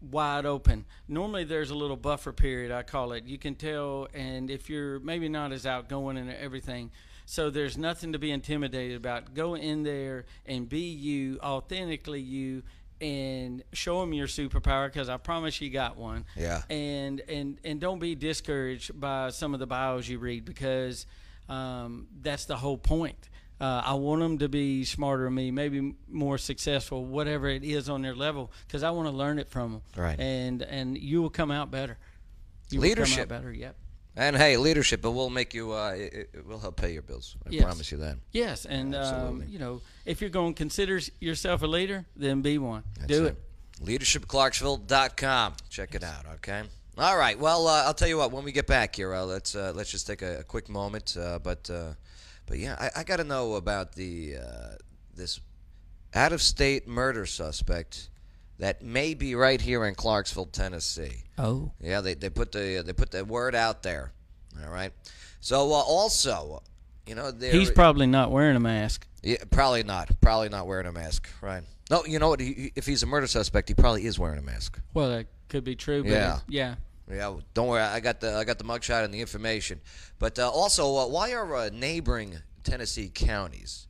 wide 0.00 0.46
open. 0.46 0.86
Normally, 1.08 1.44
there's 1.44 1.70
a 1.70 1.74
little 1.74 1.96
buffer 1.96 2.32
period, 2.32 2.72
I 2.72 2.84
call 2.84 3.12
it. 3.12 3.24
You 3.24 3.36
can 3.36 3.54
tell, 3.54 4.08
and 4.14 4.50
if 4.50 4.70
you're 4.70 4.98
maybe 5.00 5.28
not 5.28 5.52
as 5.52 5.66
outgoing 5.66 6.16
and 6.16 6.30
everything, 6.30 6.90
so 7.26 7.50
there's 7.50 7.76
nothing 7.76 8.12
to 8.12 8.18
be 8.18 8.30
intimidated 8.30 8.96
about. 8.96 9.34
Go 9.34 9.56
in 9.56 9.82
there 9.82 10.24
and 10.46 10.66
be 10.66 10.88
you, 10.88 11.38
authentically 11.42 12.20
you, 12.22 12.62
and 13.00 13.62
show 13.72 14.00
them 14.00 14.12
your 14.12 14.26
superpower 14.26 14.86
because 14.88 15.08
I 15.08 15.16
promise 15.16 15.60
you 15.60 15.70
got 15.70 15.96
one. 15.96 16.24
Yeah. 16.36 16.62
And 16.70 17.20
and 17.28 17.58
and 17.64 17.80
don't 17.80 17.98
be 17.98 18.14
discouraged 18.14 18.98
by 18.98 19.30
some 19.30 19.54
of 19.54 19.60
the 19.60 19.66
bios 19.66 20.08
you 20.08 20.18
read 20.18 20.44
because 20.44 21.06
um, 21.48 22.08
that's 22.20 22.44
the 22.44 22.56
whole 22.56 22.78
point. 22.78 23.28
Uh, 23.60 23.82
I 23.84 23.94
want 23.94 24.20
them 24.20 24.38
to 24.38 24.48
be 24.48 24.84
smarter 24.84 25.24
than 25.24 25.34
me, 25.34 25.50
maybe 25.50 25.94
more 26.08 26.38
successful, 26.38 27.04
whatever 27.04 27.48
it 27.48 27.64
is 27.64 27.88
on 27.88 28.02
their 28.02 28.14
level, 28.14 28.52
because 28.66 28.84
I 28.84 28.90
want 28.90 29.08
to 29.08 29.12
learn 29.12 29.40
it 29.40 29.48
from 29.48 29.72
them. 29.72 29.82
Right. 29.96 30.18
And 30.18 30.62
and 30.62 30.96
you 30.96 31.22
will 31.22 31.30
come 31.30 31.50
out 31.50 31.70
better. 31.70 31.98
You 32.70 32.80
will 32.80 32.88
Leadership. 32.88 33.28
come 33.28 33.36
out 33.36 33.42
better. 33.42 33.52
Yep. 33.52 33.76
And 34.20 34.36
hey, 34.36 34.56
leadership, 34.56 35.04
it 35.04 35.08
will 35.10 35.30
make 35.30 35.54
you. 35.54 35.72
Uh, 35.72 35.90
it, 35.96 36.30
it 36.34 36.44
will 36.46 36.58
help 36.58 36.74
pay 36.76 36.92
your 36.92 37.02
bills. 37.02 37.36
I 37.46 37.50
Yes. 37.50 37.62
promise 37.62 37.92
you 37.92 37.98
that. 37.98 38.16
Yes, 38.32 38.64
and 38.66 38.94
um, 38.96 39.44
you 39.48 39.60
know, 39.60 39.80
if 40.04 40.20
you're 40.20 40.28
going 40.28 40.54
to 40.54 40.58
consider 40.58 41.00
yourself 41.20 41.62
a 41.62 41.68
leader, 41.68 42.04
then 42.16 42.42
be 42.42 42.58
one. 42.58 42.82
That's 42.98 43.06
Do 43.06 43.26
it. 43.26 43.36
LeadershipClarksville.com. 43.84 45.54
Check 45.70 45.94
it 45.94 46.02
out. 46.02 46.26
Okay. 46.34 46.62
All 46.98 47.16
right. 47.16 47.38
Well, 47.38 47.68
uh, 47.68 47.84
I'll 47.84 47.94
tell 47.94 48.08
you 48.08 48.18
what. 48.18 48.32
When 48.32 48.42
we 48.42 48.50
get 48.50 48.66
back 48.66 48.96
here, 48.96 49.14
uh, 49.14 49.24
let's 49.24 49.54
uh, 49.54 49.72
let's 49.74 49.90
just 49.92 50.06
take 50.08 50.22
a, 50.22 50.40
a 50.40 50.42
quick 50.42 50.68
moment. 50.68 51.16
Uh, 51.16 51.38
but 51.38 51.70
uh, 51.70 51.92
but 52.46 52.58
yeah, 52.58 52.74
I, 52.80 53.00
I 53.00 53.04
got 53.04 53.18
to 53.18 53.24
know 53.24 53.54
about 53.54 53.92
the 53.92 54.38
uh, 54.38 54.68
this 55.14 55.38
out 56.14 56.32
of 56.32 56.42
state 56.42 56.88
murder 56.88 57.24
suspect 57.24 58.10
that 58.58 58.82
may 58.82 59.14
be 59.14 59.34
right 59.34 59.60
here 59.60 59.84
in 59.84 59.94
Clarksville, 59.94 60.46
Tennessee. 60.46 61.22
Oh. 61.38 61.70
Yeah, 61.80 62.00
they, 62.00 62.14
they 62.14 62.30
put 62.30 62.52
the 62.52 62.82
they 62.84 62.92
put 62.92 63.10
the 63.10 63.24
word 63.24 63.54
out 63.54 63.82
there. 63.82 64.12
All 64.64 64.70
right. 64.70 64.92
So 65.40 65.60
uh, 65.72 65.74
also, 65.74 66.62
you 67.06 67.14
know, 67.14 67.30
there, 67.30 67.52
He's 67.52 67.70
probably 67.70 68.06
not 68.06 68.30
wearing 68.32 68.56
a 68.56 68.60
mask. 68.60 69.06
yeah, 69.22 69.36
probably 69.50 69.84
not. 69.84 70.10
Probably 70.20 70.48
not 70.48 70.66
wearing 70.66 70.86
a 70.86 70.92
mask. 70.92 71.28
Right. 71.40 71.62
No, 71.90 72.04
you 72.04 72.18
know 72.18 72.28
what? 72.28 72.40
He, 72.40 72.72
if 72.76 72.84
he's 72.86 73.02
a 73.02 73.06
murder 73.06 73.26
suspect, 73.26 73.68
he 73.68 73.74
probably 73.74 74.04
is 74.04 74.18
wearing 74.18 74.38
a 74.38 74.42
mask. 74.42 74.78
Well, 74.92 75.08
that 75.10 75.26
could 75.48 75.64
be 75.64 75.76
true. 75.76 76.02
But 76.02 76.10
Yeah. 76.10 76.38
yeah. 76.48 76.74
Yeah, 77.10 77.36
don't 77.54 77.68
worry. 77.68 77.80
I 77.80 78.00
got 78.00 78.20
the 78.20 78.34
I 78.34 78.44
got 78.44 78.58
the 78.58 78.64
mugshot 78.64 79.02
and 79.04 79.14
the 79.14 79.20
information. 79.22 79.80
But 80.18 80.38
uh, 80.38 80.50
also, 80.50 80.94
uh, 80.96 81.06
why 81.06 81.32
are 81.32 81.54
uh, 81.56 81.70
neighboring 81.72 82.36
Tennessee 82.64 83.10
counties 83.14 83.86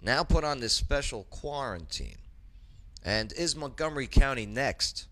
now 0.00 0.24
put 0.24 0.44
on 0.44 0.60
this 0.60 0.72
special 0.72 1.24
quarantine? 1.24 2.16
And 3.04 3.32
is 3.32 3.56
Montgomery 3.56 4.06
County 4.06 4.46
next? 4.46 5.06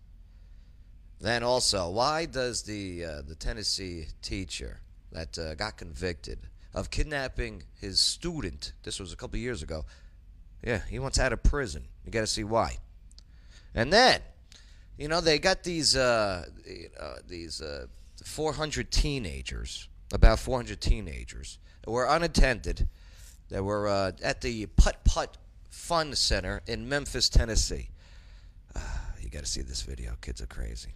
Then 1.19 1.43
also, 1.43 1.89
why 1.89 2.25
does 2.25 2.63
the 2.63 3.05
uh, 3.05 3.21
the 3.27 3.35
Tennessee 3.35 4.07
teacher 4.21 4.81
that 5.11 5.37
uh, 5.37 5.55
got 5.55 5.77
convicted 5.77 6.39
of 6.73 6.91
kidnapping 6.91 7.63
his 7.79 7.99
student? 7.99 8.73
This 8.83 8.99
was 8.99 9.13
a 9.13 9.15
couple 9.15 9.39
years 9.39 9.63
ago. 9.63 9.85
Yeah, 10.63 10.81
he 10.89 10.99
wants 10.99 11.19
out 11.19 11.33
of 11.33 11.41
prison. 11.41 11.85
You 12.05 12.11
got 12.11 12.21
to 12.21 12.27
see 12.27 12.43
why. 12.43 12.77
And 13.73 13.91
then, 13.91 14.21
you 14.97 15.07
know, 15.07 15.21
they 15.21 15.39
got 15.39 15.63
these 15.63 15.95
uh, 15.95 16.45
uh, 16.99 17.15
these 17.27 17.61
uh, 17.61 17.87
400 18.23 18.91
teenagers, 18.91 19.87
about 20.13 20.39
400 20.39 20.79
teenagers, 20.79 21.57
that 21.83 21.91
were 21.91 22.05
unattended, 22.05 22.87
that 23.49 23.63
were 23.63 23.87
uh, 23.87 24.11
at 24.21 24.41
the 24.41 24.67
Putt 24.67 25.03
Putt 25.03 25.37
Fun 25.69 26.15
Center 26.15 26.61
in 26.67 26.87
Memphis, 26.87 27.29
Tennessee. 27.29 27.89
you 29.21 29.29
got 29.29 29.41
to 29.41 29.45
see 29.45 29.61
this 29.61 29.81
video. 29.81 30.13
Kids 30.21 30.41
are 30.41 30.47
crazy. 30.47 30.93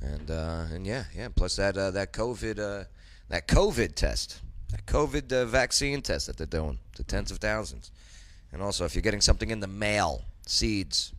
And 0.00 0.30
uh, 0.30 0.64
and 0.72 0.86
yeah, 0.86 1.04
yeah. 1.16 1.28
Plus 1.34 1.56
that 1.56 1.76
uh, 1.76 1.90
that 1.92 2.12
COVID 2.12 2.58
uh, 2.58 2.84
that 3.28 3.48
COVID 3.48 3.94
test, 3.94 4.40
that 4.70 4.84
COVID 4.86 5.32
uh, 5.32 5.46
vaccine 5.46 6.02
test 6.02 6.26
that 6.26 6.36
they're 6.36 6.46
doing 6.46 6.78
to 6.96 7.04
tens 7.04 7.30
of 7.30 7.38
thousands. 7.38 7.90
And 8.52 8.62
also, 8.62 8.84
if 8.84 8.94
you're 8.94 9.02
getting 9.02 9.20
something 9.20 9.50
in 9.50 9.60
the 9.60 9.66
mail, 9.66 10.22
seeds, 10.46 11.12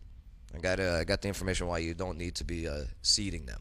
I 0.56 0.60
got 0.60 0.80
uh, 0.80 0.98
I 1.00 1.04
got 1.04 1.22
the 1.22 1.28
information 1.28 1.68
why 1.68 1.80
you 1.80 1.94
don't 1.94 2.18
need 2.18 2.36
to 2.36 2.44
be 2.44 2.68
uh, 2.68 2.84
seeding 3.02 3.46
them. 3.46 3.60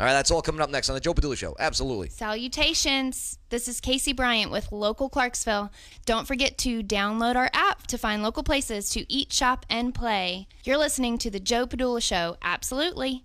All 0.00 0.06
right, 0.06 0.14
that's 0.14 0.30
all 0.30 0.40
coming 0.40 0.62
up 0.62 0.70
next 0.70 0.88
on 0.88 0.94
the 0.94 1.00
Joe 1.00 1.12
Padula 1.12 1.36
Show. 1.36 1.54
Absolutely. 1.60 2.08
Salutations. 2.08 3.38
This 3.50 3.68
is 3.68 3.82
Casey 3.82 4.14
Bryant 4.14 4.50
with 4.50 4.72
Local 4.72 5.10
Clarksville. 5.10 5.70
Don't 6.06 6.26
forget 6.26 6.56
to 6.58 6.82
download 6.82 7.36
our 7.36 7.50
app 7.52 7.86
to 7.88 7.98
find 7.98 8.22
local 8.22 8.42
places 8.42 8.88
to 8.90 9.12
eat, 9.12 9.30
shop, 9.30 9.66
and 9.68 9.94
play. 9.94 10.48
You're 10.64 10.78
listening 10.78 11.18
to 11.18 11.30
the 11.30 11.38
Joe 11.38 11.66
Padula 11.66 12.02
Show. 12.02 12.38
Absolutely. 12.40 13.24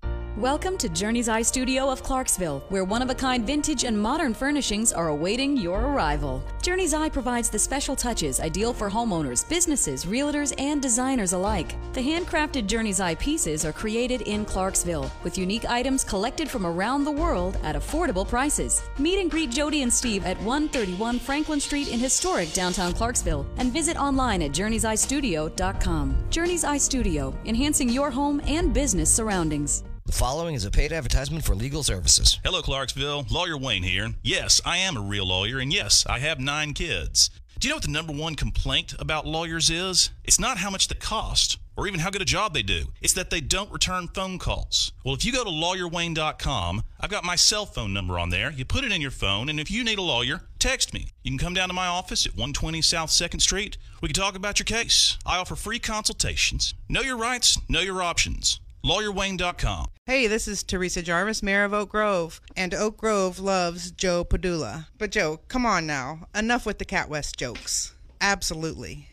Welcome 0.37 0.77
to 0.77 0.87
Journey's 0.87 1.27
Eye 1.27 1.41
Studio 1.41 1.89
of 1.89 2.03
Clarksville, 2.03 2.63
where 2.69 2.85
one 2.85 3.01
of 3.01 3.09
a 3.09 3.15
kind 3.15 3.45
vintage 3.45 3.83
and 3.83 4.01
modern 4.01 4.33
furnishings 4.33 4.93
are 4.93 5.09
awaiting 5.09 5.57
your 5.57 5.81
arrival. 5.81 6.41
Journey's 6.61 6.93
Eye 6.93 7.09
provides 7.09 7.49
the 7.49 7.59
special 7.59 7.97
touches 7.97 8.39
ideal 8.39 8.73
for 8.73 8.89
homeowners, 8.89 9.47
businesses, 9.49 10.05
realtors, 10.05 10.53
and 10.57 10.81
designers 10.81 11.33
alike. 11.33 11.75
The 11.91 11.99
handcrafted 11.99 12.67
Journey's 12.67 13.01
Eye 13.01 13.15
pieces 13.15 13.65
are 13.65 13.73
created 13.73 14.21
in 14.21 14.45
Clarksville 14.45 15.11
with 15.25 15.37
unique 15.37 15.65
items 15.69 16.05
collected 16.05 16.49
from 16.49 16.65
around 16.65 17.03
the 17.03 17.11
world 17.11 17.57
at 17.61 17.75
affordable 17.75 18.25
prices. 18.25 18.81
Meet 18.99 19.19
and 19.19 19.29
greet 19.29 19.51
Jody 19.51 19.81
and 19.81 19.93
Steve 19.93 20.25
at 20.25 20.37
131 20.43 21.19
Franklin 21.19 21.59
Street 21.59 21.89
in 21.89 21.99
historic 21.99 22.53
downtown 22.53 22.93
Clarksville 22.93 23.45
and 23.57 23.73
visit 23.73 23.97
online 23.97 24.41
at 24.43 24.53
Journey's 24.53 24.85
Eye 24.85 24.91
journeyseyestudio.com. 24.91 26.15
Journey's 26.29 26.63
Eye 26.63 26.77
Studio, 26.77 27.33
enhancing 27.45 27.89
your 27.89 28.11
home 28.11 28.41
and 28.45 28.73
business 28.73 29.13
surroundings. 29.13 29.83
The 30.11 30.17
following 30.17 30.55
is 30.55 30.65
a 30.65 30.71
paid 30.71 30.91
advertisement 30.91 31.45
for 31.45 31.55
legal 31.55 31.83
services. 31.83 32.37
Hello, 32.43 32.61
Clarksville. 32.61 33.27
Lawyer 33.31 33.57
Wayne 33.57 33.83
here. 33.83 34.09
Yes, 34.21 34.59
I 34.65 34.75
am 34.75 34.97
a 34.97 35.01
real 35.01 35.25
lawyer, 35.25 35.59
and 35.59 35.71
yes, 35.71 36.05
I 36.05 36.19
have 36.19 36.37
nine 36.37 36.73
kids. 36.73 37.29
Do 37.57 37.65
you 37.65 37.71
know 37.71 37.77
what 37.77 37.85
the 37.85 37.91
number 37.91 38.11
one 38.11 38.35
complaint 38.35 38.93
about 38.99 39.25
lawyers 39.25 39.69
is? 39.69 40.09
It's 40.25 40.37
not 40.37 40.57
how 40.57 40.69
much 40.69 40.89
they 40.89 40.95
cost 40.95 41.59
or 41.77 41.87
even 41.87 42.01
how 42.01 42.09
good 42.09 42.21
a 42.21 42.25
job 42.25 42.53
they 42.53 42.61
do. 42.61 42.87
It's 42.99 43.13
that 43.13 43.29
they 43.29 43.39
don't 43.39 43.71
return 43.71 44.09
phone 44.09 44.37
calls. 44.37 44.91
Well, 45.05 45.15
if 45.15 45.23
you 45.23 45.31
go 45.31 45.45
to 45.45 45.49
lawyerwayne.com, 45.49 46.83
I've 46.99 47.09
got 47.09 47.23
my 47.23 47.37
cell 47.37 47.65
phone 47.65 47.93
number 47.93 48.19
on 48.19 48.31
there. 48.31 48.51
You 48.51 48.65
put 48.65 48.83
it 48.83 48.91
in 48.91 48.99
your 48.99 49.11
phone, 49.11 49.47
and 49.47 49.61
if 49.61 49.71
you 49.71 49.81
need 49.81 49.97
a 49.97 50.01
lawyer, 50.03 50.41
text 50.59 50.93
me. 50.93 51.11
You 51.23 51.31
can 51.31 51.37
come 51.37 51.53
down 51.53 51.69
to 51.69 51.73
my 51.73 51.87
office 51.87 52.25
at 52.25 52.33
120 52.33 52.81
South 52.81 53.11
2nd 53.11 53.39
Street. 53.39 53.77
We 54.01 54.09
can 54.09 54.15
talk 54.15 54.35
about 54.35 54.59
your 54.59 54.65
case. 54.65 55.17
I 55.25 55.37
offer 55.37 55.55
free 55.55 55.79
consultations. 55.79 56.73
Know 56.89 57.01
your 57.01 57.17
rights, 57.17 57.57
know 57.69 57.79
your 57.79 58.03
options. 58.03 58.59
LawyerWayne.com. 58.83 59.87
Hey, 60.05 60.25
this 60.27 60.47
is 60.47 60.63
Teresa 60.63 61.01
Jarvis, 61.03 61.43
Mayor 61.43 61.63
of 61.63 61.73
Oak 61.73 61.89
Grove, 61.89 62.41
and 62.55 62.73
Oak 62.73 62.97
Grove 62.97 63.39
loves 63.39 63.91
Joe 63.91 64.25
Padula. 64.25 64.87
But 64.97 65.11
Joe, 65.11 65.39
come 65.47 65.65
on 65.65 65.85
now, 65.85 66.27
enough 66.33 66.65
with 66.65 66.79
the 66.79 66.85
Cat 66.85 67.07
West 67.07 67.37
jokes. 67.37 67.93
Absolutely. 68.19 69.07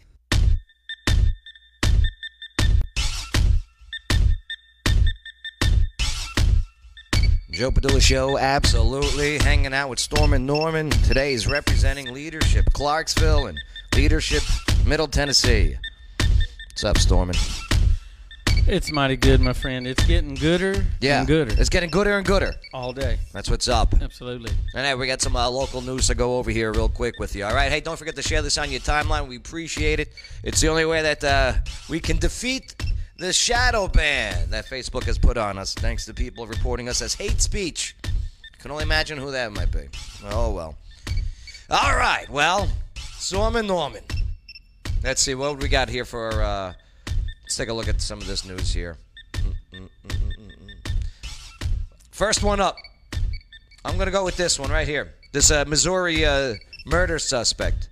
Joe 7.50 7.70
Padula 7.70 8.00
Show, 8.00 8.38
absolutely. 8.38 9.38
Hanging 9.38 9.74
out 9.74 9.90
with 9.90 9.98
Stormin' 9.98 10.46
Norman. 10.46 10.90
Today 10.90 11.32
is 11.32 11.46
representing 11.46 12.14
Leadership 12.14 12.66
Clarksville 12.72 13.48
and 13.48 13.58
Leadership 13.96 14.42
Middle 14.86 15.08
Tennessee. 15.08 15.76
What's 16.70 16.84
up, 16.84 16.98
Stormin? 16.98 17.34
It's 18.70 18.92
mighty 18.92 19.16
good, 19.16 19.40
my 19.40 19.54
friend. 19.54 19.86
It's 19.86 20.04
getting 20.04 20.34
gooder 20.34 20.84
Yeah, 21.00 21.20
and 21.20 21.26
gooder 21.26 21.54
It's 21.58 21.70
getting 21.70 21.88
gooder 21.88 22.18
and 22.18 22.26
gooder. 22.26 22.52
all 22.74 22.92
day. 22.92 23.18
That's 23.32 23.48
what's 23.48 23.66
up. 23.66 23.94
Absolutely. 24.02 24.52
And 24.74 24.84
hey, 24.86 24.94
we 24.94 25.06
got 25.06 25.22
some 25.22 25.36
uh, 25.36 25.48
local 25.48 25.80
news 25.80 26.08
to 26.08 26.14
go 26.14 26.36
over 26.36 26.50
here 26.50 26.70
real 26.70 26.90
quick 26.90 27.18
with 27.18 27.34
you. 27.34 27.46
All 27.46 27.54
right, 27.54 27.72
hey, 27.72 27.80
don't 27.80 27.96
forget 27.98 28.14
to 28.16 28.22
share 28.22 28.42
this 28.42 28.58
on 28.58 28.70
your 28.70 28.80
timeline. 28.80 29.26
We 29.26 29.36
appreciate 29.36 30.00
it. 30.00 30.12
It's 30.44 30.60
the 30.60 30.68
only 30.68 30.84
way 30.84 31.00
that 31.00 31.24
uh, 31.24 31.54
we 31.88 31.98
can 31.98 32.18
defeat 32.18 32.74
the 33.16 33.32
shadow 33.32 33.88
ban 33.88 34.50
that 34.50 34.66
Facebook 34.66 35.04
has 35.04 35.18
put 35.18 35.38
on 35.38 35.56
us, 35.56 35.72
thanks 35.72 36.04
to 36.04 36.12
people 36.12 36.46
reporting 36.46 36.90
us 36.90 37.00
as 37.00 37.14
hate 37.14 37.40
speech. 37.40 37.96
Can 38.58 38.70
only 38.70 38.82
imagine 38.82 39.16
who 39.16 39.30
that 39.30 39.50
might 39.50 39.70
be. 39.72 39.88
Oh 40.26 40.52
well. 40.52 40.74
All 41.70 41.96
right, 41.96 42.28
well, 42.28 42.68
Stormin' 43.16 43.66
Norman. 43.66 44.02
Let's 45.02 45.22
see 45.22 45.34
what 45.34 45.58
we 45.58 45.68
got 45.68 45.88
here 45.88 46.04
for. 46.04 46.42
Uh, 46.42 46.74
let's 47.48 47.56
take 47.56 47.70
a 47.70 47.72
look 47.72 47.88
at 47.88 47.98
some 47.98 48.20
of 48.20 48.26
this 48.26 48.44
news 48.44 48.74
here. 48.74 48.98
First 52.10 52.42
one 52.42 52.60
up. 52.60 52.76
I'm 53.86 53.94
going 53.94 54.04
to 54.04 54.12
go 54.12 54.22
with 54.22 54.36
this 54.36 54.58
one 54.58 54.70
right 54.70 54.86
here. 54.86 55.14
This 55.32 55.50
uh, 55.50 55.64
Missouri 55.66 56.26
uh, 56.26 56.56
murder 56.84 57.18
suspect, 57.18 57.88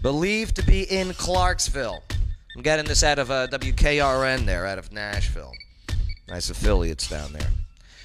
believed 0.00 0.54
to 0.54 0.62
be 0.62 0.82
in 0.84 1.12
Clarksville. 1.14 2.04
I'm 2.54 2.62
getting 2.62 2.84
this 2.84 3.02
out 3.02 3.18
of 3.18 3.32
uh, 3.32 3.48
WKRN 3.48 4.46
there, 4.46 4.64
out 4.64 4.78
of 4.78 4.92
Nashville. 4.92 5.50
Nice 6.28 6.48
affiliates 6.50 7.08
down 7.08 7.32
there. 7.32 7.48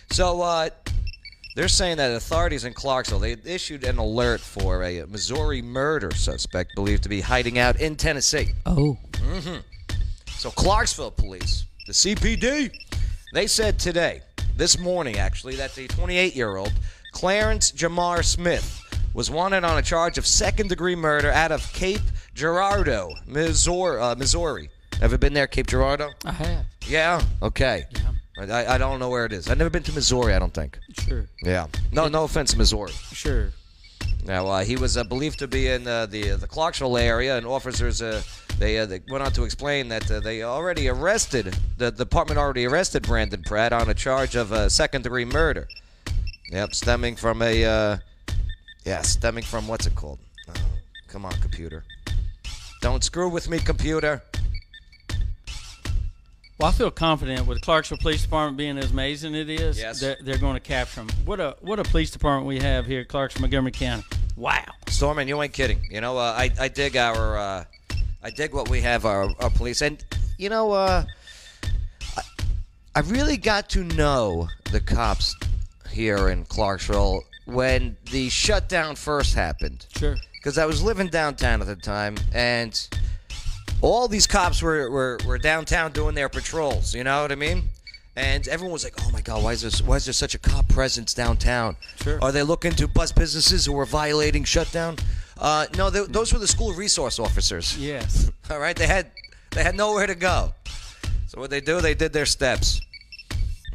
So 0.10 0.41
uh, 0.41 0.69
they're 1.56 1.67
saying 1.67 1.97
that 1.97 2.15
authorities 2.15 2.65
in 2.65 2.73
Clarksville 2.73 3.19
they 3.19 3.36
issued 3.45 3.84
an 3.84 3.99
alert 3.99 4.39
for 4.39 4.84
a 4.84 5.06
Missouri 5.06 5.62
murder 5.62 6.10
suspect 6.15 6.71
believed 6.73 7.04
to 7.04 7.10
be 7.10 7.21
hiding 7.21 7.60
out 7.60 7.80
in 7.80 7.95
Tennessee. 7.95 8.54
Oh. 8.65 8.97
So 10.39 10.49
Clarksville 10.52 11.12
police, 11.12 11.65
the 11.86 11.91
CPD, 11.91 12.71
they 13.34 13.45
said 13.45 13.78
today, 13.78 14.21
this 14.56 14.80
morning 14.80 15.17
actually, 15.17 15.58
that 15.58 15.75
the 15.75 15.86
28-year-old 15.89 16.71
Clarence 17.12 17.73
Jamar 17.73 18.23
Smith 18.23 18.82
was 19.13 19.30
wanted 19.30 19.65
on 19.65 19.78
a 19.78 19.82
charge 19.82 20.17
of 20.17 20.25
second-degree 20.25 20.95
murder 20.95 21.30
out 21.30 21.52
of 21.52 21.62
Cape 21.73 21.99
Girardeau, 22.36 23.12
Missouri. 23.28 23.99
Uh, 23.99 24.15
Missouri. 24.15 24.69
Ever 25.02 25.17
been 25.17 25.34
there, 25.34 25.45
Cape 25.45 25.67
Girardeau? 25.67 26.12
I 26.23 26.32
have. 26.32 26.65
Yeah. 26.88 27.21
Okay. 27.41 27.84
Yeah. 27.91 28.56
I, 28.56 28.75
I 28.75 28.78
don't 28.78 28.99
know 28.99 29.10
where 29.10 29.25
it 29.25 29.34
is. 29.34 29.49
I've 29.49 29.58
never 29.58 29.69
been 29.69 29.84
to 29.84 29.91
Missouri. 29.91 30.34
I 30.34 30.39
don't 30.39 30.54
think. 30.54 30.80
Sure. 31.06 31.25
Yeah. 31.43 31.67
No, 31.91 32.08
no 32.08 32.23
offense, 32.23 32.56
Missouri. 32.56 32.93
Sure. 33.12 33.52
Now 34.25 34.47
uh, 34.47 34.63
he 34.63 34.75
was 34.75 34.97
uh, 34.97 35.03
believed 35.03 35.39
to 35.39 35.47
be 35.47 35.67
in 35.67 35.88
uh, 35.88 36.05
the 36.05 36.32
the 36.32 36.47
Clarksville 36.47 36.97
area, 36.97 37.38
and 37.38 37.45
officers 37.45 38.01
they, 38.60 38.77
uh, 38.77 38.86
they 38.86 39.01
went 39.10 39.23
on 39.23 39.32
to 39.32 39.43
explain 39.45 39.88
that 39.88 40.12
uh, 40.12 40.19
they 40.19 40.43
already 40.43 40.89
arrested 40.89 41.55
the 41.78 41.91
department 41.91 42.38
already 42.38 42.65
arrested 42.65 43.03
Brandon 43.03 43.41
Pratt 43.41 43.72
on 43.72 43.89
a 43.89 43.93
charge 43.93 44.36
of 44.36 44.51
uh, 44.51 44.67
second 44.67 45.03
degree 45.03 45.26
murder. 45.26 45.67
Yep, 46.51 46.76
stemming 46.76 47.15
from 47.15 47.41
a 47.41 47.63
uh, 47.63 47.97
yeah, 48.86 49.01
stemming 49.01 49.43
from 49.45 49.67
what's 49.67 49.88
it 49.88 49.95
called? 49.95 50.20
Oh, 50.49 50.53
come 51.07 51.26
on, 51.26 51.32
computer. 51.41 51.86
Don't 52.82 53.03
screw 53.03 53.30
with 53.30 53.49
me, 53.49 53.59
computer. 53.59 54.24
Well, 56.60 56.68
I 56.68 56.74
feel 56.74 56.91
confident 56.91 57.47
with 57.47 57.62
Clarksville 57.62 57.99
Police 57.99 58.22
Department 58.22 58.57
being 58.57 58.78
as 58.78 58.91
amazing 58.91 59.34
it 59.34 59.49
is. 59.49 59.80
Yes. 59.80 60.01
They're, 60.01 60.18
they're 60.22 60.38
going 60.38 60.55
to 60.55 60.60
capture 60.60 61.05
them. 61.05 61.10
What 61.24 61.39
a 61.39 61.55
what 61.62 61.80
a 61.80 61.84
police 61.84 62.12
department 62.12 62.47
we 62.47 62.60
have 62.60 62.86
here 62.86 62.99
at 62.99 63.07
Clarksville 63.07 63.43
Montgomery 63.43 63.72
County. 63.72 64.03
Wow. 64.36 64.66
Storman, 64.88 65.30
you 65.30 65.41
ain't 65.41 65.53
kidding. 65.53 65.80
You 65.89 66.01
know, 66.01 66.18
uh, 66.18 66.36
I 66.38 66.51
I 66.60 66.68
dig 66.68 66.97
our 66.97 67.38
uh, 67.38 67.64
I 68.22 68.30
dig 68.32 68.53
what 68.53 68.68
we 68.68 68.82
have 68.82 69.05
our, 69.05 69.30
our 69.39 69.49
police, 69.49 69.82
and 69.82 70.03
you 70.38 70.49
know, 70.49 70.74
uh, 70.74 71.05
I, 72.18 72.22
I 72.93 72.99
really 73.01 73.38
got 73.38 73.70
to 73.70 73.86
know 73.86 74.49
the 74.74 74.82
cops 74.82 75.34
here 75.89 76.28
in 76.28 76.43
Clarksville 76.43 77.22
when 77.45 77.95
the 78.12 78.28
shutdown 78.28 78.97
first 78.97 79.34
happened. 79.34 79.86
Sure. 79.95 80.18
Because 80.34 80.57
I 80.57 80.66
was 80.66 80.84
living 80.84 81.07
downtown 81.07 81.62
at 81.62 81.68
the 81.68 81.78
time, 81.78 82.18
and 82.34 82.89
all 83.82 84.07
these 84.07 84.27
cops 84.27 84.61
were, 84.61 84.89
were, 84.89 85.19
were 85.25 85.38
downtown 85.38 85.91
doing 85.91 86.15
their 86.15 86.30
patrols. 86.30 86.93
You 86.93 87.03
know 87.03 87.21
what 87.21 87.32
I 87.32 87.36
mean? 87.36 87.63
And 88.15 88.47
everyone 88.49 88.73
was 88.73 88.84
like, 88.84 88.95
"Oh 89.01 89.11
my 89.11 89.21
God, 89.21 89.43
why 89.43 89.53
is 89.53 89.61
this? 89.61 89.82
Why 89.82 89.95
is 89.95 90.05
there 90.05 90.13
such 90.13 90.36
a 90.36 90.39
cop 90.39 90.67
presence 90.67 91.13
downtown? 91.13 91.77
Sure. 92.01 92.21
Are 92.21 92.34
they 92.34 92.43
looking 92.43 92.73
to 92.73 92.88
bust 92.88 93.15
businesses 93.15 93.65
who 93.65 93.80
are 93.80 93.86
violating 93.86 94.43
shutdown?" 94.43 94.97
Uh, 95.38 95.67
no, 95.77 95.89
th- 95.89 96.07
those 96.07 96.34
were 96.34 96.39
the 96.39 96.47
school 96.47 96.73
resource 96.73 97.17
officers. 97.17 97.77
Yes. 97.77 98.30
All 98.51 98.59
right, 98.59 98.75
they 98.75 98.88
had 98.88 99.11
they 99.51 99.63
had 99.63 99.75
nowhere 99.75 100.05
to 100.05 100.15
go. 100.15 100.53
So 101.27 101.39
what 101.39 101.49
they 101.49 101.61
do, 101.61 101.80
they 101.80 101.93
did 101.93 102.11
their 102.11 102.25
steps. 102.25 102.82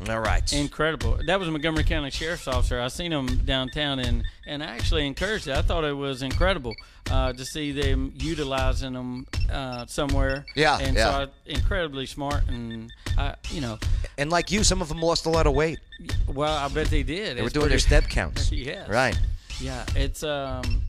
All 0.08 0.20
right. 0.20 0.52
Incredible. 0.52 1.18
That 1.26 1.38
was 1.38 1.48
a 1.48 1.50
Montgomery 1.52 1.84
County 1.84 2.10
Sheriff's 2.10 2.48
Officer. 2.48 2.80
I 2.80 2.88
seen 2.88 3.12
him 3.12 3.26
downtown 3.44 3.98
and, 4.00 4.24
and 4.46 4.62
I 4.62 4.66
actually 4.66 5.06
encouraged 5.06 5.46
it. 5.48 5.56
I 5.56 5.62
thought 5.62 5.84
it 5.84 5.96
was 5.96 6.22
incredible 6.22 6.74
uh, 7.10 7.32
to 7.32 7.44
see 7.44 7.70
them 7.72 8.12
utilizing 8.16 8.94
them 8.94 9.26
uh, 9.50 9.86
somewhere. 9.86 10.44
Yeah, 10.56 10.78
And 10.78 10.96
yeah. 10.96 11.04
so 11.04 11.10
I, 11.22 11.26
incredibly 11.46 12.06
smart 12.06 12.46
and, 12.48 12.92
I, 13.16 13.36
you 13.50 13.60
know, 13.60 13.78
and 14.18 14.30
like 14.30 14.50
you, 14.50 14.64
some 14.64 14.82
of 14.82 14.88
them 14.88 15.00
lost 15.00 15.26
a 15.26 15.30
lot 15.30 15.46
of 15.46 15.54
weight. 15.54 15.78
well, 16.26 16.56
I 16.56 16.68
bet 16.68 16.88
they 16.88 17.02
did. 17.04 17.36
They 17.36 17.40
were 17.42 17.46
It's 17.46 17.54
doing 17.54 17.68
their 17.68 17.78
step 17.78 18.04
counts. 18.08 18.50
yeah. 18.52 18.84
Right. 18.88 19.18
Yeah, 19.60 19.84
it's 19.94 20.24
um, 20.24 20.82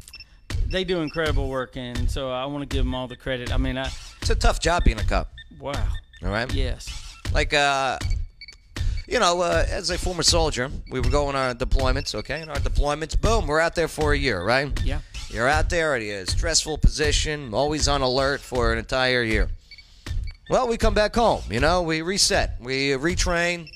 they 0.66 0.84
do 0.84 1.02
incredible 1.02 1.48
work, 1.50 1.78
and 1.78 2.10
so 2.10 2.32
I 2.32 2.46
want 2.46 2.68
to 2.68 2.76
give 2.76 2.84
them 2.84 2.96
all 2.96 3.08
the 3.08 3.16
credit. 3.16 3.54
I 3.54 3.58
mean, 3.58 3.78
I 3.78 3.90
It's 4.22 4.32
a 4.32 4.36
tough 4.36 4.60
job 4.60 4.84
being 4.84 5.00
a 5.00 5.04
cop. 5.04 5.32
wow, 5.60 5.74
All 6.24 6.30
right. 6.32 6.52
yes, 6.52 6.90
Like 7.32 7.54
uh, 7.54 8.00
you 9.08 9.20
know, 9.20 9.42
uh, 9.42 9.66
as 9.70 9.90
a 9.90 9.98
former 9.98 10.24
soldier, 10.24 10.70
we 10.90 11.00
were 11.00 11.10
going 11.10 11.36
on 11.36 11.58
deployments. 11.58 12.16
Okay, 12.16 12.42
and 12.42 12.50
our 12.50 12.58
deployments, 12.58 13.20
boom, 13.20 13.48
we're 13.48 13.60
out 13.60 13.76
there 13.76 13.88
for 13.88 14.14
a 14.14 14.18
year, 14.18 14.44
right? 14.44 14.72
yeah, 14.84 15.00
You're 15.30 15.48
out 15.48 15.70
there 15.70 15.96
at 15.96 16.02
a 16.02 16.26
stressful 16.26 16.78
position, 16.80 17.54
always 17.54 17.88
on 17.88 18.02
alert 18.02 18.42
for 18.42 18.72
an 18.74 18.80
entire 18.80 19.24
year. 19.24 19.50
Well, 20.50 20.68
we 20.68 20.78
come 20.78 20.94
back 20.94 21.16
home. 21.16 21.42
You 21.50 21.60
know, 21.60 21.82
we 21.82 22.02
reset, 22.02 22.58
we 22.62 22.90
retrain, 22.92 23.68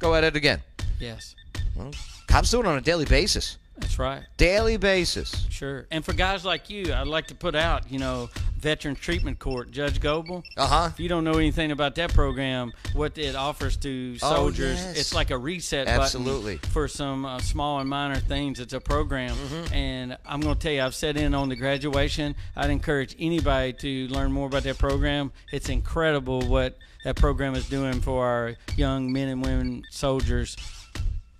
go 0.00 0.14
at 0.14 0.24
it 0.24 0.34
again. 0.36 0.60
yes, 0.98 1.34
Well, 1.76 1.92
cops 2.26 2.50
do 2.50 2.60
it 2.60 2.66
on 2.66 2.76
a 2.76 2.80
daily 2.80 3.04
basis. 3.04 3.58
That's 3.76 3.98
right. 3.98 4.22
Daily 4.36 4.76
basis. 4.76 5.46
Sure. 5.50 5.86
And 5.90 6.04
for 6.04 6.12
guys 6.12 6.44
like 6.44 6.70
you, 6.70 6.92
I'd 6.94 7.08
like 7.08 7.26
to 7.28 7.34
put 7.34 7.56
out, 7.56 7.90
you 7.90 7.98
know, 7.98 8.30
Veterans 8.56 9.00
Treatment 9.00 9.40
Court, 9.40 9.72
Judge 9.72 10.00
Goble. 10.00 10.44
Uh 10.56 10.66
huh. 10.66 10.88
If 10.92 11.00
you 11.00 11.08
don't 11.08 11.24
know 11.24 11.38
anything 11.38 11.72
about 11.72 11.96
that 11.96 12.14
program, 12.14 12.72
what 12.92 13.18
it 13.18 13.34
offers 13.34 13.76
to 13.78 14.16
Oh, 14.22 14.34
soldiers, 14.36 14.78
yes. 14.78 14.96
it's 14.98 15.14
like 15.14 15.30
a 15.32 15.36
reset 15.38 15.88
Absolutely. 15.88 16.54
button 16.56 16.70
for 16.70 16.86
some 16.86 17.24
uh, 17.26 17.40
small 17.40 17.80
and 17.80 17.88
minor 17.90 18.16
things. 18.20 18.60
It's 18.60 18.72
a 18.74 18.80
program, 18.80 19.34
Mm-hmm. 19.36 19.74
and 19.74 20.16
I'm 20.24 20.40
going 20.40 20.54
to 20.54 20.60
tell 20.60 20.72
you, 20.72 20.82
I've 20.82 20.94
set 20.94 21.16
in 21.16 21.34
on 21.34 21.48
the 21.48 21.56
graduation. 21.56 22.36
I'd 22.56 22.70
encourage 22.70 23.16
anybody 23.18 23.72
to 23.74 24.06
learn 24.14 24.30
more 24.30 24.46
about 24.46 24.62
that 24.62 24.78
program. 24.78 25.32
It's 25.52 25.68
incredible 25.68 26.42
what 26.42 26.78
that 27.04 27.16
program 27.16 27.54
is 27.56 27.68
doing 27.68 28.00
for 28.00 28.24
our 28.24 28.54
young 28.76 29.12
men 29.12 29.28
and 29.28 29.42
women 29.42 29.82
soldiers. 29.90 30.56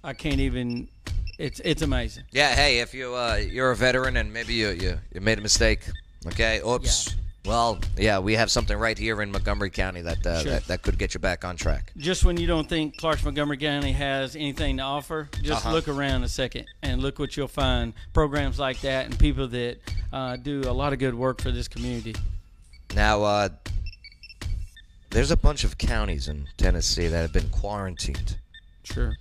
I 0.03 0.15
can't 0.15 0.41
even. 0.41 0.89
It's 1.39 1.61
it's 1.65 1.83
amazing. 1.83 2.25
Yeah. 2.33 2.55
Hey, 2.55 2.79
if 2.81 2.95
you 2.95 3.15
uh, 3.15 3.37
you're 3.37 3.71
a 3.73 3.77
veteran 3.77 4.17
and 4.17 4.33
maybe 4.33 4.55
you, 4.55 4.69
you 4.71 4.99
you 5.13 5.21
made 5.21 5.39
a 5.39 5.43
mistake, 5.43 5.81
okay? 6.29 6.61
Oops. 6.67 7.17
Well, 7.45 7.79
yeah, 7.99 8.21
we 8.21 8.33
have 8.37 8.51
something 8.51 8.79
right 8.79 8.97
here 8.97 9.21
in 9.21 9.31
Montgomery 9.31 9.69
County 9.69 10.01
that 10.01 10.27
uh, 10.27 10.41
Sure. 10.43 10.53
that, 10.53 10.67
that 10.69 10.81
could 10.83 10.97
get 10.97 11.13
you 11.13 11.21
back 11.21 11.45
on 11.45 11.57
track. 11.57 11.93
just 11.99 12.25
when 12.25 12.39
you 12.39 12.47
don't 12.47 12.67
think 12.67 12.97
Clark's 12.97 13.23
Montgomery 13.23 13.59
County 13.59 13.93
has 13.93 14.35
anything 14.35 14.79
to 14.79 14.83
offer, 14.83 15.29
just 15.43 15.67
Uh-huh. 15.67 15.75
look 15.75 15.87
around 15.87 16.23
a 16.25 16.29
second 16.29 16.65
and 16.83 17.03
look 17.03 17.19
what 17.19 17.37
you'll 17.37 17.47
find. 17.49 17.93
Programs 18.15 18.59
like 18.59 18.81
that 18.81 19.05
and 19.05 19.19
people 19.19 19.47
that 19.49 19.77
uh, 20.11 20.37
do 20.37 20.63
a 20.63 20.73
lot 20.73 20.95
of 20.95 20.99
good 20.99 21.15
work 21.15 21.43
for 21.43 21.51
this 21.51 21.69
community. 21.69 22.15
Now, 22.95 23.23
uh, 23.23 23.49
there's 25.11 25.31
a 25.31 25.37
bunch 25.37 25.65
of 25.65 25.77
counties 25.77 26.29
in 26.29 26.47
Tennessee 26.57 27.09
that 27.09 27.21
have 27.21 27.33
been 27.33 27.49
quarantined, 27.51 28.39
Sure. 28.85 29.17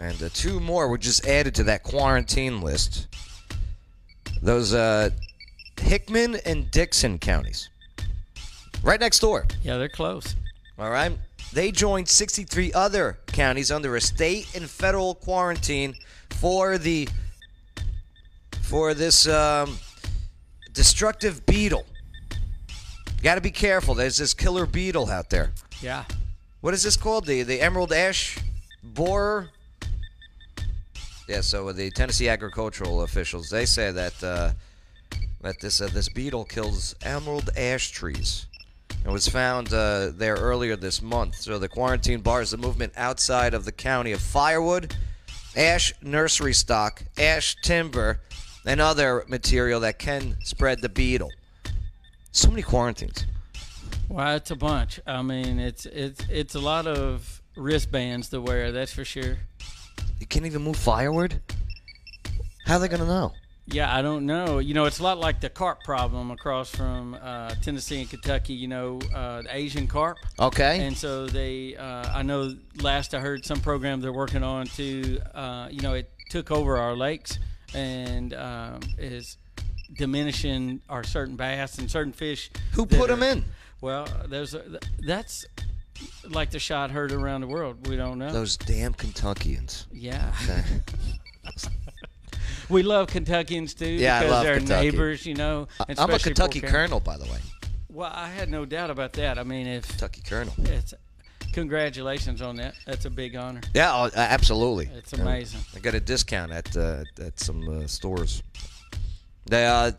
And 0.00 0.20
uh, 0.22 0.30
two 0.32 0.58
more 0.60 0.88
were 0.88 0.98
just 0.98 1.26
added 1.26 1.54
to 1.56 1.64
that 1.64 1.82
quarantine 1.82 2.62
list. 2.62 3.06
Those 4.42 4.72
uh, 4.72 5.10
Hickman 5.78 6.36
and 6.46 6.70
Dickson 6.70 7.18
counties, 7.18 7.68
right 8.82 8.98
next 8.98 9.20
door. 9.20 9.46
Yeah, 9.62 9.76
they're 9.76 9.88
close. 9.90 10.34
All 10.78 10.90
right. 10.90 11.12
They 11.52 11.70
joined 11.70 12.08
63 12.08 12.72
other 12.72 13.18
counties 13.26 13.70
under 13.70 13.96
a 13.96 14.00
state 14.00 14.54
and 14.54 14.68
federal 14.68 15.14
quarantine 15.14 15.94
for 16.30 16.78
the 16.78 17.08
for 18.62 18.94
this 18.94 19.26
um, 19.28 19.78
destructive 20.72 21.44
beetle. 21.44 21.84
You 22.30 23.24
got 23.24 23.34
to 23.34 23.40
be 23.40 23.50
careful. 23.50 23.94
There's 23.94 24.16
this 24.16 24.32
killer 24.32 24.64
beetle 24.64 25.10
out 25.10 25.28
there. 25.28 25.50
Yeah. 25.82 26.04
What 26.60 26.72
is 26.72 26.82
this 26.84 26.96
called? 26.96 27.26
The 27.26 27.42
the 27.42 27.60
emerald 27.60 27.92
ash 27.92 28.38
borer. 28.82 29.50
Yeah. 31.30 31.42
So 31.42 31.70
the 31.70 31.92
Tennessee 31.92 32.28
agricultural 32.28 33.02
officials 33.02 33.50
they 33.50 33.64
say 33.64 33.92
that 33.92 34.24
uh, 34.24 34.50
that 35.42 35.60
this 35.60 35.80
uh, 35.80 35.88
this 35.92 36.08
beetle 36.08 36.44
kills 36.44 36.96
emerald 37.02 37.50
ash 37.56 37.92
trees. 37.92 38.46
It 39.04 39.08
was 39.08 39.28
found 39.28 39.72
uh, 39.72 40.10
there 40.12 40.34
earlier 40.34 40.74
this 40.74 41.00
month. 41.00 41.36
So 41.36 41.60
the 41.60 41.68
quarantine 41.68 42.20
bars 42.20 42.50
the 42.50 42.56
movement 42.56 42.94
outside 42.96 43.54
of 43.54 43.64
the 43.64 43.70
county 43.70 44.10
of 44.10 44.20
firewood, 44.20 44.96
ash 45.56 45.94
nursery 46.02 46.52
stock, 46.52 47.04
ash 47.16 47.54
timber, 47.62 48.18
and 48.66 48.80
other 48.80 49.24
material 49.28 49.78
that 49.80 50.00
can 50.00 50.36
spread 50.42 50.80
the 50.80 50.88
beetle. 50.88 51.30
So 52.32 52.50
many 52.50 52.62
quarantines. 52.62 53.24
Well, 54.08 54.34
it's 54.34 54.50
a 54.50 54.56
bunch. 54.56 54.98
I 55.06 55.22
mean, 55.22 55.60
it's 55.60 55.86
it's 55.86 56.24
it's 56.28 56.56
a 56.56 56.60
lot 56.60 56.88
of 56.88 57.40
wristbands 57.54 58.30
to 58.30 58.40
wear. 58.40 58.72
That's 58.72 58.92
for 58.92 59.04
sure. 59.04 59.38
You 60.20 60.26
can't 60.26 60.46
even 60.46 60.62
move 60.62 60.76
firewood. 60.76 61.40
How 62.66 62.76
are 62.76 62.80
they 62.80 62.88
gonna 62.88 63.06
know? 63.06 63.32
Yeah, 63.66 63.94
I 63.94 64.02
don't 64.02 64.26
know. 64.26 64.58
You 64.58 64.74
know, 64.74 64.84
it's 64.84 64.98
a 64.98 65.02
lot 65.02 65.18
like 65.18 65.40
the 65.40 65.48
carp 65.48 65.82
problem 65.82 66.30
across 66.30 66.70
from 66.70 67.16
uh, 67.20 67.54
Tennessee 67.62 68.00
and 68.00 68.10
Kentucky. 68.10 68.52
You 68.52 68.68
know, 68.68 68.98
uh, 69.14 69.42
the 69.42 69.56
Asian 69.56 69.86
carp. 69.86 70.18
Okay. 70.38 70.84
And 70.84 70.96
so 70.96 71.26
they, 71.26 71.76
uh, 71.76 72.12
I 72.12 72.22
know 72.22 72.54
last 72.82 73.14
I 73.14 73.20
heard 73.20 73.46
some 73.46 73.60
program 73.60 74.00
they're 74.00 74.12
working 74.12 74.42
on 74.42 74.66
to, 74.66 75.20
uh, 75.34 75.68
you 75.70 75.80
know, 75.80 75.94
it 75.94 76.10
took 76.30 76.50
over 76.50 76.76
our 76.76 76.94
lakes 76.94 77.38
and 77.72 78.34
um, 78.34 78.80
is 78.98 79.36
diminishing 79.96 80.80
our 80.88 81.04
certain 81.04 81.36
bass 81.36 81.78
and 81.78 81.90
certain 81.90 82.12
fish. 82.12 82.50
Who 82.72 82.86
put 82.86 83.08
them 83.08 83.22
in? 83.22 83.44
Well, 83.80 84.06
there's 84.28 84.54
a, 84.54 84.80
that's 85.06 85.46
like 86.28 86.50
the 86.50 86.58
shot 86.58 86.90
heard 86.90 87.12
around 87.12 87.40
the 87.42 87.46
world. 87.46 87.86
We 87.86 87.96
don't 87.96 88.18
know. 88.18 88.32
Those 88.32 88.56
damn 88.56 88.94
Kentuckians. 88.94 89.86
yeah. 89.92 90.32
Okay. 90.44 90.62
we 92.68 92.82
love 92.82 93.08
Kentuckians 93.08 93.74
too 93.74 93.86
Yeah, 93.86 94.16
I 94.16 94.20
because 94.20 94.32
love 94.32 94.44
they're 94.44 94.56
Kentucky. 94.58 94.90
neighbors, 94.90 95.26
you 95.26 95.34
know. 95.34 95.68
I'm 95.98 96.10
a 96.10 96.18
Kentucky 96.18 96.60
Colonel, 96.60 97.00
by 97.00 97.16
the 97.16 97.24
way. 97.24 97.38
Well, 97.88 98.12
I 98.12 98.28
had 98.28 98.48
no 98.48 98.64
doubt 98.64 98.90
about 98.90 99.12
that. 99.14 99.38
I 99.38 99.42
mean, 99.42 99.66
if 99.66 99.88
Kentucky 99.88 100.22
Colonel. 100.24 100.54
it's 100.58 100.94
congratulations 101.52 102.40
on 102.40 102.56
that. 102.56 102.74
That's 102.86 103.04
a 103.04 103.10
big 103.10 103.34
honor. 103.36 103.60
Yeah, 103.74 103.92
oh, 103.92 104.04
uh, 104.04 104.10
absolutely. 104.14 104.88
It's 104.94 105.12
amazing. 105.12 105.60
I 105.74 105.80
got 105.80 105.94
a 105.94 106.00
discount 106.00 106.52
at 106.52 106.76
uh, 106.76 107.04
at 107.20 107.40
some 107.40 107.68
uh, 107.68 107.86
stores. 107.86 108.42
They 109.46 109.66
uh, 109.66 109.92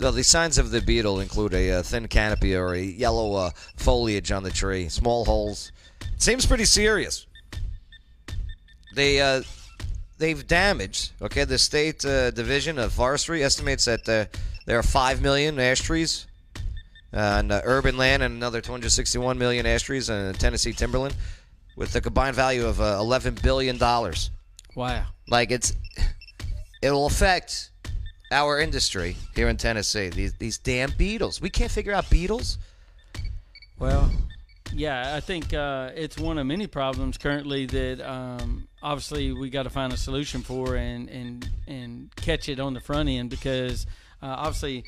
well, 0.00 0.12
the 0.12 0.22
signs 0.22 0.58
of 0.58 0.70
the 0.70 0.80
beetle 0.80 1.20
include 1.20 1.54
a 1.54 1.72
uh, 1.72 1.82
thin 1.82 2.06
canopy 2.06 2.54
or 2.54 2.74
a 2.74 2.80
yellow 2.80 3.34
uh, 3.34 3.50
foliage 3.76 4.30
on 4.30 4.42
the 4.42 4.50
tree, 4.50 4.88
small 4.88 5.24
holes. 5.24 5.72
Seems 6.18 6.46
pretty 6.46 6.64
serious. 6.64 7.26
They 8.94 9.20
uh, 9.20 9.42
they've 10.18 10.46
damaged. 10.46 11.12
Okay, 11.20 11.44
the 11.44 11.58
state 11.58 12.04
uh, 12.04 12.30
division 12.30 12.78
of 12.78 12.92
forestry 12.92 13.42
estimates 13.42 13.84
that 13.86 14.08
uh, 14.08 14.26
there 14.66 14.78
are 14.78 14.82
five 14.82 15.20
million 15.20 15.58
ash 15.58 15.80
trees 15.80 16.26
on 17.12 17.50
uh, 17.50 17.60
urban 17.64 17.96
land 17.96 18.22
and 18.22 18.34
another 18.34 18.60
261 18.60 19.38
million 19.38 19.66
ash 19.66 19.82
trees 19.82 20.10
in 20.10 20.34
Tennessee 20.34 20.72
timberland, 20.72 21.16
with 21.76 21.94
a 21.96 22.00
combined 22.00 22.36
value 22.36 22.66
of 22.66 22.80
uh, 22.80 22.96
11 23.00 23.38
billion 23.42 23.78
dollars. 23.78 24.30
Wow. 24.74 25.06
Like 25.26 25.50
it's, 25.50 25.72
it'll 26.82 27.06
affect 27.06 27.70
our 28.30 28.60
industry 28.60 29.16
here 29.34 29.48
in 29.48 29.56
Tennessee. 29.56 30.08
These 30.08 30.34
these 30.34 30.58
damn 30.58 30.90
beetles. 30.92 31.40
We 31.40 31.50
can't 31.50 31.70
figure 31.70 31.92
out 31.92 32.08
beetles. 32.10 32.58
Well, 33.78 34.10
yeah, 34.74 35.14
I 35.14 35.20
think 35.20 35.54
uh, 35.54 35.90
it's 35.94 36.18
one 36.18 36.38
of 36.38 36.46
many 36.46 36.66
problems 36.66 37.16
currently 37.16 37.66
that 37.66 38.00
um, 38.00 38.66
obviously 38.82 39.32
we 39.32 39.50
got 39.50 39.62
to 39.62 39.70
find 39.70 39.92
a 39.92 39.96
solution 39.96 40.42
for 40.42 40.76
and 40.76 41.08
and 41.08 41.48
and 41.66 42.10
catch 42.16 42.48
it 42.48 42.60
on 42.60 42.74
the 42.74 42.80
front 42.80 43.08
end 43.08 43.30
because 43.30 43.86
uh, 44.22 44.26
obviously. 44.26 44.84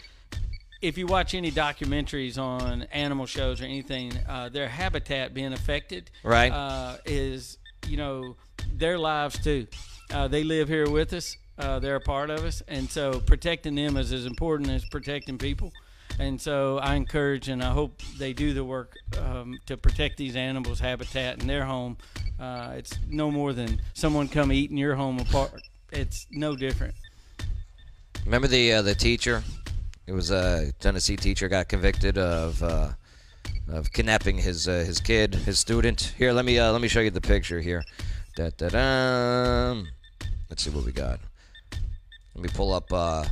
If 0.82 0.97
you 0.97 1.07
watch 1.07 1.34
any 1.34 1.51
documentaries 1.51 2.38
on 2.38 2.84
animal 2.84 3.26
shows 3.26 3.61
or 3.61 3.64
anything, 3.64 4.12
uh, 4.26 4.49
their 4.49 4.66
habitat 4.66 5.34
being 5.34 5.53
affected, 5.53 6.11
Right. 6.22 6.51
uh, 6.51 6.97
is 7.05 7.59
you 7.86 7.99
know 7.99 8.36
their 8.72 8.97
lives 8.99 9.38
too. 9.45 9.66
uh, 10.11 10.26
they 10.28 10.43
live 10.43 10.68
here 10.68 10.88
with 10.88 11.12
us. 11.12 11.36
Uh, 11.61 11.78
they're 11.78 11.96
a 11.96 12.00
part 12.00 12.30
of 12.30 12.44
us, 12.44 12.62
and 12.68 12.90
so 12.90 13.20
protecting 13.20 13.74
them 13.74 13.96
is 13.96 14.12
as 14.12 14.24
important 14.24 14.70
as 14.70 14.84
protecting 14.86 15.36
people. 15.36 15.70
And 16.18 16.40
so 16.40 16.78
I 16.78 16.94
encourage 16.96 17.48
and 17.48 17.62
I 17.62 17.70
hope 17.70 18.02
they 18.18 18.32
do 18.32 18.52
the 18.52 18.64
work 18.64 18.94
um, 19.18 19.58
to 19.66 19.76
protect 19.76 20.16
these 20.16 20.36
animals' 20.36 20.80
habitat 20.80 21.40
and 21.40 21.48
their 21.48 21.64
home. 21.64 21.96
Uh, 22.38 22.72
it's 22.76 22.98
no 23.08 23.30
more 23.30 23.52
than 23.52 23.80
someone 23.94 24.28
come 24.28 24.52
eating 24.52 24.76
your 24.76 24.94
home 24.94 25.18
apart. 25.18 25.62
It's 25.92 26.26
no 26.30 26.56
different. 26.56 26.94
Remember 28.24 28.48
the 28.48 28.74
uh, 28.74 28.82
the 28.82 28.94
teacher? 28.94 29.42
It 30.06 30.12
was 30.12 30.30
a 30.30 30.72
Tennessee 30.80 31.16
teacher 31.16 31.48
got 31.48 31.68
convicted 31.68 32.18
of 32.18 32.62
uh, 32.62 32.90
of 33.68 33.92
kidnapping 33.92 34.38
his 34.38 34.68
uh, 34.68 34.84
his 34.84 35.00
kid, 35.00 35.34
his 35.34 35.58
student. 35.58 36.14
Here, 36.16 36.32
let 36.32 36.44
me 36.44 36.58
uh, 36.58 36.72
let 36.72 36.80
me 36.80 36.88
show 36.88 37.00
you 37.00 37.11
the 37.11 37.20
picture 37.20 37.61
here. 37.61 37.82
Da, 38.36 38.50
da, 38.56 38.68
da. 38.68 39.82
Let's 40.48 40.62
see 40.62 40.70
what 40.70 40.84
we 40.84 40.92
got. 40.92 41.20
Let 42.41 42.51
me 42.51 42.57
pull 42.57 42.72
up. 42.72 42.91
Uh, 42.91 43.26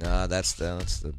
no, 0.00 0.26
that's 0.26 0.54
the 0.54 0.76
that's 0.78 0.98
the 0.98 1.14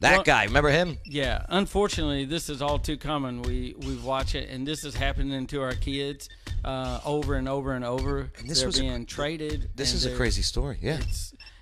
that 0.00 0.12
Well- 0.14 0.22
guy. 0.24 0.42
Remember 0.46 0.70
him? 0.70 0.98
Yeah, 1.06 1.46
unfortunately, 1.48 2.24
this 2.24 2.48
is 2.48 2.60
all 2.60 2.80
too 2.80 2.96
common. 2.96 3.42
We 3.42 3.76
we 3.86 3.94
watch 3.98 4.34
it, 4.34 4.50
and 4.50 4.66
this 4.66 4.82
is 4.82 4.96
happening 4.96 5.46
to 5.46 5.62
our 5.62 5.74
kids 5.74 6.28
uh, 6.64 6.98
over 7.04 7.36
and 7.36 7.48
over 7.48 7.74
and 7.74 7.84
over. 7.84 8.28
And 8.38 8.50
this 8.50 8.58
they're 8.58 8.66
was 8.66 8.78
a- 8.80 8.82
being 8.82 9.06
traded. 9.06 9.70
This 9.76 9.92
is 9.92 10.04
a 10.04 10.16
crazy 10.16 10.42
story. 10.42 10.78
Yeah. 10.82 10.98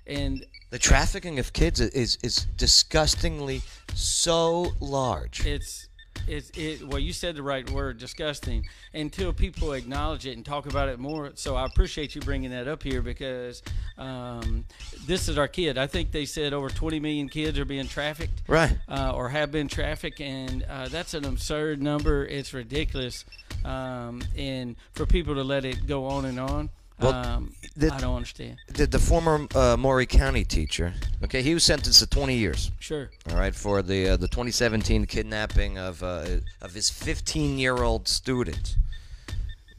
And 0.07 0.43
The 0.71 0.79
trafficking 0.79 1.37
of 1.37 1.53
kids 1.53 1.79
is 1.79 2.17
is 2.23 2.47
disgustingly 2.57 3.61
so 3.93 4.73
large. 4.79 5.45
it's 5.45 5.89
it's 6.27 6.49
it. 6.55 6.87
Well, 6.87 6.99
you 6.99 7.13
said 7.13 7.35
the 7.35 7.43
right 7.43 7.69
word, 7.69 7.97
disgusting. 7.97 8.65
Until 8.93 9.33
people 9.33 9.73
acknowledge 9.73 10.25
it 10.25 10.35
and 10.35 10.45
talk 10.45 10.65
about 10.65 10.89
it 10.89 10.99
more. 10.99 11.31
So 11.35 11.55
I 11.55 11.65
appreciate 11.65 12.15
you 12.15 12.21
bringing 12.21 12.51
that 12.51 12.67
up 12.67 12.83
here 12.83 13.01
because 13.01 13.63
um, 13.97 14.65
this 15.05 15.27
is 15.27 15.37
our 15.37 15.47
kid. 15.47 15.77
I 15.77 15.87
think 15.87 16.11
they 16.11 16.25
said 16.25 16.53
over 16.53 16.69
20 16.69 16.99
million 16.99 17.29
kids 17.29 17.57
are 17.59 17.65
being 17.65 17.87
trafficked. 17.87 18.41
Right. 18.47 18.77
uh, 18.87 19.13
or 19.15 19.29
have 19.29 19.51
been 19.51 19.67
trafficked, 19.67 20.21
and 20.21 20.63
uh, 20.63 20.87
that's 20.89 21.13
an 21.13 21.25
absurd 21.25 21.81
number. 21.81 22.25
It's 22.25 22.53
ridiculous, 22.53 23.25
um, 23.65 24.21
and 24.37 24.75
for 24.93 25.05
people 25.05 25.35
to 25.35 25.43
let 25.43 25.65
it 25.65 25.87
go 25.87 26.05
on 26.05 26.25
and 26.25 26.39
on, 26.39 26.69
Well, 26.99 27.13
um, 27.13 27.53
the- 27.75 27.93
I 27.93 27.99
don't 27.99 28.15
understand. 28.15 28.57
The, 28.67 28.85
the 28.87 28.99
former 28.99 29.47
uh, 29.55 29.75
Maury 29.77 30.05
County 30.05 30.43
teacher. 30.45 30.93
Okay, 31.23 31.41
he 31.41 31.53
was 31.53 31.63
sentenced 31.63 31.99
to 31.99 32.07
20 32.07 32.35
years. 32.35 32.71
Sure, 32.79 33.09
All 33.29 33.35
right, 33.37 33.53
for 33.55 33.81
the 33.81 34.09
uh, 34.09 34.17
the 34.17 34.27
2017 34.27 35.05
kidnapping 35.05 35.77
of 35.77 36.03
uh, 36.03 36.25
of 36.61 36.73
his 36.73 36.89
15 36.89 37.57
year 37.57 37.77
old 37.83 38.07
student. 38.07 38.75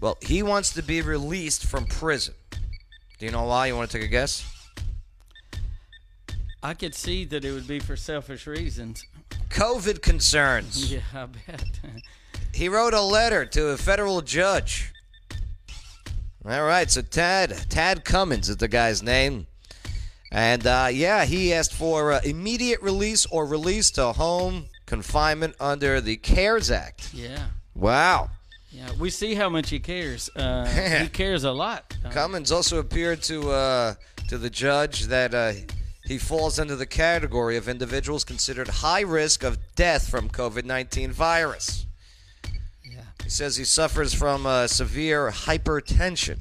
Well, 0.01 0.19
he 0.21 0.43
wants 0.43 0.73
to 0.75 0.83
be 0.83 1.01
released 1.01 1.65
from 1.65 1.87
prison. 1.87 2.35
Do 3.19 3.27
you 3.27 3.33
know 3.33 3.45
why? 3.45 3.69
You 3.69 3.77
want 3.77 3.91
to 3.91 3.97
take 3.99 4.07
a 4.07 4.11
guess? 4.11 4.45
I 6.63 6.75
could 6.75 6.95
see 6.95 7.25
that 7.27 7.45
it 7.45 7.53
would 7.53 7.69
be 7.69 7.79
for 7.79 7.95
selfish 7.97 8.47
reasons. 8.47 9.05
COVID 9.51 10.03
concerns. 10.03 10.93
Yeah, 10.93 11.01
I 11.15 11.27
bet. 11.27 11.65
He 12.53 12.69
wrote 12.69 12.95
a 12.95 13.01
letter 13.01 13.45
to 13.47 13.69
a 13.71 13.77
federal 13.77 14.21
judge. 14.23 14.93
All 16.47 16.65
right, 16.65 16.91
so 16.91 17.01
Tad 17.01 17.57
Tad 17.71 18.05
Cummins 18.05 18.49
is 18.51 18.59
the 18.59 18.69
guy's 18.69 19.03
name, 19.03 19.47
and 20.31 20.67
uh, 20.67 20.89
yeah, 20.93 21.25
he 21.25 21.55
asked 21.55 21.73
for 21.73 22.13
uh, 22.13 22.21
immediate 22.23 22.83
release 22.83 23.25
or 23.27 23.47
release 23.47 23.91
to 23.93 24.13
home 24.13 24.67
confinement 24.85 25.55
under 25.59 26.03
the 26.03 26.17
CARES 26.17 26.71
Act. 26.71 27.15
yeah, 27.15 27.47
Wow. 27.75 28.29
yeah. 28.71 28.91
We 28.99 29.09
see 29.09 29.35
how 29.35 29.49
much 29.49 29.71
he 29.71 29.79
cares. 29.81 30.29
Uh, 30.37 30.67
he 31.03 31.09
cares 31.09 31.45
a 31.45 31.53
lot. 31.53 31.97
Uh, 32.05 32.11
Cummins 32.11 32.53
also 32.53 32.79
appeared 32.79 33.23
to 33.23 33.51
uh, 33.51 33.95
to 34.29 34.37
the 34.37 34.51
judge 34.51 35.05
that 35.05 35.33
uh, 35.35 35.53
he 36.05 36.19
falls 36.19 36.59
under 36.59 36.77
the 36.77 36.85
category 36.87 37.57
of 37.57 37.71
individuals 37.71 38.23
considered 38.23 38.69
high 38.69 39.01
risk 39.01 39.43
of 39.45 39.57
death 39.77 40.11
from 40.11 40.29
COVID-19 40.29 41.11
virus. 41.11 41.87
He 43.25 43.31
says 43.31 43.57
he 43.57 43.65
suffers 43.65 44.13
from 44.13 44.45
uh, 44.45 44.67
severe 44.67 45.31
hypertension, 45.31 46.41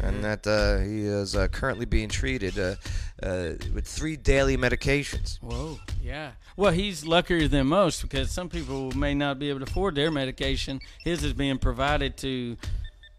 and 0.00 0.22
that 0.22 0.46
uh, 0.46 0.78
he 0.78 1.00
is 1.00 1.34
uh, 1.34 1.48
currently 1.48 1.86
being 1.86 2.08
treated 2.08 2.56
uh, 2.56 2.76
uh, 3.20 3.54
with 3.74 3.84
three 3.84 4.16
daily 4.16 4.56
medications. 4.56 5.42
Whoa, 5.42 5.80
yeah. 6.00 6.32
Well, 6.56 6.70
he's 6.70 7.04
luckier 7.04 7.48
than 7.48 7.66
most 7.66 8.00
because 8.00 8.30
some 8.30 8.48
people 8.48 8.92
may 8.92 9.12
not 9.12 9.40
be 9.40 9.50
able 9.50 9.58
to 9.58 9.66
afford 9.66 9.96
their 9.96 10.12
medication. 10.12 10.80
His 11.02 11.24
is 11.24 11.32
being 11.32 11.58
provided 11.58 12.16
to 12.18 12.56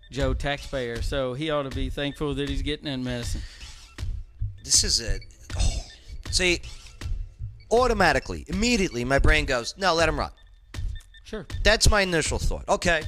Joe 0.09 0.33
taxpayer, 0.33 1.01
so 1.01 1.33
he 1.33 1.49
ought 1.49 1.63
to 1.63 1.75
be 1.75 1.89
thankful 1.89 2.33
that 2.35 2.47
he's 2.47 2.61
getting 2.61 2.85
that 2.85 2.99
medicine. 2.99 3.41
This 4.63 4.85
is 4.85 5.01
a 5.01 5.19
oh. 5.59 5.81
see. 6.31 6.61
Automatically, 7.71 8.45
immediately, 8.47 9.03
my 9.03 9.19
brain 9.19 9.43
goes, 9.43 9.75
"No, 9.77 9.95
let 9.95 10.07
him 10.07 10.17
run." 10.17 10.31
Sure. 11.25 11.45
That's 11.63 11.89
my 11.89 12.01
initial 12.01 12.39
thought. 12.39 12.63
Okay. 12.69 13.03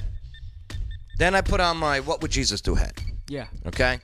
Then 1.18 1.34
I 1.34 1.40
put 1.40 1.60
on 1.60 1.76
my 1.78 2.00
"What 2.00 2.20
would 2.20 2.30
Jesus 2.30 2.60
do?" 2.60 2.74
hat. 2.74 3.00
Yeah. 3.28 3.46
Okay. 3.66 4.00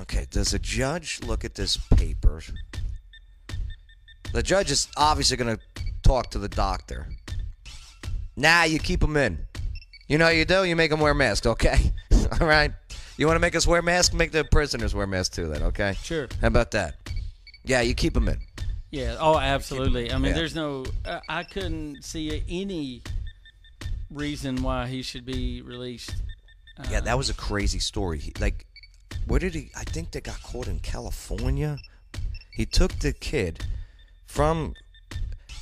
Okay, 0.00 0.26
does 0.30 0.54
a 0.54 0.58
judge 0.58 1.20
look 1.22 1.44
at 1.44 1.54
this 1.54 1.76
paper? 1.96 2.40
The 4.32 4.42
judge 4.42 4.70
is 4.70 4.88
obviously 4.96 5.36
going 5.36 5.56
to 5.56 5.62
talk 6.02 6.30
to 6.30 6.38
the 6.38 6.48
doctor. 6.48 7.08
Nah, 8.36 8.62
you 8.62 8.78
keep 8.78 9.00
them 9.00 9.16
in. 9.16 9.38
You 10.06 10.16
know 10.16 10.28
you 10.28 10.44
do? 10.44 10.64
You 10.64 10.76
make 10.76 10.90
them 10.90 11.00
wear 11.00 11.12
masks, 11.12 11.46
okay? 11.46 11.92
All 12.40 12.46
right? 12.46 12.72
You 13.18 13.26
want 13.26 13.36
to 13.36 13.40
make 13.40 13.54
us 13.54 13.66
wear 13.66 13.82
masks? 13.82 14.14
Make 14.14 14.32
the 14.32 14.44
prisoners 14.44 14.94
wear 14.94 15.06
masks 15.06 15.34
too, 15.36 15.48
then, 15.48 15.62
okay? 15.64 15.94
Sure. 16.02 16.28
How 16.40 16.46
about 16.46 16.70
that? 16.70 16.94
Yeah, 17.64 17.82
you 17.82 17.94
keep 17.94 18.14
them 18.14 18.28
in. 18.28 18.38
Yeah. 18.90 19.16
Oh, 19.20 19.38
absolutely. 19.38 20.10
I 20.12 20.18
mean, 20.18 20.30
Yeah. 20.30 20.36
there's 20.36 20.54
no. 20.54 20.84
Uh, 21.04 21.20
I 21.28 21.42
couldn't 21.44 22.02
see 22.04 22.42
any 22.48 23.02
reason 24.10 24.62
why 24.62 24.86
he 24.86 25.02
should 25.02 25.24
be 25.26 25.60
released. 25.62 26.14
Yeah, 26.90 27.00
that 27.00 27.18
was 27.18 27.28
a 27.28 27.34
crazy 27.34 27.80
story. 27.80 28.18
He, 28.18 28.32
like, 28.40 28.64
where 29.26 29.40
did 29.40 29.54
he? 29.54 29.70
I 29.76 29.84
think 29.84 30.12
they 30.12 30.20
got 30.20 30.40
caught 30.42 30.68
in 30.68 30.78
California. 30.78 31.78
He 32.52 32.64
took 32.66 32.92
the 33.00 33.12
kid 33.12 33.64
from, 34.26 34.74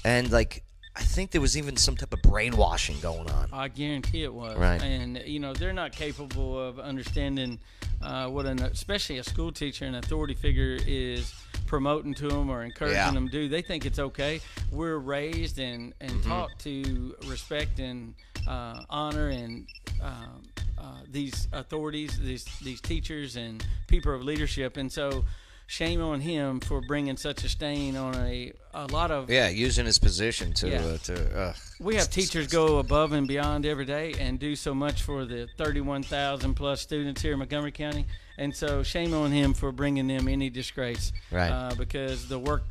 and 0.04 0.30
like, 0.30 0.62
I 0.94 1.00
think 1.02 1.30
there 1.30 1.40
was 1.40 1.56
even 1.56 1.76
some 1.76 1.96
type 1.96 2.12
of 2.12 2.22
brainwashing 2.22 3.00
going 3.00 3.30
on. 3.30 3.48
I 3.52 3.68
guarantee 3.68 4.22
it 4.24 4.32
was. 4.32 4.56
Right. 4.56 4.80
And 4.82 5.18
you 5.26 5.40
know 5.40 5.52
they're 5.52 5.72
not 5.72 5.92
capable 5.92 6.58
of 6.60 6.78
understanding 6.78 7.58
uh, 8.02 8.28
what 8.28 8.46
an 8.46 8.62
especially 8.62 9.18
a 9.18 9.24
school 9.24 9.52
teacher 9.52 9.84
and 9.84 9.96
authority 9.96 10.34
figure 10.34 10.78
is 10.86 11.34
promoting 11.66 12.14
to 12.14 12.28
them 12.28 12.48
or 12.50 12.62
encouraging 12.62 12.96
Yeah. 12.96 13.10
them 13.10 13.26
to 13.26 13.32
do. 13.32 13.48
They 13.48 13.62
think 13.62 13.84
it's 13.86 13.98
okay. 13.98 14.40
We're 14.70 14.98
raised 14.98 15.58
and 15.58 15.92
and 16.00 16.10
Mm-hmm. 16.12 16.28
taught 16.30 16.58
to 16.60 17.14
respect 17.26 17.78
and 17.78 18.14
uh, 18.46 18.84
honor 18.90 19.28
and. 19.28 19.66
Um, 20.02 20.42
uh, 20.78 21.00
these 21.10 21.48
authorities, 21.54 22.18
these 22.20 22.44
these 22.62 22.82
teachers 22.82 23.36
and 23.36 23.64
people 23.86 24.14
of 24.14 24.22
leadership, 24.22 24.76
and 24.76 24.92
so 24.92 25.24
shame 25.66 26.00
on 26.00 26.20
him 26.20 26.60
for 26.60 26.80
bringing 26.80 27.16
such 27.16 27.44
a 27.44 27.48
stain 27.48 27.96
on 27.96 28.14
a 28.14 28.52
a 28.72 28.86
lot 28.86 29.10
of 29.10 29.30
Yeah, 29.30 29.48
using 29.48 29.86
his 29.86 29.98
position 29.98 30.52
to 30.54 30.68
Yeah. 30.68 30.84
uh, 30.84 30.98
to. 30.98 31.38
Uh, 31.38 31.54
we 31.80 31.96
have 31.96 32.10
teachers 32.10 32.46
go 32.46 32.78
above 32.78 33.12
and 33.12 33.26
beyond 33.26 33.64
every 33.66 33.86
day 33.86 34.14
and 34.20 34.38
do 34.38 34.54
so 34.54 34.74
much 34.74 35.02
for 35.02 35.24
the 35.24 35.48
31,000 35.56 36.54
plus 36.54 36.80
students 36.82 37.22
here 37.22 37.32
in 37.32 37.38
Montgomery 37.38 37.72
County. 37.72 38.06
And 38.38 38.54
so 38.54 38.82
shame 38.82 39.14
on 39.14 39.32
him 39.32 39.54
for 39.54 39.72
bringing 39.72 40.06
them 40.06 40.28
any 40.28 40.50
disgrace. 40.50 41.12
Right. 41.30 41.50
Uh, 41.50 41.74
because 41.76 42.28
the 42.28 42.38
work 42.38 42.64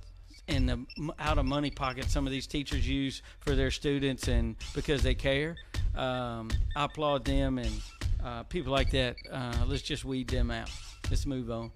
and 0.48 0.70
the 0.70 0.86
out 1.18 1.40
of 1.40 1.46
money 1.46 1.72
pocket 1.72 2.08
some 2.12 2.28
of 2.28 2.32
these 2.32 2.46
teachers 2.46 2.88
use 2.88 3.24
for 3.40 3.56
their 3.56 3.72
students 3.72 4.28
and 4.28 4.56
because 4.76 5.02
they 5.02 5.16
care. 5.16 5.56
Um, 5.96 6.52
I 6.76 6.86
applaud 6.86 7.26
them 7.26 7.58
and 7.58 7.82
uh, 8.24 8.44
people 8.44 8.72
like 8.72 8.92
that. 8.92 9.16
Uh, 9.32 9.66
let's 9.68 9.82
just 9.82 10.06
weed 10.06 10.28
them 10.28 10.52
out. 10.52 10.70
Let's 11.10 11.26
move 11.26 11.50
on. 11.50 11.72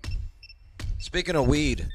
Speaking 0.99 1.35
of 1.35 1.47
weed, 1.47 1.87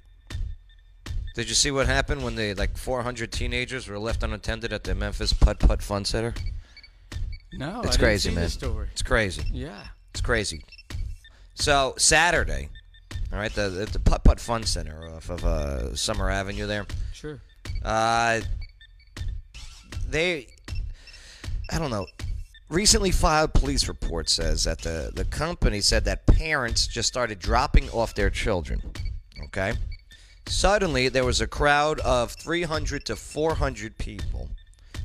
did 1.35 1.49
you 1.49 1.55
see 1.55 1.71
what 1.71 1.87
happened 1.87 2.25
when 2.25 2.35
the 2.37 2.55
like 2.55 2.77
400 2.77 3.31
teenagers 3.31 3.87
were 3.87 3.99
left 3.99 4.23
unattended 4.23 4.73
at 4.73 4.85
the 4.85 4.95
Memphis 4.95 5.33
Putt 5.33 5.59
Putt 5.59 5.83
Fun 5.83 6.05
Center? 6.05 6.35
No, 7.53 7.81
It's 7.81 7.89
I 7.89 7.91
didn't 7.91 7.99
crazy, 8.01 8.29
see 8.31 8.35
man. 8.35 8.45
It's 8.93 9.03
crazy. 9.03 9.45
Yeah. 9.53 9.83
It's 10.11 10.21
crazy. 10.21 10.65
So 11.55 11.95
Saturday, 11.99 12.69
all 13.33 13.39
right, 13.39 13.53
the 13.55 13.69
the, 13.69 13.87
the 13.87 13.99
Putt 13.99 14.25
Putt 14.25 14.41
Fun 14.41 14.65
Center 14.65 15.09
off 15.15 15.29
of 15.29 15.45
uh, 15.45 15.95
Summer 15.95 16.31
Avenue 16.31 16.67
there. 16.67 16.87
Sure. 17.13 17.41
Uh, 17.85 18.41
they, 20.09 20.47
I 21.71 21.79
don't 21.79 21.91
know. 21.91 22.07
Recently 22.75 23.13
filed 23.13 23.55
police 23.55 23.87
report 23.87 24.29
says 24.29 24.65
that 24.65 24.81
the 24.81 25.13
the 25.15 25.25
company 25.25 25.81
said 25.81 26.05
that 26.07 26.27
parents 26.27 26.89
just 26.89 27.07
started 27.07 27.39
dropping 27.39 27.89
off 27.91 28.17
their 28.17 28.31
children. 28.31 28.83
Okay. 29.45 29.75
Suddenly, 30.47 31.09
there 31.09 31.25
was 31.25 31.41
a 31.41 31.47
crowd 31.47 32.01
of 32.01 32.33
300 32.33 33.07
to 33.07 33.15
400 33.15 33.97
people 33.97 34.49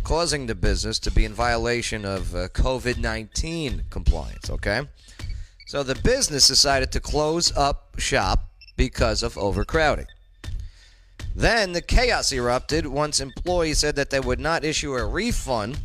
causing 0.04 0.48
the 0.48 0.56
business 0.56 0.98
to 0.98 1.12
be 1.12 1.26
in 1.26 1.34
violation 1.36 2.06
of 2.06 2.34
uh, 2.34 2.48
COVID 2.48 2.98
19 2.98 3.84
compliance, 3.92 4.50
okay? 4.50 4.88
So 5.68 5.84
the 5.84 5.94
business 5.94 6.48
decided 6.48 6.92
to 6.94 7.00
close 7.00 7.56
up 7.56 8.00
shop 8.00 8.50
because 8.78 9.22
of 9.22 9.38
overcrowding. 9.38 10.08
Then 11.36 11.74
the 11.74 11.84
chaos 11.84 12.34
erupted 12.34 12.88
once 12.88 13.20
employees 13.20 13.78
said 13.78 13.96
that 13.96 14.10
they 14.10 14.20
would 14.20 14.40
not 14.40 14.66
issue 14.66 14.96
a 14.96 15.06
refund, 15.06 15.78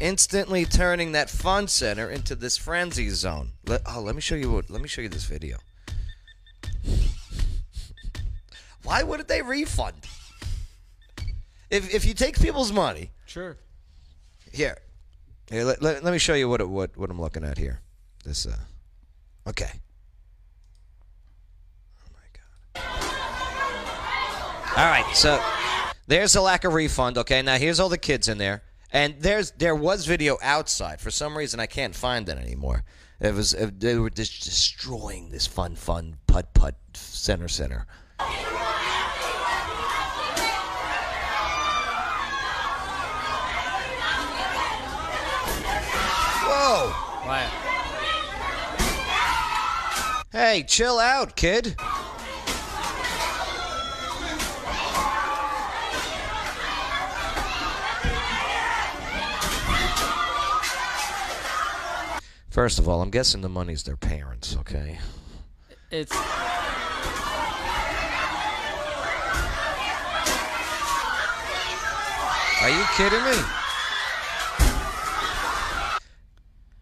instantly 0.00 0.64
turning 0.64 1.12
that 1.12 1.30
fun 1.30 1.68
center 1.68 2.08
into 2.10 2.34
this 2.34 2.56
frenzy 2.56 3.10
zone. 3.10 3.52
Let, 3.66 3.82
oh, 3.86 4.00
let 4.00 4.14
me 4.14 4.20
show 4.20 4.34
you 4.34 4.50
what. 4.52 4.70
Let 4.70 4.80
me 4.80 4.88
show 4.88 5.02
you 5.02 5.08
this 5.08 5.24
video. 5.24 5.58
Why 8.82 9.02
wouldn't 9.02 9.28
they 9.28 9.42
refund? 9.42 9.94
If 11.70 11.92
if 11.94 12.06
you 12.06 12.14
take 12.14 12.40
people's 12.40 12.72
money, 12.72 13.10
Sure. 13.26 13.56
here, 14.52 14.78
here 15.50 15.64
let, 15.64 15.82
let, 15.82 16.02
let 16.02 16.12
me 16.12 16.18
show 16.18 16.32
you 16.34 16.48
what 16.48 16.60
it, 16.62 16.68
what 16.68 16.96
what 16.96 17.10
I'm 17.10 17.20
looking 17.20 17.44
at 17.44 17.58
here. 17.58 17.80
This 18.24 18.46
uh, 18.46 18.56
okay. 19.46 19.70
All 24.76 24.84
right, 24.84 25.10
so 25.12 25.42
there's 26.06 26.36
a 26.36 26.40
lack 26.40 26.62
of 26.64 26.72
refund. 26.72 27.18
Okay, 27.18 27.42
now 27.42 27.56
here's 27.56 27.80
all 27.80 27.88
the 27.88 27.98
kids 27.98 28.28
in 28.28 28.38
there, 28.38 28.62
and 28.92 29.16
there's 29.20 29.50
there 29.52 29.74
was 29.74 30.06
video 30.06 30.38
outside. 30.42 31.00
For 31.00 31.10
some 31.10 31.36
reason, 31.36 31.60
I 31.60 31.66
can't 31.66 31.94
find 31.94 32.28
it 32.28 32.38
anymore. 32.38 32.84
It 33.20 33.34
was 33.34 33.54
uh, 33.54 33.70
they 33.76 33.96
were 33.96 34.10
just 34.10 34.44
destroying 34.44 35.30
this 35.30 35.46
fun, 35.46 35.74
fun 35.76 36.16
putt 36.26 36.54
putt 36.54 36.76
center 36.94 37.48
center. 37.48 37.86
Whoa! 46.50 46.92
Wow. 47.26 47.50
Hey, 50.30 50.64
chill 50.66 50.98
out, 50.98 51.36
kid. 51.36 51.74
First 62.58 62.80
of 62.80 62.88
all, 62.88 63.00
I'm 63.02 63.10
guessing 63.10 63.40
the 63.40 63.48
money's 63.48 63.84
their 63.84 63.96
parents, 63.96 64.56
okay? 64.56 64.98
It's 65.92 66.10
Are 72.60 72.68
you 72.68 72.84
kidding 72.96 73.22
me? 73.22 73.36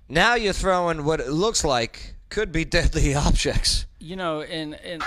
Now 0.09 0.35
you're 0.37 0.55
throwing 0.55 1.05
what 1.05 1.21
it 1.21 1.29
looks 1.29 1.63
like 1.63 2.15
could 2.31 2.53
be 2.53 2.65
deadly 2.65 3.15
objects. 3.27 3.85
you 3.99 4.17
know, 4.17 4.41
and 4.41 4.77
and 4.77 5.03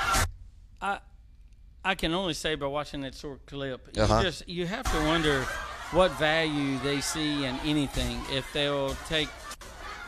I 0.79 0.99
I 1.83 1.95
can 1.95 2.13
only 2.13 2.35
say 2.35 2.53
by 2.53 2.67
watching 2.67 3.01
that 3.01 3.15
short 3.15 3.43
clip, 3.47 3.89
Uh-huh. 3.97 4.17
you 4.17 4.21
just 4.23 4.47
you 4.47 4.67
have 4.67 4.85
to 4.91 5.07
wonder 5.07 5.47
what 5.93 6.11
value 6.19 6.77
they 6.83 7.01
see 7.01 7.43
in 7.45 7.55
anything 7.65 8.21
if 8.29 8.45
they'll 8.53 8.93
take 9.07 9.29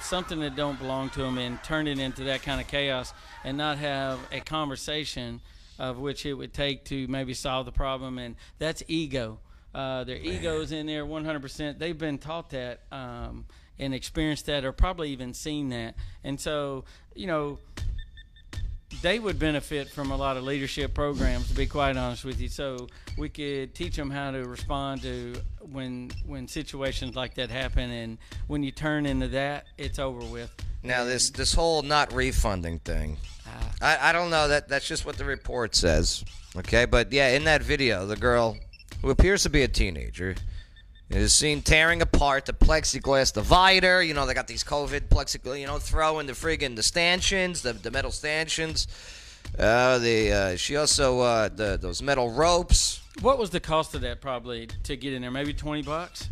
something 0.04 0.39
that 0.39 0.56
don't 0.56 0.78
belong 0.80 1.10
to 1.12 1.22
them 1.22 1.38
and 1.38 1.62
turn 1.64 1.88
it 1.88 1.99
into 1.99 2.24
that 2.26 2.43
kind 2.43 2.60
of 2.60 2.68
chaos 2.68 3.14
and 3.43 3.58
not 3.58 3.78
have 3.78 4.20
a 4.32 4.39
conversation 4.39 5.41
of 5.80 5.97
which 5.97 6.26
it 6.26 6.34
would 6.34 6.54
take 6.54 6.86
to 6.86 7.08
maybe 7.08 7.34
solve 7.34 7.66
the 7.66 7.72
problem 7.72 8.18
and 8.18 8.36
that's 8.60 8.84
ego. 8.88 9.39
Uh, 9.74 10.04
their 10.04 10.18
egos 10.18 10.74
in 10.74 10.86
there 10.86 11.06
100% 11.06 11.80
they've 11.80 11.97
been 11.97 12.18
taught 12.18 12.49
that 12.49 12.82
um, 12.91 13.45
and 13.80 13.93
experienced 13.93 14.45
that 14.45 14.66
or 14.66 14.72
probably 14.72 15.10
even 15.12 15.34
seen 15.34 15.70
that. 15.70 15.95
And 16.24 16.39
so 16.39 16.84
you 17.16 17.28
know 17.28 17.60
they 19.02 19.20
would 19.20 19.39
benefit 19.39 19.89
from 19.89 20.12
a 20.12 20.18
lot 20.18 20.38
of 20.38 20.44
leadership 20.44 20.94
programs 20.94 21.48
to 21.48 21.56
be 21.56 21.66
quite 21.66 21.98
honest 21.98 22.26
with 22.26 22.39
you. 22.42 22.50
So 22.50 22.88
we 23.18 23.30
could 23.30 23.74
teach 23.74 23.96
them 23.96 24.10
how 24.10 24.32
to 24.32 24.44
respond 24.44 25.02
to 25.04 25.36
when 25.72 26.12
when 26.26 26.48
situations 26.48 27.16
like 27.16 27.36
that 27.36 27.50
happen 27.50 27.89
and 27.89 28.18
when 28.48 28.64
you 28.64 28.72
turn 28.72 29.06
into 29.06 29.28
that 29.30 29.66
it's 29.78 30.00
over 30.00 30.24
with. 30.26 30.54
Now 30.84 31.04
this 31.06 31.30
this 31.30 31.54
whole 31.54 31.82
not 31.82 32.14
refunding 32.14 32.80
thing, 32.80 33.18
ah. 33.48 33.72
I, 33.82 34.10
I 34.10 34.12
don't 34.12 34.30
know 34.30 34.48
that 34.48 34.68
that's 34.68 34.88
just 34.88 35.06
what 35.06 35.18
the 35.18 35.26
report 35.26 35.76
says. 35.76 36.24
Okay, 36.56 36.86
but 36.86 37.14
yeah, 37.14 37.30
in 37.30 37.46
that 37.46 37.64
video, 37.64 38.06
the 38.06 38.18
girl 38.18 38.58
who 39.02 39.10
appears 39.10 39.44
to 39.44 39.50
be 39.50 39.64
a 39.64 39.68
teenager 39.68 40.36
is 41.14 41.34
seen 41.34 41.62
tearing 41.62 42.01
apart 42.01 42.45
the 42.45 42.53
plexiglass 42.53 43.34
divider. 43.34 44.01
You 44.01 44.14
know 44.14 44.26
they 44.26 44.34
got 44.34 44.47
these 44.47 44.64
COVID 44.64 45.09
plexiglass, 45.09 45.59
you 45.59 45.68
know, 45.68 45.78
throwing 45.80 46.28
the 46.28 46.34
friggin' 46.34 46.76
the 46.76 46.84
stanchions, 46.84 47.62
the, 47.62 47.74
the 47.74 47.91
metal 47.91 48.12
stanchions. 48.12 48.88
Uh, 49.57 49.97
the 49.97 50.32
uh, 50.32 50.55
she 50.55 50.76
also 50.76 51.20
uh, 51.20 51.49
the 51.49 51.78
those 51.78 52.01
metal 52.01 52.32
ropes. 52.32 53.01
what 53.22 53.38
was 53.38 53.49
the 53.49 53.59
cost 53.59 53.93
of 53.95 54.01
that 54.01 54.22
probably 54.22 54.68
to 54.84 54.95
get 54.95 55.14
in 55.14 55.22
there 55.22 55.32
maybe 55.32 55.53
20 55.53 55.82
bucks 55.82 56.30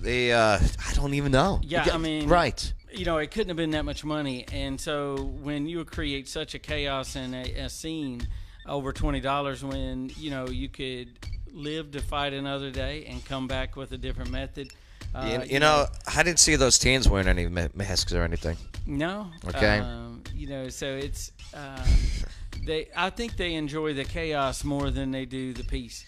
The 0.00 0.32
uh, 0.32 0.58
I 0.58 0.94
don't 0.94 1.14
even 1.14 1.32
know. 1.32 1.60
Yeah, 1.62 1.88
I 1.92 1.98
mean, 1.98 2.28
right. 2.28 2.72
You 2.90 3.04
know, 3.04 3.18
it 3.18 3.30
couldn't 3.30 3.48
have 3.48 3.56
been 3.58 3.72
that 3.72 3.84
much 3.84 4.02
money, 4.02 4.46
and 4.50 4.80
so 4.80 5.16
when 5.42 5.68
you 5.68 5.84
create 5.84 6.26
such 6.26 6.54
a 6.54 6.58
chaos 6.58 7.16
and 7.16 7.34
a, 7.34 7.64
a 7.64 7.68
scene 7.68 8.26
over 8.66 8.94
twenty 8.94 9.20
dollars, 9.20 9.62
when 9.62 10.10
you 10.16 10.30
know 10.30 10.48
you 10.48 10.70
could 10.70 11.18
live 11.58 11.90
to 11.92 12.00
fight 12.00 12.32
another 12.32 12.70
day 12.70 13.04
and 13.06 13.24
come 13.24 13.46
back 13.46 13.76
with 13.76 13.92
a 13.92 13.98
different 13.98 14.30
method. 14.30 14.72
Uh, 15.14 15.40
you, 15.44 15.54
you 15.54 15.60
know, 15.60 15.86
I 16.14 16.22
didn't 16.22 16.38
see 16.38 16.56
those 16.56 16.78
teens 16.78 17.08
wearing 17.08 17.28
any 17.28 17.48
masks 17.48 18.12
or 18.12 18.22
anything. 18.22 18.56
no. 18.86 19.30
Okay. 19.46 19.78
Um, 19.78 20.22
you 20.34 20.48
know, 20.48 20.68
so 20.68 20.86
it's 20.86 21.32
uh, 21.54 21.84
they. 22.66 22.88
I 22.96 23.10
think 23.10 23.36
they 23.36 23.54
enjoy 23.54 23.94
the 23.94 24.04
chaos 24.04 24.64
more 24.64 24.90
than 24.90 25.10
they 25.10 25.24
do 25.24 25.52
the 25.52 25.64
peace. 25.64 26.04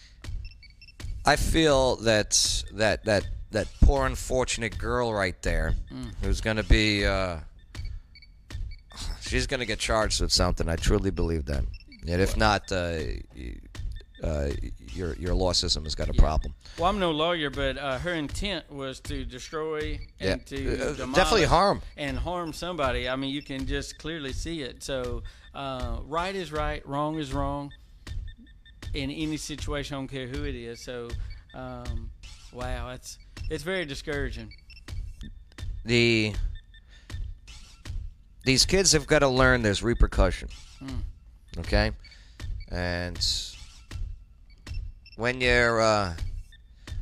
I 1.25 1.35
feel 1.35 1.97
that 1.97 2.63
that 2.73 3.03
that 3.05 3.27
that 3.51 3.67
poor 3.81 4.05
unfortunate 4.05 4.77
girl 4.77 5.13
right 5.13 5.39
there, 5.41 5.75
who's 6.21 6.39
going 6.41 6.57
to 6.57 6.63
be, 6.63 7.05
uh, 7.05 7.37
she's 9.21 9.47
going 9.47 9.59
to 9.59 9.65
get 9.65 9.79
charged 9.79 10.21
with 10.21 10.31
something. 10.31 10.69
I 10.69 10.77
truly 10.77 11.11
believe 11.11 11.45
that. 11.45 11.63
And 12.07 12.21
if 12.21 12.35
not, 12.37 12.71
uh, 12.71 12.97
uh, 14.23 14.49
your 14.93 15.15
your 15.15 15.33
law 15.33 15.51
system 15.53 15.83
has 15.83 15.95
got 15.95 16.09
a 16.09 16.13
problem. 16.13 16.53
Well, 16.77 16.89
I'm 16.89 16.99
no 16.99 17.11
lawyer, 17.11 17.49
but 17.49 17.77
uh, 17.77 17.97
her 17.99 18.13
intent 18.13 18.71
was 18.71 18.99
to 19.01 19.25
destroy 19.25 19.99
and 20.19 20.41
Yeah. 20.51 20.57
to 20.57 20.91
Uh, 21.01 21.05
definitely 21.13 21.45
harm. 21.45 21.81
and 21.97 22.17
harm 22.17 22.53
somebody. 22.53 23.09
I 23.09 23.15
mean, 23.15 23.31
you 23.33 23.41
can 23.41 23.65
just 23.65 23.97
clearly 23.97 24.33
see 24.33 24.61
it. 24.61 24.83
So, 24.83 25.23
uh, 25.55 25.97
right 26.05 26.35
is 26.35 26.51
right, 26.51 26.85
wrong 26.87 27.17
is 27.19 27.33
wrong. 27.33 27.71
In 28.93 29.09
any 29.09 29.37
situation, 29.37 29.95
I 29.95 29.99
don't 29.99 30.07
care 30.07 30.27
who 30.27 30.43
it 30.43 30.55
is. 30.55 30.81
So, 30.81 31.09
um, 31.53 32.11
wow, 32.51 32.91
it's 32.91 33.17
it's 33.49 33.63
very 33.63 33.85
discouraging. 33.85 34.53
The 35.85 36.33
these 38.43 38.65
kids 38.65 38.91
have 38.91 39.07
got 39.07 39.19
to 39.19 39.27
learn 39.27 39.61
there's 39.61 39.81
repercussion. 39.83 40.49
Okay, 41.59 41.91
and 42.69 43.17
when 45.21 45.39
you're 45.39 45.79
uh, 45.79 46.15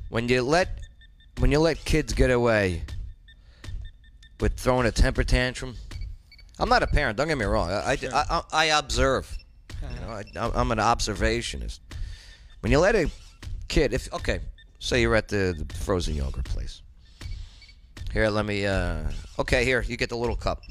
when 0.09 0.27
you 0.27 0.41
let 0.41 0.67
when 1.39 1.51
you 1.51 1.59
let 1.59 1.77
kids 1.85 2.11
get 2.13 2.29
away 2.29 2.83
with 4.41 4.59
throwing 4.59 4.85
a 4.85 4.91
temper 4.91 5.23
tantrum, 5.23 5.75
I'm 6.59 6.67
not 6.67 6.83
a 6.83 6.87
parent. 6.87 7.17
Don't 7.17 7.29
get 7.29 7.37
me 7.37 7.45
wrong. 7.45 7.71
I 7.71 7.93
I, 7.93 7.97
I, 8.13 8.41
I 8.51 8.65
observe. 8.65 9.37
You 9.81 10.01
know, 10.01 10.11
I, 10.11 10.51
I'm 10.53 10.71
an 10.71 10.79
observationist. 10.79 11.79
When 12.59 12.73
you 12.73 12.79
let 12.79 12.93
a 12.93 13.09
kid, 13.69 13.93
if 13.93 14.13
okay, 14.13 14.41
say 14.79 15.01
you're 15.01 15.15
at 15.15 15.29
the, 15.29 15.55
the 15.65 15.73
frozen 15.75 16.13
yogurt 16.13 16.43
place. 16.43 16.81
Here, 18.11 18.27
let 18.27 18.45
me. 18.45 18.65
uh 18.65 19.03
Okay, 19.37 19.63
here, 19.63 19.81
you 19.87 19.95
get 19.95 20.09
the 20.09 20.17
little 20.17 20.35
cup. 20.35 20.61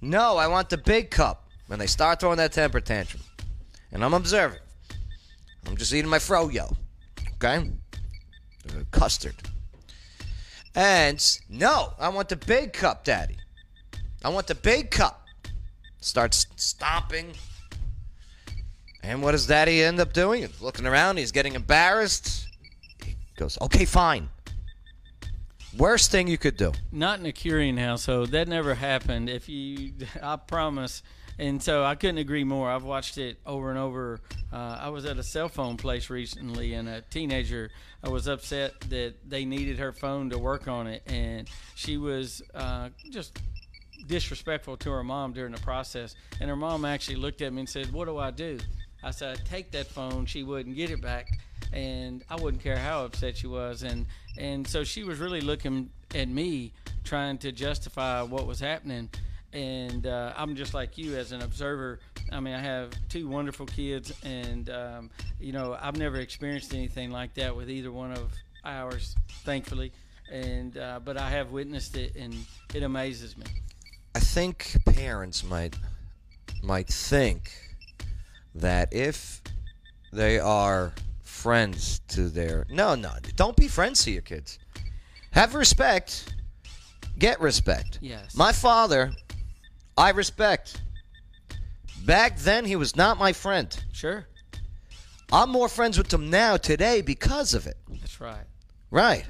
No, 0.00 0.36
I 0.36 0.46
want 0.46 0.70
the 0.70 0.78
big 0.78 1.10
cup. 1.10 1.48
When 1.66 1.80
they 1.80 1.88
start 1.88 2.20
throwing 2.20 2.36
that 2.36 2.52
temper 2.52 2.80
tantrum, 2.80 3.24
and 3.90 4.04
I'm 4.04 4.14
observing. 4.14 4.60
I'm 5.66 5.76
just 5.76 5.92
eating 5.92 6.10
my 6.10 6.18
froyo. 6.18 6.74
Okay, 7.34 7.70
custard. 8.90 9.34
And 10.74 11.40
no, 11.48 11.94
I 11.98 12.08
want 12.08 12.28
the 12.28 12.36
big 12.36 12.72
cup, 12.72 13.04
Daddy. 13.04 13.36
I 14.24 14.28
want 14.28 14.46
the 14.46 14.54
big 14.54 14.90
cup. 14.90 15.26
Starts 16.00 16.46
stomping. 16.56 17.32
And 19.02 19.22
what 19.22 19.32
does 19.32 19.46
Daddy 19.46 19.82
end 19.82 20.00
up 20.00 20.12
doing? 20.12 20.42
He's 20.42 20.60
looking 20.60 20.86
around. 20.86 21.16
He's 21.16 21.32
getting 21.32 21.54
embarrassed. 21.54 22.48
He 23.04 23.16
goes, 23.36 23.56
"Okay, 23.60 23.84
fine." 23.84 24.28
Worst 25.76 26.10
thing 26.10 26.26
you 26.26 26.38
could 26.38 26.56
do. 26.56 26.72
Not 26.90 27.20
in 27.20 27.26
a 27.26 27.32
Quirion 27.32 27.78
household. 27.78 28.30
That 28.30 28.48
never 28.48 28.74
happened. 28.74 29.28
If 29.28 29.48
you, 29.48 29.92
I 30.22 30.36
promise, 30.36 31.02
And 31.38 31.62
so 31.62 31.84
I 31.84 31.94
couldn't 31.96 32.18
agree 32.18 32.44
more. 32.44 32.70
I've 32.70 32.84
watched 32.84 33.18
it 33.18 33.38
over 33.44 33.70
and 33.70 33.78
over. 33.78 34.20
Uh, 34.52 34.78
I 34.80 34.88
was 34.88 35.04
at 35.04 35.18
a 35.18 35.22
cell 35.22 35.48
phone 35.48 35.76
place 35.76 36.08
recently, 36.08 36.74
and 36.74 36.88
a 36.88 37.02
teenager 37.02 37.70
uh, 38.06 38.10
was 38.10 38.26
upset 38.26 38.80
that 38.88 39.16
they 39.28 39.44
needed 39.44 39.78
her 39.78 39.92
phone 39.92 40.30
to 40.30 40.38
work 40.38 40.66
on 40.66 40.86
it, 40.86 41.02
and 41.06 41.48
she 41.74 41.98
was 41.98 42.42
uh, 42.54 42.88
just 43.10 43.38
disrespectful 44.06 44.76
to 44.78 44.90
her 44.90 45.04
mom 45.04 45.32
during 45.32 45.52
the 45.52 45.60
process. 45.60 46.14
And 46.40 46.48
her 46.48 46.56
mom 46.56 46.84
actually 46.84 47.16
looked 47.16 47.42
at 47.42 47.52
me 47.52 47.60
and 47.60 47.68
said, 47.68 47.92
"What 47.92 48.06
do 48.06 48.16
I 48.16 48.30
do?" 48.30 48.58
I 49.02 49.10
said, 49.10 49.42
"Take 49.44 49.72
that 49.72 49.88
phone." 49.88 50.24
She 50.24 50.42
wouldn't 50.42 50.74
get 50.74 50.90
it 50.90 51.02
back, 51.02 51.28
and 51.70 52.24
I 52.30 52.36
wouldn't 52.36 52.62
care 52.62 52.78
how 52.78 53.04
upset 53.04 53.36
she 53.36 53.46
was. 53.46 53.82
And 53.82 54.06
and 54.38 54.66
so 54.66 54.84
she 54.84 55.04
was 55.04 55.18
really 55.18 55.42
looking 55.42 55.90
at 56.14 56.28
me, 56.28 56.72
trying 57.04 57.36
to 57.38 57.52
justify 57.52 58.22
what 58.22 58.46
was 58.46 58.60
happening. 58.60 59.10
And 59.56 60.06
uh, 60.06 60.34
I'm 60.36 60.54
just 60.54 60.74
like 60.74 60.98
you 60.98 61.16
as 61.16 61.32
an 61.32 61.40
observer. 61.40 61.98
I 62.30 62.40
mean, 62.40 62.52
I 62.52 62.60
have 62.60 62.90
two 63.08 63.26
wonderful 63.26 63.64
kids, 63.64 64.12
and 64.22 64.68
um, 64.68 65.10
you 65.40 65.52
know, 65.52 65.78
I've 65.80 65.96
never 65.96 66.18
experienced 66.18 66.74
anything 66.74 67.10
like 67.10 67.32
that 67.34 67.56
with 67.56 67.70
either 67.70 67.90
one 67.90 68.12
of 68.12 68.32
ours, 68.66 69.16
thankfully. 69.44 69.92
And 70.30 70.76
uh, 70.76 71.00
but 71.02 71.16
I 71.16 71.30
have 71.30 71.52
witnessed 71.52 71.96
it, 71.96 72.16
and 72.16 72.34
it 72.74 72.82
amazes 72.82 73.38
me. 73.38 73.46
I 74.14 74.20
think 74.20 74.76
parents 74.84 75.42
might 75.42 75.74
might 76.62 76.88
think 76.88 77.50
that 78.54 78.92
if 78.92 79.40
they 80.12 80.38
are 80.38 80.92
friends 81.22 82.00
to 82.08 82.28
their 82.28 82.66
no 82.68 82.94
no 82.94 83.12
don't 83.36 83.56
be 83.56 83.68
friends 83.68 84.04
to 84.04 84.10
your 84.10 84.22
kids. 84.22 84.58
Have 85.30 85.54
respect. 85.54 86.34
Get 87.18 87.40
respect. 87.40 87.98
Yes. 88.02 88.34
My 88.34 88.52
father, 88.52 89.12
I 89.96 90.10
respect. 90.10 90.80
Back 92.04 92.38
then 92.38 92.64
he 92.64 92.76
was 92.76 92.94
not 92.96 93.18
my 93.18 93.32
friend. 93.32 93.76
Sure, 93.92 94.26
I'm 95.32 95.50
more 95.50 95.68
friends 95.68 95.98
with 95.98 96.12
him 96.12 96.30
now 96.30 96.56
today 96.56 97.00
because 97.00 97.54
of 97.54 97.66
it. 97.66 97.76
that's 98.00 98.20
right. 98.20 98.44
Right. 98.90 99.24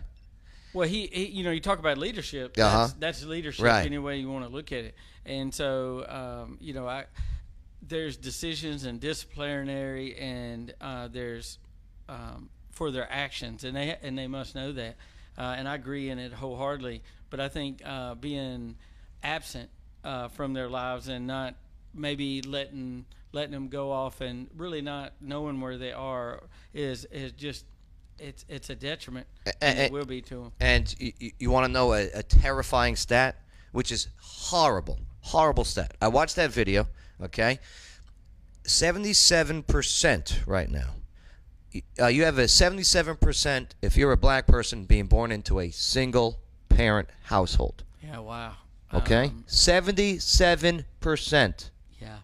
Well, 0.74 0.86
he, 0.86 1.06
he 1.06 1.26
you 1.26 1.44
know, 1.44 1.50
you 1.52 1.60
talk 1.60 1.78
about 1.78 1.96
leadership. 1.96 2.56
Uh-huh. 2.58 2.78
That's, 2.78 2.92
that's 2.94 3.24
leadership 3.24 3.64
Right. 3.64 3.86
any 3.86 3.96
way 3.96 4.18
you 4.18 4.28
want 4.30 4.44
to 4.44 4.50
look 4.52 4.72
at 4.72 4.84
it. 4.84 4.94
And 5.24 5.54
so, 5.54 6.04
um, 6.06 6.58
you 6.60 6.74
know, 6.74 6.86
I 6.86 7.06
there's 7.88 8.16
decisions 8.16 8.84
and 8.84 9.00
disciplinary, 9.00 10.16
and 10.16 10.74
uh, 10.80 11.08
there's 11.08 11.58
um, 12.08 12.50
for 12.70 12.90
their 12.90 13.10
actions, 13.10 13.64
and 13.64 13.74
they 13.76 13.96
and 14.02 14.18
they 14.18 14.26
must 14.26 14.54
know 14.54 14.72
that. 14.72 14.96
Uh, 15.38 15.54
and 15.56 15.68
I 15.68 15.74
agree 15.76 16.10
in 16.10 16.18
it 16.18 16.32
wholeheartedly. 16.32 17.02
But 17.30 17.40
I 17.40 17.48
think 17.48 17.80
uh, 17.84 18.14
being 18.14 18.76
absent 19.22 19.70
uh, 20.06 20.28
from 20.28 20.52
their 20.54 20.68
lives 20.68 21.08
and 21.08 21.26
not 21.26 21.54
maybe 21.92 22.42
letting 22.42 23.04
letting 23.32 23.52
them 23.52 23.68
go 23.68 23.90
off 23.90 24.20
and 24.20 24.48
really 24.56 24.80
not 24.80 25.12
knowing 25.20 25.60
where 25.60 25.76
they 25.76 25.92
are 25.92 26.42
is 26.72 27.04
is 27.06 27.32
just 27.32 27.64
it's 28.18 28.44
it's 28.48 28.70
a 28.70 28.74
detriment. 28.74 29.26
and 29.60 29.78
a- 29.78 29.84
it 29.86 29.92
will 29.92 30.06
be 30.06 30.22
to 30.22 30.34
them. 30.44 30.52
And 30.60 30.94
you, 30.98 31.32
you 31.38 31.50
want 31.50 31.66
to 31.66 31.72
know 31.72 31.92
a, 31.92 32.08
a 32.14 32.22
terrifying 32.22 32.96
stat, 32.96 33.36
which 33.72 33.90
is 33.92 34.08
horrible, 34.20 35.00
horrible 35.20 35.64
stat. 35.64 35.94
I 36.00 36.08
watched 36.08 36.36
that 36.36 36.50
video. 36.50 36.86
Okay, 37.20 37.58
seventy-seven 38.64 39.62
percent 39.64 40.40
right 40.46 40.70
now. 40.70 40.90
Uh, 42.00 42.06
you 42.06 42.24
have 42.24 42.38
a 42.38 42.48
seventy-seven 42.48 43.16
percent 43.16 43.74
if 43.82 43.96
you're 43.96 44.12
a 44.12 44.16
black 44.16 44.46
person 44.46 44.84
being 44.84 45.06
born 45.06 45.32
into 45.32 45.60
a 45.60 45.70
single-parent 45.70 47.08
household. 47.24 47.84
Yeah, 48.02 48.20
wow. 48.20 48.52
Okay, 48.94 49.24
Um, 49.26 49.44
seventy-seven 49.46 50.84
percent. 51.00 51.70
yeah. 52.00 52.18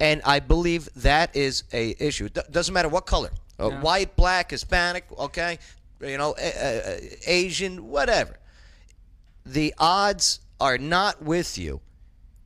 and 0.00 0.20
I 0.24 0.40
believe 0.40 0.88
that 0.96 1.34
is 1.36 1.62
a 1.72 1.94
issue. 1.98 2.28
D- 2.28 2.40
doesn't 2.50 2.74
matter 2.74 2.88
what 2.88 3.06
color, 3.06 3.30
uh, 3.60 3.68
Yeah. 3.70 3.80
white, 3.80 4.16
black, 4.16 4.50
Hispanic, 4.50 5.04
okay, 5.18 5.58
you 6.00 6.18
know, 6.18 6.34
a- 6.38 6.98
a- 6.98 7.18
Asian, 7.30 7.88
whatever. 7.88 8.36
The 9.46 9.74
odds 9.78 10.40
are 10.60 10.76
not 10.78 11.22
with 11.22 11.56
you 11.58 11.80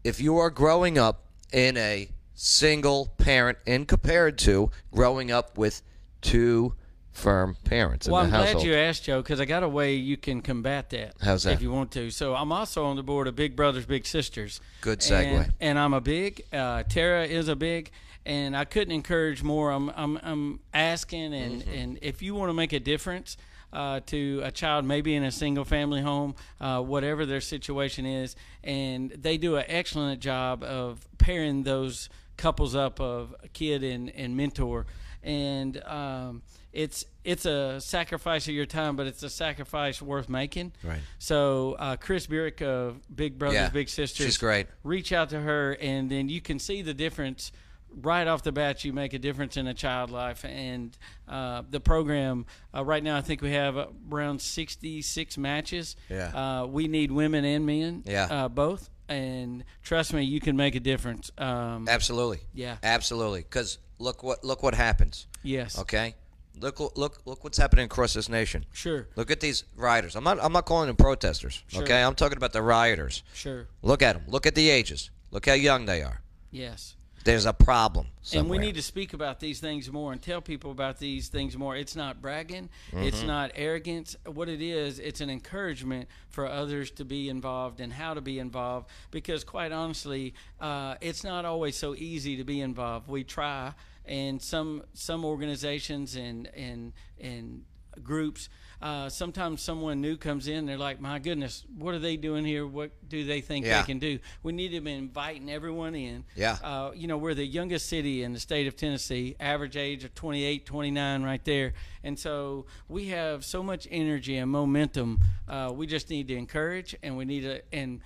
if 0.05 0.21
you 0.21 0.37
are 0.39 0.51
growing 0.51 0.97
up 0.99 1.25
in 1.53 1.77
a 1.77 2.09
single 2.35 3.07
parent, 3.19 3.59
in 3.67 3.87
compared 3.87 4.39
to 4.39 4.71
growing 4.93 5.31
up 5.31 5.57
with 5.59 5.83
two 6.21 6.75
firm 7.17 7.57
parents 7.65 8.09
Well, 8.09 8.23
I'm 8.23 8.31
glad 8.31 8.63
you 8.63 8.75
asked, 8.75 9.05
Joe, 9.05 9.23
because 9.23 9.41
I 9.41 9.47
got 9.47 9.63
a 9.63 9.69
way 9.69 9.95
you 9.95 10.17
can 10.17 10.43
combat 10.43 10.91
that. 10.91 11.15
How's 11.21 11.45
that? 11.45 11.55
If 11.55 11.63
you 11.63 11.73
want 11.73 11.91
to. 11.93 12.11
So 12.11 12.35
I'm 12.35 12.53
also 12.53 12.85
on 12.85 12.97
the 12.97 13.03
board 13.03 13.27
of 13.27 13.35
Big 13.35 13.57
Brothers 13.57 13.87
Big 13.87 14.07
Sisters. 14.07 14.61
Good 14.83 15.01
segue. 15.01 15.25
And, 15.25 15.53
and 15.61 15.79
I'm 15.79 15.95
a 15.95 16.01
big. 16.01 16.43
Uh, 16.53 16.83
Tara 16.83 17.25
is 17.25 17.49
a 17.49 17.57
big. 17.57 17.91
And 18.27 18.57
I 18.57 18.65
couldn't 18.65 18.93
encourage 18.93 19.43
more. 19.43 19.71
I'm 19.71 19.89
I'm, 19.91 20.19
I'm 20.23 20.61
asking, 20.75 21.33
and, 21.33 21.63
Mm-hmm. 21.63 21.73
and 21.79 21.99
if 22.03 22.23
you 22.23 22.35
want 22.35 22.51
to 22.51 22.55
make 22.55 22.73
a 22.73 22.81
difference 22.81 23.37
uh, 23.73 24.01
to 24.07 24.41
a 24.45 24.51
child, 24.51 24.85
maybe 24.85 25.15
in 25.15 25.23
a 25.23 25.31
single 25.31 25.65
family 25.65 26.03
home, 26.03 26.35
uh, 26.61 26.81
whatever 26.81 27.25
their 27.25 27.41
situation 27.41 28.05
is, 28.05 28.35
and 28.65 29.11
they 29.13 29.39
do 29.39 29.57
an 29.57 29.65
excellent 29.69 30.21
job 30.21 30.65
of 30.65 31.07
pairing 31.19 31.63
those 31.63 32.09
couples 32.37 32.75
up 32.75 33.01
of 33.01 33.35
kid 33.53 33.83
and, 33.85 34.11
and 34.11 34.37
mentor 34.37 34.87
and 35.23 35.83
um, 35.85 36.43
it's 36.77 37.07
it's 37.25 37.47
a 37.47 37.81
sacrifice 37.81 38.47
of 38.49 38.55
your 38.55 38.67
time, 38.67 38.97
but 38.97 39.07
it's 39.07 39.23
a 39.23 39.31
sacrifice 39.31 40.03
worth 40.03 40.29
making. 40.29 40.73
Right. 40.85 41.01
So 41.19 41.75
uh, 41.79 41.97
Chris 41.97 42.27
Burek 42.27 42.61
of 42.61 43.01
Big 43.15 43.39
Brothers 43.39 43.55
Yeah, 43.55 43.69
Big 43.71 43.89
Sisters, 43.89 44.27
she's 44.27 44.37
great. 44.39 44.67
Reach 44.85 45.11
out 45.11 45.31
to 45.31 45.41
her, 45.41 45.73
and 45.81 46.11
then 46.11 46.29
you 46.29 46.43
can 46.43 46.59
see 46.59 46.83
the 46.83 46.93
difference 46.93 47.51
right 47.91 48.27
off 48.27 48.43
the 48.43 48.53
bat. 48.53 48.85
You 48.85 48.93
make 48.93 49.15
a 49.15 49.19
difference 49.19 49.57
in 49.57 49.67
a 49.67 49.73
child 49.75 50.11
life, 50.11 50.45
and 50.45 50.97
uh, 51.27 51.63
the 51.71 51.81
program 51.81 52.45
uh, 52.75 52.85
right 52.85 53.03
now. 53.03 53.17
I 53.17 53.23
think 53.23 53.41
we 53.41 53.53
have 53.53 53.77
around 54.13 54.43
sixty-six 54.43 55.39
matches. 55.39 55.97
Yeah. 56.11 56.29
Uh, 56.63 56.67
we 56.67 56.89
need 56.89 57.11
women 57.11 57.47
and 57.47 57.65
men. 57.65 58.03
Yeah. 58.05 58.25
Uh, 58.31 58.49
both. 58.49 58.91
And 59.09 59.65
trust 59.83 60.13
me, 60.13 60.25
you 60.25 60.41
can 60.41 60.57
make 60.57 60.75
a 60.75 60.81
difference. 60.81 61.31
Um, 61.39 61.89
Absolutely. 61.89 62.41
Yeah. 62.53 62.77
Absolutely. 62.83 63.41
Because 63.41 63.79
look 63.99 64.23
what 64.23 64.45
look 64.45 64.63
what 64.63 64.75
happens. 64.75 65.27
yes. 65.43 65.79
Okay. 65.79 66.15
Look 66.59 66.81
look 66.97 67.21
look 67.27 67.45
what's 67.45 67.59
happening 67.59 67.85
across 67.85 68.15
this 68.15 68.29
nation. 68.29 68.65
Sure. 68.73 69.09
Look 69.17 69.31
at 69.31 69.41
these 69.41 69.65
rioters. 69.77 70.17
I'm 70.17 70.25
not. 70.25 70.39
I'm 70.43 70.53
not 70.53 70.65
calling 70.65 70.87
them 70.87 70.97
protesters. 70.97 71.63
Sure. 71.67 71.83
Okay. 71.83 72.03
I'm 72.03 72.15
talking 72.15 72.37
about 72.37 72.53
the 72.53 72.63
rioters. 72.63 73.23
Sure. 73.35 73.67
Look 73.83 74.03
at 74.03 74.15
them. 74.15 74.25
Look 74.27 74.47
at 74.47 74.55
the 74.55 74.71
ages. 74.71 75.11
Look 75.31 75.47
how 75.47 75.53
young 75.53 75.87
they 75.87 76.03
are. 76.03 76.23
Yes. 76.51 76.97
There's 77.27 77.45
a 77.45 77.53
problem. 77.53 78.07
And 78.33 78.49
we 78.49 78.57
need 78.57 78.77
to 78.77 78.83
speak 78.83 79.13
about 79.13 79.41
these 79.41 79.59
things 79.59 79.91
more 79.91 80.13
and 80.13 80.23
tell 80.23 80.41
people 80.41 80.71
about 80.71 81.01
these 81.01 81.27
things 81.27 81.57
more. 81.57 81.77
It's 81.77 81.97
not 81.97 82.23
bragging, 82.23 82.69
it's 82.93 83.25
not 83.25 83.51
arrogance. 83.57 84.15
What 84.25 84.49
it 84.49 84.63
is, 84.63 85.01
it's 85.01 85.21
an 85.21 85.29
encouragement 85.29 86.09
for 86.29 86.47
others 86.47 86.93
to 86.93 87.05
be 87.05 87.29
involved 87.29 87.81
and 87.81 87.93
how 87.93 88.15
to 88.15 88.21
be 88.21 88.39
involved. 88.39 88.89
Because 89.11 89.43
quite 89.43 89.73
honestly, 89.73 90.35
uh, 90.61 90.95
it's 91.01 91.25
not 91.25 91.45
always 91.45 91.77
so 91.77 91.97
easy 91.97 92.37
to 92.37 92.45
be 92.45 92.61
involved. 92.61 93.09
We 93.09 93.25
try, 93.25 93.75
and 94.07 94.41
some 94.41 94.83
some 94.95 95.25
organizations 95.25 96.17
and 96.17 96.47
and 96.55 96.93
and 97.21 97.65
groups. 98.03 98.49
Uh, 98.83 99.09
sometimes 99.09 99.63
someone 99.63 100.03
new 100.03 100.19
comes 100.19 100.49
in, 100.49 100.67
they're 100.67 100.77
like, 100.77 101.01
"My 101.01 101.19
goodness, 101.19 101.65
what 101.79 101.95
are 101.95 101.99
they 101.99 102.19
doing 102.19 102.45
here? 102.45 102.67
What 102.67 102.91
do 103.09 103.25
they 103.25 103.41
think 103.41 103.65
Yeah. 103.65 103.81
they 103.81 103.87
can 103.87 103.99
do?" 103.99 104.19
We 104.43 104.53
need 104.53 104.69
to 104.73 104.83
be 104.83 104.93
inviting 104.93 105.51
everyone 105.51 105.95
in. 105.95 106.25
Yeah. 106.37 106.59
Uh, 106.63 106.91
you 106.95 107.07
know, 107.07 107.17
we're 107.17 107.33
the 107.33 107.47
youngest 107.47 107.87
city 107.89 108.23
in 108.23 108.35
the 108.35 108.39
state 108.39 108.67
of 108.67 108.77
Tennessee, 108.77 109.35
average 109.41 109.79
age 109.79 110.05
of 110.05 110.15
28, 110.15 110.67
29 110.67 111.23
right 111.23 111.43
there. 111.47 111.73
And 112.05 112.19
so 112.19 112.67
we 112.87 113.07
have 113.09 113.47
so 113.47 113.63
much 113.63 113.89
energy 113.91 114.37
and 114.37 114.51
momentum. 114.51 115.21
Uh, 115.49 115.73
we 115.75 115.87
just 115.87 116.11
need 116.11 116.29
to 116.29 116.37
encourage 116.37 116.95
and 117.03 117.17
we 117.17 117.25
need 117.25 117.41
to, 117.45 117.63
and 117.75 118.03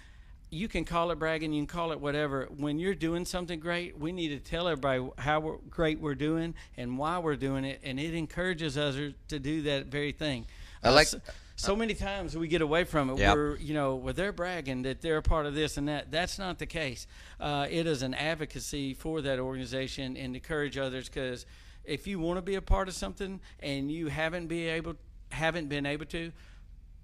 you 0.50 0.66
can 0.68 0.84
call 0.84 1.10
it 1.12 1.18
bragging, 1.18 1.52
you 1.52 1.60
can 1.60 1.66
call 1.66 1.92
it 1.92 2.00
whatever. 2.00 2.48
When 2.56 2.78
you're 2.78 2.94
doing 2.94 3.24
something 3.24 3.60
great, 3.60 3.98
we 3.98 4.10
need 4.12 4.28
to 4.28 4.38
tell 4.38 4.66
everybody 4.68 5.08
how 5.18 5.40
we're, 5.40 5.56
great 5.70 6.00
we're 6.00 6.16
doing 6.16 6.54
and 6.76 6.98
why 6.98 7.18
we're 7.18 7.36
doing 7.36 7.64
it. 7.64 7.80
And 7.84 8.00
it 8.00 8.14
encourages 8.14 8.76
others 8.76 9.14
to 9.28 9.38
do 9.38 9.62
that 9.62 9.86
very 9.86 10.12
thing. 10.12 10.46
I 10.82 10.88
Uh, 10.88 10.92
like- 10.92 11.06
so, 11.06 11.20
so 11.54 11.76
many 11.76 11.94
times 11.94 12.36
we 12.36 12.48
get 12.48 12.62
away 12.62 12.84
from 12.84 13.10
it. 13.10 13.18
Yep. 13.18 13.34
We're, 13.34 13.56
you 13.58 13.74
know, 13.74 13.94
where 13.94 14.12
they're 14.12 14.32
bragging 14.32 14.82
that 14.82 15.02
they're 15.02 15.18
a 15.18 15.22
part 15.22 15.46
of 15.46 15.54
this 15.54 15.76
and 15.76 15.86
that. 15.88 16.10
That's 16.10 16.38
not 16.38 16.58
the 16.58 16.66
case. 16.66 17.06
Uh, 17.38 17.66
it 17.70 17.86
is 17.86 18.02
an 18.02 18.14
advocacy 18.14 18.94
for 18.94 19.20
that 19.20 19.38
organization 19.38 20.16
and 20.16 20.34
encourage 20.34 20.76
others 20.78 21.08
because 21.08 21.46
if 21.84 22.06
you 22.06 22.18
want 22.18 22.38
to 22.38 22.42
be 22.42 22.56
a 22.56 22.62
part 22.62 22.88
of 22.88 22.94
something 22.94 23.40
and 23.60 23.90
you 23.90 24.08
haven't 24.08 24.46
be 24.48 24.66
able 24.66 24.94
haven't 25.32 25.68
been 25.68 25.86
able 25.86 26.06
to, 26.06 26.32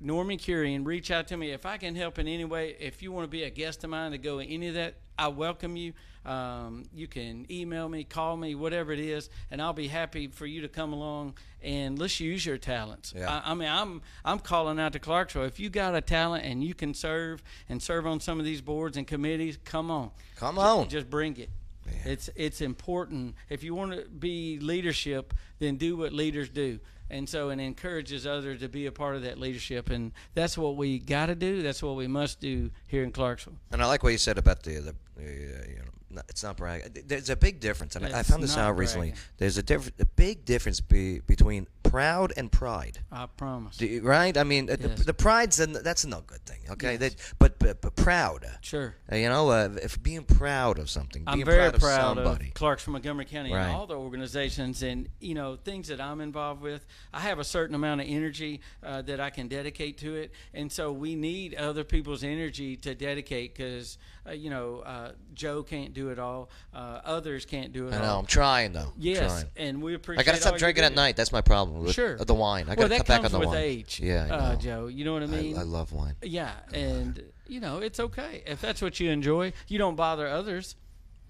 Norman 0.00 0.36
Quirion, 0.38 0.84
reach 0.84 1.10
out 1.10 1.28
to 1.28 1.36
me 1.36 1.52
if 1.52 1.64
I 1.64 1.78
can 1.78 1.94
help 1.94 2.18
in 2.18 2.28
any 2.28 2.44
way. 2.44 2.76
If 2.78 3.02
you 3.02 3.12
want 3.12 3.24
to 3.24 3.28
be 3.30 3.44
a 3.44 3.50
guest 3.50 3.82
of 3.84 3.90
mine 3.90 4.10
to 4.12 4.18
go 4.18 4.38
in 4.40 4.48
any 4.48 4.68
of 4.68 4.74
that, 4.74 4.94
I 5.18 5.28
welcome 5.28 5.76
you. 5.76 5.94
Um, 6.26 6.82
you 6.92 7.06
can 7.06 7.46
email 7.50 7.88
me, 7.88 8.02
call 8.04 8.36
me, 8.36 8.54
whatever 8.56 8.92
it 8.92 8.98
is, 8.98 9.30
and 9.50 9.62
I'll 9.62 9.72
be 9.72 9.86
happy 9.88 10.26
for 10.26 10.44
you 10.44 10.60
to 10.62 10.68
come 10.68 10.92
along 10.92 11.34
and 11.62 11.98
let's 11.98 12.18
use 12.20 12.44
your 12.44 12.58
talents. 12.58 13.14
Yeah. 13.16 13.40
I, 13.44 13.52
I 13.52 13.54
mean, 13.54 13.68
I'm 13.68 14.02
I'm 14.24 14.40
calling 14.40 14.78
out 14.80 14.92
to 14.94 14.98
Clarksville. 14.98 15.44
If 15.44 15.60
you 15.60 15.70
got 15.70 15.94
a 15.94 16.00
talent 16.00 16.44
and 16.44 16.62
you 16.64 16.74
can 16.74 16.94
serve 16.94 17.42
and 17.68 17.80
serve 17.80 18.06
on 18.06 18.18
some 18.20 18.38
of 18.40 18.44
these 18.44 18.60
boards 18.60 18.96
and 18.96 19.06
committees, 19.06 19.56
come 19.64 19.90
on, 19.90 20.10
Come 20.34 20.58
on. 20.58 20.88
just 20.88 21.08
bring 21.08 21.36
it. 21.36 21.48
It's 22.04 22.28
it's 22.34 22.60
important. 22.60 23.36
If 23.48 23.62
you 23.62 23.76
want 23.76 23.92
to 23.92 24.02
be 24.08 24.58
leadership, 24.58 25.32
then 25.60 25.76
do 25.76 25.96
what 25.96 26.12
leaders 26.12 26.48
do. 26.48 26.80
And 27.10 27.28
so 27.28 27.50
it 27.50 27.60
encourages 27.60 28.26
others 28.26 28.60
to 28.60 28.68
be 28.68 28.86
a 28.86 28.92
part 28.92 29.16
of 29.16 29.22
that 29.22 29.38
leadership, 29.38 29.90
and 29.90 30.12
that's 30.34 30.58
what 30.58 30.76
we 30.76 30.98
got 30.98 31.26
to 31.26 31.34
do. 31.34 31.62
That's 31.62 31.82
what 31.82 31.96
we 31.96 32.08
must 32.08 32.40
do 32.40 32.70
here 32.86 33.04
in 33.04 33.12
Clarksville. 33.12 33.56
And 33.70 33.82
I 33.82 33.86
like 33.86 34.02
what 34.02 34.12
you 34.12 34.18
said 34.18 34.38
about 34.38 34.62
the 34.62 34.74
the, 34.74 34.94
the 35.16 35.22
uh, 35.22 35.68
you 35.68 35.76
know 35.76 35.95
no, 36.10 36.22
it's 36.28 36.42
not 36.42 36.56
bragging. 36.56 36.96
There's 37.06 37.30
a 37.30 37.36
big 37.36 37.58
difference, 37.60 37.96
and 37.96 38.06
I, 38.06 38.20
I 38.20 38.22
found 38.22 38.42
this 38.42 38.56
out 38.56 38.76
recently. 38.76 39.14
There's 39.38 39.58
a 39.58 39.62
different, 39.62 39.94
a 40.00 40.06
big 40.06 40.44
difference 40.44 40.80
be, 40.80 41.18
between 41.20 41.66
proud 41.82 42.32
and 42.36 42.50
pride. 42.50 42.98
I 43.10 43.26
promise. 43.26 43.76
Do 43.76 43.86
you- 43.86 44.02
right? 44.02 44.36
I 44.36 44.44
mean, 44.44 44.70
uh, 44.70 44.76
Yes. 44.80 44.98
the, 44.98 45.04
the 45.06 45.14
pride's 45.14 45.58
an, 45.60 45.72
that's 45.82 46.04
no 46.06 46.20
good 46.20 46.44
thing. 46.46 46.60
Okay, 46.70 46.96
that, 46.96 47.16
but, 47.38 47.58
but 47.58 47.80
but 47.80 47.96
proud. 47.96 48.46
Sure. 48.60 48.94
uh, 49.10 49.16
You 49.16 49.28
know, 49.28 49.48
uh, 49.50 49.70
if 49.82 50.00
being 50.02 50.22
proud 50.24 50.78
of 50.78 50.88
something, 50.90 51.24
I'm 51.26 51.34
being 51.38 51.46
very 51.46 51.70
proud, 51.70 51.80
proud 51.80 52.18
of 52.18 52.24
somebody. 52.24 52.48
of 52.48 52.54
Clarksville, 52.54 52.92
Montgomery 52.92 53.24
County, 53.24 53.52
Right. 53.52 53.66
and 53.66 53.76
all 53.76 53.86
the 53.86 53.94
organizations 53.96 54.82
and 54.82 55.08
you 55.20 55.34
know 55.34 55.56
things 55.56 55.88
that 55.88 56.00
I'm 56.00 56.20
involved 56.20 56.60
with. 56.62 56.86
I 57.12 57.20
have 57.20 57.38
a 57.38 57.44
certain 57.44 57.74
amount 57.74 58.00
of 58.00 58.06
energy 58.08 58.60
uh, 58.82 59.02
that 59.02 59.18
I 59.20 59.30
can 59.30 59.48
dedicate 59.48 59.98
to 59.98 60.14
it, 60.14 60.32
and 60.54 60.70
so 60.70 60.92
we 60.92 61.14
need 61.14 61.54
other 61.54 61.84
people's 61.84 62.22
energy 62.22 62.76
to 62.78 62.94
dedicate 62.94 63.54
because 63.56 63.98
uh, 64.28 64.32
you 64.32 64.50
know 64.50 64.80
uh, 64.80 65.12
Joe 65.34 65.62
can't 65.62 65.92
do 65.94 66.08
it 66.10 66.18
all, 66.18 66.48
uh, 66.74 67.00
others 67.04 67.44
can't 67.44 67.72
do 67.72 67.88
it 67.88 67.94
I 67.94 67.98
all. 67.98 68.02
know. 68.02 68.18
I'm 68.20 68.26
trying 68.26 68.72
though. 68.72 68.92
Yes, 68.98 69.18
trying. 69.32 69.44
and 69.56 69.82
we 69.82 69.94
appreciate. 69.94 70.22
I 70.22 70.24
gotta 70.26 70.40
stop 70.40 70.56
drinking 70.58 70.84
at 70.84 70.94
night. 70.94 71.16
That's 71.16 71.32
my 71.32 71.40
problem 71.40 71.82
with 71.82 71.94
Sure. 71.94 72.16
the 72.16 72.34
wine. 72.34 72.64
I 72.64 72.68
well, 72.68 72.76
gotta 72.76 72.88
that 72.88 72.96
cut 72.98 73.06
back 73.06 73.24
on 73.24 73.32
the 73.32 73.38
with 73.38 73.48
wine. 73.48 73.58
age. 73.58 74.00
Yeah, 74.00 74.26
uh, 74.30 74.56
Joe. 74.56 74.86
You 74.88 75.04
know 75.04 75.12
what 75.12 75.22
I 75.22 75.26
mean? 75.26 75.56
I, 75.56 75.60
I 75.60 75.64
love 75.64 75.92
wine. 75.92 76.14
Yeah, 76.22 76.52
and 76.72 77.22
you 77.46 77.60
know 77.60 77.78
it's 77.78 78.00
okay 78.00 78.42
if 78.46 78.60
that's 78.60 78.82
what 78.82 78.98
you 79.00 79.10
enjoy. 79.10 79.52
You 79.68 79.78
don't 79.78 79.96
bother 79.96 80.26
others. 80.28 80.76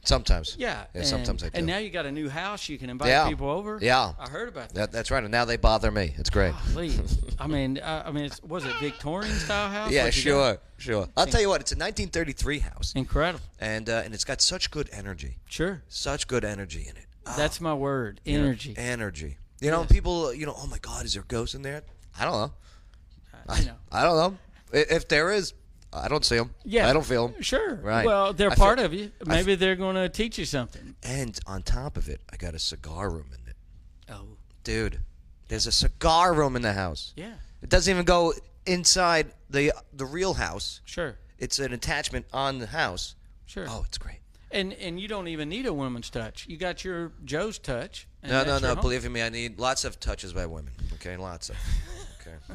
Sometimes. 0.05 0.55
Yeah, 0.59 0.85
Yeah. 0.95 1.01
and, 1.01 1.07
sometimes 1.07 1.43
I 1.43 1.49
do. 1.49 1.59
And 1.59 1.67
now 1.67 1.79
you 1.79 1.91
got 1.91 2.07
a 2.07 2.13
new 2.13 2.29
house. 2.29 2.69
You 2.69 2.79
can 2.79 2.91
invite 2.91 3.09
Yeah. 3.09 3.29
people 3.29 3.51
over. 3.51 3.79
Yeah. 3.83 4.13
I 4.21 4.29
heard 4.29 4.49
about 4.49 4.69
that. 4.69 4.75
that, 4.75 4.93
that's 4.93 5.11
right. 5.11 5.23
And 5.23 5.33
now 5.33 5.45
they 5.45 5.57
bother 5.57 5.91
me. 5.91 6.15
It's 6.17 6.31
great. 6.31 6.55
Please. 6.73 7.19
I 7.41 7.49
mean, 7.49 7.79
uh, 7.79 8.05
I 8.07 8.13
mean, 8.13 8.25
it's, 8.25 8.41
was 8.43 8.65
it 8.65 8.73
Victorian 8.81 9.35
style 9.35 9.69
house? 9.69 9.91
yeah, 9.91 10.03
you 10.05 10.07
got? 10.07 10.15
sure, 10.15 10.59
sure. 10.79 11.09
I'll 11.17 11.27
tell 11.27 11.41
you 11.41 11.49
what. 11.49 11.61
It's 11.61 11.73
a 11.73 11.75
1933 11.77 12.61
house, 12.61 12.93
Incredible. 12.95 13.45
and 13.61 13.91
uh, 13.91 14.03
and 14.05 14.15
it's 14.15 14.25
got 14.25 14.41
such 14.41 14.71
good 14.71 14.89
energy. 14.93 15.39
Sure. 15.49 15.83
Such 15.89 16.29
good 16.29 16.45
energy 16.45 16.83
in 16.89 16.97
it. 16.97 17.07
That's 17.37 17.61
my 17.61 17.75
word. 17.75 18.21
You 18.25 18.39
know, 18.39 18.45
Energy. 18.45 18.75
energy. 18.77 19.39
You 19.61 19.71
know, 19.73 19.81
Yes. 19.81 19.91
people. 19.93 20.33
You 20.33 20.47
know, 20.47 20.55
oh 20.57 20.67
my 20.69 20.79
God, 20.79 21.05
is 21.05 21.15
there 21.15 21.25
ghosts 21.27 21.57
in 21.57 21.63
there? 21.63 21.83
I 22.19 22.25
don't 22.25 22.33
know. 22.35 23.55
you 23.59 23.65
know. 23.67 23.75
I 23.91 24.05
don't 24.05 24.17
know. 24.17 24.39
If 24.73 25.09
there 25.09 25.33
is, 25.33 25.53
I 26.03 26.09
don't 26.09 26.25
see 26.25 26.37
them. 26.37 26.55
Yeah. 26.65 26.89
I 26.89 26.93
don't 26.93 27.05
feel 27.07 27.29
them. 27.29 27.43
Sure. 27.43 27.77
Right. 27.77 28.05
Well, 28.07 28.33
they're 28.33 28.51
I 28.51 28.55
feel- 28.55 28.65
part 28.65 28.79
of 28.79 28.93
you. 28.95 29.11
Maybe 29.25 29.55
they're 29.55 29.77
going 29.77 29.97
to 29.97 30.09
teach 30.09 30.39
you 30.39 30.45
something. 30.45 30.95
And 31.03 31.39
on 31.47 31.63
top 31.63 31.97
of 31.97 32.09
it, 32.09 32.21
I 32.33 32.37
got 32.37 32.55
a 32.55 32.59
cigar 32.59 33.11
room 33.11 33.27
in 33.33 33.51
it. 33.51 33.57
Oh. 34.11 34.37
Dude, 34.65 35.01
there's 35.49 35.67
a 35.67 35.73
cigar 35.73 36.35
room 36.35 36.57
in 36.57 36.63
the 36.63 36.73
house. 36.73 37.13
Yeah. 37.17 37.35
It 37.63 37.69
doesn't 37.69 37.91
even 37.91 38.05
go 38.05 38.33
inside 38.67 39.33
the 39.51 39.73
the 39.93 40.05
real 40.05 40.35
house. 40.35 40.81
Sure. 40.85 41.17
It's 41.39 41.59
an 41.59 41.73
attachment 41.73 42.27
on 42.33 42.59
the 42.59 42.67
house. 42.67 43.15
Sure. 43.47 43.67
Oh, 43.69 43.83
it's 43.87 43.99
great. 43.99 44.19
And 44.51 44.73
and 44.75 44.99
you 45.01 45.09
don't 45.09 45.29
even 45.29 45.49
need 45.49 45.67
a 45.67 45.73
woman's 45.73 46.11
touch. 46.11 46.47
You 46.49 46.57
got 46.57 46.85
your 46.85 47.13
Joe's 47.25 47.59
touch. 47.59 48.07
No, 48.23 48.45
no, 48.45 48.59
no. 48.59 48.75
Believe 48.77 49.09
me, 49.11 49.23
I 49.23 49.29
need 49.29 49.59
lots 49.59 49.85
of 49.85 50.01
touches 50.01 50.33
by 50.33 50.47
women. 50.47 50.73
Okay, 50.95 51.17
lots 51.17 51.51
of. 51.51 51.57
Okay. 52.21 52.37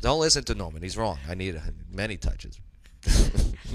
Don't 0.00 0.20
listen 0.20 0.44
to 0.44 0.54
Norman. 0.54 0.80
He's 0.82 0.96
wrong. 0.96 1.18
I 1.28 1.34
need 1.34 1.56
uh, 1.56 1.60
many 1.90 2.16
touches. 2.16 2.60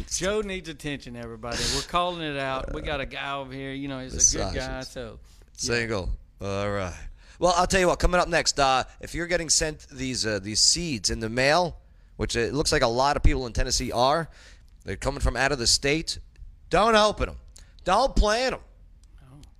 Joe 0.09 0.41
needs 0.41 0.69
attention, 0.69 1.15
everybody. 1.15 1.57
We're 1.75 1.81
calling 1.83 2.21
it 2.21 2.37
out. 2.37 2.73
We 2.73 2.81
got 2.81 2.99
a 3.01 3.05
guy 3.05 3.35
over 3.35 3.53
here. 3.53 3.71
You 3.71 3.87
know, 3.87 3.99
he's 3.99 4.33
a 4.33 4.37
good 4.37 4.53
guy. 4.55 4.67
Massages. 4.67 4.87
So 4.89 5.19
Single. 5.53 6.09
All 6.41 6.69
right. 6.71 6.93
Well, 7.39 7.53
I'll 7.57 7.67
tell 7.67 7.79
you 7.79 7.87
what. 7.87 7.99
Coming 7.99 8.19
up 8.19 8.27
next, 8.27 8.59
uh, 8.59 8.83
if 9.01 9.13
you're 9.15 9.27
getting 9.27 9.49
sent 9.49 9.87
these 9.89 10.25
uh, 10.25 10.39
these 10.41 10.59
seeds 10.59 11.09
in 11.09 11.19
the 11.19 11.29
mail, 11.29 11.77
which 12.17 12.35
it 12.35 12.53
looks 12.53 12.71
like 12.71 12.81
a 12.83 12.87
lot 12.87 13.17
of 13.17 13.23
people 13.23 13.45
in 13.47 13.53
Tennessee 13.53 13.91
are, 13.91 14.29
they're 14.85 14.95
coming 14.95 15.19
from 15.19 15.35
out 15.35 15.51
of 15.51 15.57
the 15.59 15.67
state. 15.67 16.19
Don't 16.69 16.95
open 16.95 17.27
them. 17.27 17.37
Don't 17.83 18.15
plant 18.15 18.51
them. 18.51 18.61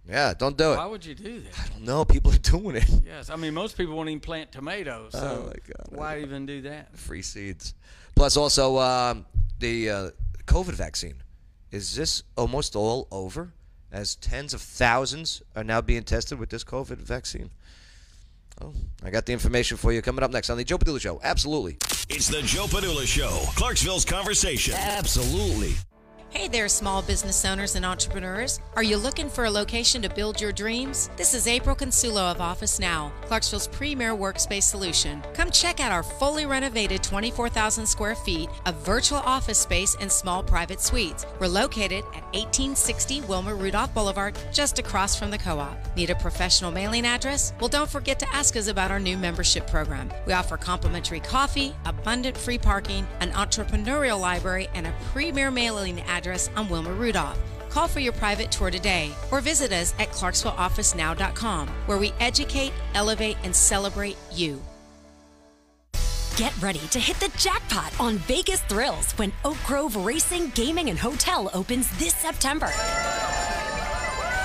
Yeah, 0.07 0.33
don't 0.37 0.57
do 0.57 0.73
it. 0.73 0.77
why 0.77 0.85
would 0.85 1.05
you 1.05 1.15
do 1.15 1.39
that? 1.39 1.59
I 1.59 1.67
don't 1.69 1.83
know. 1.83 2.03
People 2.03 2.33
are 2.33 2.37
doing 2.37 2.75
it. 2.75 2.89
Yes, 3.05 3.29
I 3.29 3.37
mean 3.37 3.53
most 3.53 3.77
people 3.77 3.95
won't 3.95 4.09
even 4.09 4.19
plant 4.19 4.51
tomatoes. 4.51 5.13
So 5.13 5.43
Oh, 5.43 5.47
my 5.47 5.53
God. 5.65 5.97
why 5.97 6.19
even 6.21 6.45
do 6.45 6.61
that? 6.63 6.95
Free 6.97 7.21
seeds. 7.21 7.73
Plus, 8.13 8.35
also 8.35 8.79
um, 8.79 9.25
the 9.63 9.89
uh, 9.89 10.09
COVID 10.45 10.73
vaccine. 10.73 11.23
Is 11.71 11.95
this 11.95 12.23
almost 12.37 12.75
all 12.75 13.07
over? 13.11 13.53
As 13.91 14.15
tens 14.15 14.53
of 14.53 14.61
thousands 14.61 15.41
are 15.55 15.63
now 15.63 15.79
being 15.79 16.03
tested 16.03 16.37
with 16.37 16.49
this 16.49 16.63
COVID 16.63 16.97
vaccine. 16.97 17.49
Oh, 18.61 18.73
I 19.03 19.09
got 19.09 19.25
the 19.25 19.33
information 19.33 19.77
for 19.77 19.93
you 19.93 20.01
coming 20.01 20.23
up 20.23 20.31
next 20.31 20.49
on 20.49 20.57
the 20.57 20.63
Joe 20.63 20.77
Padula 20.77 20.99
Show. 20.99 21.21
Absolutely. 21.23 21.77
It's 22.09 22.27
the 22.27 22.41
Joe 22.41 22.65
Padula 22.65 23.05
Show, 23.07 23.43
Clarksville's 23.55 24.05
conversation. 24.05 24.73
Absolutely. 24.75 25.75
Hey 26.33 26.47
there, 26.47 26.67
small 26.67 27.03
business 27.03 27.45
owners 27.45 27.75
and 27.75 27.85
entrepreneurs. 27.85 28.59
Are 28.75 28.81
you 28.81 28.97
looking 28.97 29.29
for 29.29 29.45
a 29.45 29.51
location 29.51 30.01
to 30.01 30.09
build 30.09 30.41
your 30.41 30.51
dreams? 30.51 31.11
This 31.15 31.35
is 31.35 31.47
April 31.47 31.75
Consulo 31.75 32.31
of 32.31 32.41
Office 32.41 32.79
Now, 32.79 33.13
Clarksville's 33.27 33.67
premier 33.67 34.15
workspace 34.15 34.63
solution. 34.63 35.21
Come 35.35 35.51
check 35.51 35.79
out 35.79 35.91
our 35.91 36.01
fully 36.01 36.47
renovated 36.47 37.03
24,000 37.03 37.85
square 37.85 38.15
feet 38.15 38.49
of 38.65 38.73
virtual 38.77 39.19
office 39.19 39.59
space 39.59 39.95
and 39.99 40.11
small 40.11 40.41
private 40.41 40.81
suites. 40.81 41.27
We're 41.39 41.45
located 41.45 42.03
at 42.15 42.23
1860 42.33 43.21
Wilma 43.21 43.53
Rudolph 43.53 43.93
Boulevard, 43.93 44.35
just 44.51 44.79
across 44.79 45.15
from 45.15 45.29
the 45.29 45.37
co 45.37 45.59
op. 45.59 45.77
Need 45.95 46.09
a 46.09 46.15
professional 46.15 46.71
mailing 46.71 47.05
address? 47.05 47.53
Well, 47.59 47.69
don't 47.69 47.89
forget 47.89 48.17
to 48.17 48.35
ask 48.35 48.57
us 48.57 48.69
about 48.69 48.89
our 48.89 48.99
new 48.99 49.19
membership 49.19 49.67
program. 49.67 50.11
We 50.25 50.33
offer 50.33 50.57
complimentary 50.57 51.19
coffee, 51.19 51.75
abundant 51.85 52.35
free 52.35 52.57
parking, 52.57 53.05
an 53.19 53.29
entrepreneurial 53.33 54.19
library, 54.19 54.67
and 54.73 54.87
a 54.87 54.95
premier 55.11 55.51
mailing 55.51 56.01
address 56.01 56.22
on 56.55 56.69
Wilma 56.69 56.93
Rudolph. 56.93 57.37
Call 57.69 57.87
for 57.87 57.99
your 57.99 58.13
private 58.13 58.51
tour 58.51 58.69
today 58.69 59.11
or 59.31 59.41
visit 59.41 59.71
us 59.71 59.93
at 59.99 60.09
clarksvilleofficenow.com 60.09 61.67
where 61.85 61.97
we 61.97 62.13
educate, 62.19 62.71
elevate, 62.93 63.37
and 63.43 63.55
celebrate 63.55 64.15
you. 64.31 64.61
Get 66.37 66.53
ready 66.61 66.79
to 66.89 66.99
hit 66.99 67.19
the 67.19 67.31
jackpot 67.37 67.99
on 67.99 68.17
Vegas 68.19 68.61
Thrills 68.61 69.11
when 69.13 69.31
Oak 69.43 69.57
Grove 69.65 69.95
Racing, 69.95 70.49
Gaming, 70.55 70.89
and 70.89 70.97
Hotel 70.97 71.49
opens 71.53 71.89
this 71.99 72.15
September. 72.15 72.71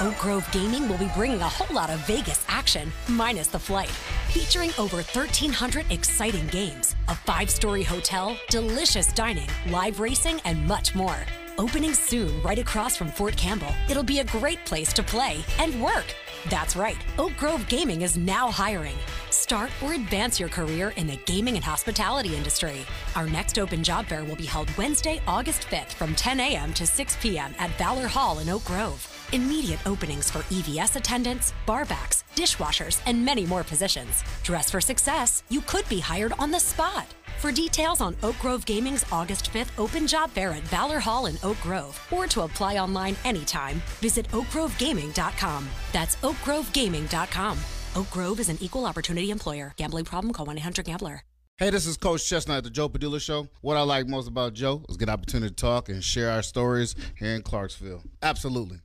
Oak 0.00 0.16
Grove 0.18 0.46
Gaming 0.52 0.88
will 0.88 0.98
be 0.98 1.10
bringing 1.14 1.40
a 1.40 1.48
whole 1.48 1.74
lot 1.74 1.90
of 1.90 1.98
Vegas 2.06 2.44
action, 2.48 2.92
minus 3.08 3.48
the 3.48 3.58
flight, 3.58 3.90
featuring 4.28 4.70
over 4.78 4.96
1,300 4.96 5.90
exciting 5.90 6.46
games, 6.48 6.94
a 7.08 7.14
five 7.14 7.50
story 7.50 7.82
hotel, 7.82 8.36
delicious 8.48 9.12
dining, 9.12 9.48
live 9.68 9.98
racing, 9.98 10.40
and 10.44 10.66
much 10.66 10.94
more. 10.94 11.18
Opening 11.58 11.92
soon 11.92 12.40
right 12.42 12.58
across 12.60 12.96
from 12.96 13.08
Fort 13.08 13.36
Campbell, 13.36 13.74
it'll 13.90 14.04
be 14.04 14.20
a 14.20 14.24
great 14.24 14.64
place 14.64 14.92
to 14.92 15.02
play 15.02 15.44
and 15.58 15.82
work. 15.82 16.14
That's 16.48 16.76
right, 16.76 16.96
Oak 17.18 17.36
Grove 17.36 17.66
Gaming 17.68 18.02
is 18.02 18.16
now 18.16 18.48
hiring. 18.48 18.94
Start 19.30 19.72
or 19.82 19.94
advance 19.94 20.38
your 20.38 20.48
career 20.48 20.90
in 20.90 21.08
the 21.08 21.16
gaming 21.26 21.56
and 21.56 21.64
hospitality 21.64 22.36
industry. 22.36 22.86
Our 23.16 23.26
next 23.26 23.58
open 23.58 23.82
job 23.82 24.06
fair 24.06 24.22
will 24.22 24.36
be 24.36 24.46
held 24.46 24.70
Wednesday, 24.76 25.20
August 25.26 25.62
5th 25.62 25.94
from 25.94 26.14
10 26.14 26.38
a.m. 26.38 26.72
to 26.74 26.86
6 26.86 27.16
p.m. 27.20 27.52
at 27.58 27.70
Valor 27.70 28.06
Hall 28.06 28.38
in 28.38 28.48
Oak 28.48 28.64
Grove. 28.64 29.04
Immediate 29.32 29.84
openings 29.84 30.30
for 30.30 30.42
EVS 30.54 30.94
attendants, 30.94 31.52
barbacks, 31.66 32.22
dishwashers, 32.36 33.00
and 33.04 33.24
many 33.24 33.44
more 33.44 33.64
positions. 33.64 34.22
Dress 34.44 34.70
for 34.70 34.80
success. 34.80 35.42
You 35.48 35.60
could 35.62 35.88
be 35.88 35.98
hired 35.98 36.34
on 36.38 36.52
the 36.52 36.60
spot. 36.60 37.17
For 37.38 37.52
details 37.52 38.00
on 38.00 38.16
Oak 38.24 38.36
Grove 38.40 38.66
Gaming's 38.66 39.04
August 39.12 39.52
5th 39.52 39.68
open 39.78 40.08
job 40.08 40.30
fair 40.30 40.50
at 40.50 40.64
Valor 40.64 40.98
Hall 40.98 41.26
in 41.26 41.36
Oak 41.44 41.60
Grove, 41.60 41.96
or 42.10 42.26
to 42.26 42.40
apply 42.42 42.78
online 42.78 43.14
anytime, 43.24 43.76
visit 44.00 44.26
oakgrovegaming.com. 44.30 45.68
That's 45.92 46.16
oakgrovegaming.com. 46.16 47.58
Oak 47.94 48.10
Grove 48.10 48.40
is 48.40 48.48
an 48.48 48.58
equal 48.60 48.84
opportunity 48.86 49.30
employer. 49.30 49.72
Gambling 49.76 50.04
problem? 50.04 50.32
Call 50.32 50.46
1 50.46 50.58
800 50.58 50.84
Gambler. 50.84 51.22
Hey, 51.58 51.70
this 51.70 51.86
is 51.86 51.96
Coach 51.96 52.28
Chestnut 52.28 52.58
at 52.58 52.64
the 52.64 52.70
Joe 52.70 52.88
Padula 52.88 53.20
Show. 53.20 53.46
What 53.60 53.76
I 53.76 53.82
like 53.82 54.08
most 54.08 54.26
about 54.26 54.54
Joe 54.54 54.84
is 54.88 54.96
get 54.96 55.08
opportunity 55.08 55.50
to 55.50 55.56
talk 55.56 55.88
and 55.88 56.02
share 56.02 56.32
our 56.32 56.42
stories 56.42 56.96
here 57.16 57.34
in 57.34 57.42
Clarksville. 57.42 58.02
Absolutely. 58.20 58.78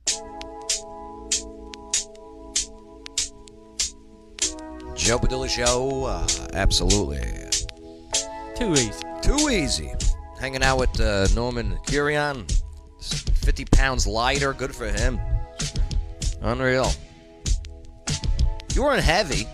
Joe 4.94 5.18
Padula 5.18 5.48
Show. 5.48 6.04
Uh, 6.04 6.26
absolutely. 6.52 7.20
Too 8.56 8.72
easy. 8.72 8.92
Too 9.22 9.48
easy. 9.50 9.92
Hanging 10.40 10.62
out 10.62 10.78
with 10.78 11.00
uh, 11.00 11.26
Norman 11.34 11.76
Quirion. 11.86 12.50
50 13.00 13.64
pounds 13.66 14.06
lighter. 14.06 14.52
Good 14.52 14.74
for 14.74 14.86
him. 14.88 15.18
Unreal. 16.42 16.90
You 18.74 18.82
weren't 18.84 19.02
heavy. 19.02 19.46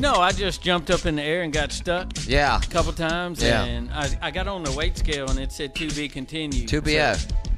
No, 0.00 0.14
I 0.14 0.30
just 0.32 0.62
jumped 0.62 0.90
up 0.90 1.06
in 1.06 1.16
the 1.16 1.22
air 1.22 1.42
and 1.42 1.52
got 1.52 1.72
stuck 1.72 2.12
Yeah. 2.24 2.60
a 2.62 2.66
couple 2.66 2.92
times, 2.92 3.42
Yeah. 3.42 3.64
and 3.64 3.90
I, 3.92 4.08
I 4.22 4.30
got 4.30 4.46
on 4.46 4.62
the 4.62 4.70
weight 4.72 4.96
scale 4.96 5.28
and 5.28 5.38
it 5.40 5.50
said 5.50 5.74
to 5.76 5.88
be 5.90 6.08
continued. 6.08 6.68
To 6.68 6.80
be 6.80 6.92
So, 6.92 6.96
yeah. 6.98 7.16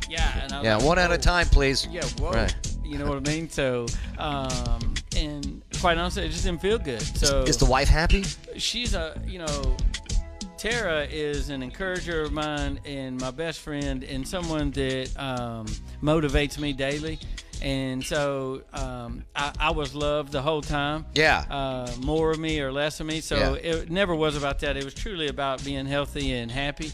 Yeah, 0.09 0.41
and 0.45 0.53
I'm 0.55 0.65
Yeah, 0.65 0.77
like, 0.77 0.87
one 0.87 0.99
at 0.99 1.13
a 1.13 1.19
time, 1.19 1.47
please. 1.49 1.87
Yeah, 1.91 2.03
whoa. 2.19 2.31
Right. 2.33 2.55
You 2.83 2.97
know 2.99 3.07
what 3.07 3.19
I 3.29 3.31
mean? 3.31 3.51
So, 3.51 3.87
um, 4.19 4.95
and 5.17 5.63
quite 5.81 5.99
honestly, 5.99 6.25
it 6.25 6.31
just 6.31 6.45
didn't 6.45 6.61
feel 6.61 6.79
good. 6.79 7.01
So 7.03 7.43
Is 7.43 7.57
the 7.57 7.65
wife 7.67 7.89
happy? 7.89 8.25
she's 8.57 8.95
a 8.95 9.21
you 9.27 9.39
know 9.39 9.77
Tara 10.59 11.05
is 11.07 11.49
an 11.49 11.63
encourager 11.63 12.21
of 12.23 12.33
mine 12.33 12.81
and 12.85 13.19
my 13.19 13.31
best 13.31 13.61
friend 13.61 14.05
and 14.05 14.27
someone 14.29 14.71
that 14.73 15.11
um, 15.19 15.65
motivates 16.03 16.59
me 16.59 16.73
daily 16.75 17.19
and 17.63 18.05
so 18.05 18.63
um, 18.75 19.25
I, 19.35 19.53
I 19.59 19.71
was 19.71 19.95
loved 19.95 20.33
the 20.33 20.43
whole 20.43 20.61
time 20.63 21.07
Yeah. 21.15 21.45
uh, 21.51 21.91
more 22.05 22.31
of 22.31 22.39
me 22.39 22.61
or 22.61 22.73
less 22.73 23.01
of 23.01 23.07
me 23.07 23.21
so 23.23 23.37
Yeah. 23.55 23.73
it 23.73 23.91
never 23.91 24.15
was 24.15 24.37
about 24.37 24.59
that 24.61 24.77
it 24.77 24.85
was 24.85 24.93
truly 24.95 25.29
about 25.29 25.65
being 25.65 25.87
healthy 25.87 26.33
and 26.35 26.51
happy 26.51 26.91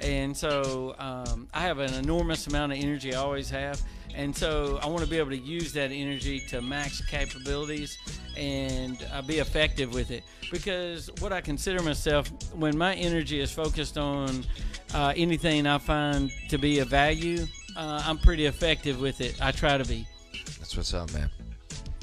and 0.00 0.36
so 0.36 0.94
um, 0.98 1.48
I 1.52 1.60
have 1.60 1.78
an 1.78 1.94
enormous 1.94 2.46
amount 2.46 2.72
of 2.72 2.78
energy 2.78 3.14
I 3.14 3.18
always 3.18 3.50
have 3.50 3.82
and 4.14 4.36
so 4.36 4.80
I 4.82 4.86
want 4.86 5.04
to 5.04 5.06
be 5.08 5.18
able 5.18 5.30
to 5.30 5.38
use 5.38 5.72
that 5.74 5.92
energy 5.92 6.40
to 6.48 6.60
max 6.60 7.00
capabilities 7.06 7.98
and 8.36 9.06
uh, 9.12 9.22
be 9.22 9.38
effective 9.38 9.94
with 9.94 10.10
it. 10.10 10.24
Because 10.50 11.08
what 11.20 11.32
I 11.32 11.40
consider 11.40 11.82
myself, 11.82 12.28
when 12.54 12.76
my 12.76 12.94
energy 12.94 13.40
is 13.40 13.52
focused 13.52 13.96
on 13.96 14.44
uh, 14.92 15.12
anything 15.16 15.66
I 15.66 15.78
find 15.78 16.32
to 16.48 16.58
be 16.58 16.80
of 16.80 16.88
value, 16.88 17.46
uh, 17.76 18.02
I'm 18.04 18.18
pretty 18.18 18.46
effective 18.46 19.00
with 19.00 19.20
it. 19.20 19.40
I 19.40 19.52
try 19.52 19.78
to 19.78 19.84
be. 19.84 20.06
That's 20.58 20.76
what's 20.76 20.94
up, 20.94 21.12
man. 21.12 21.30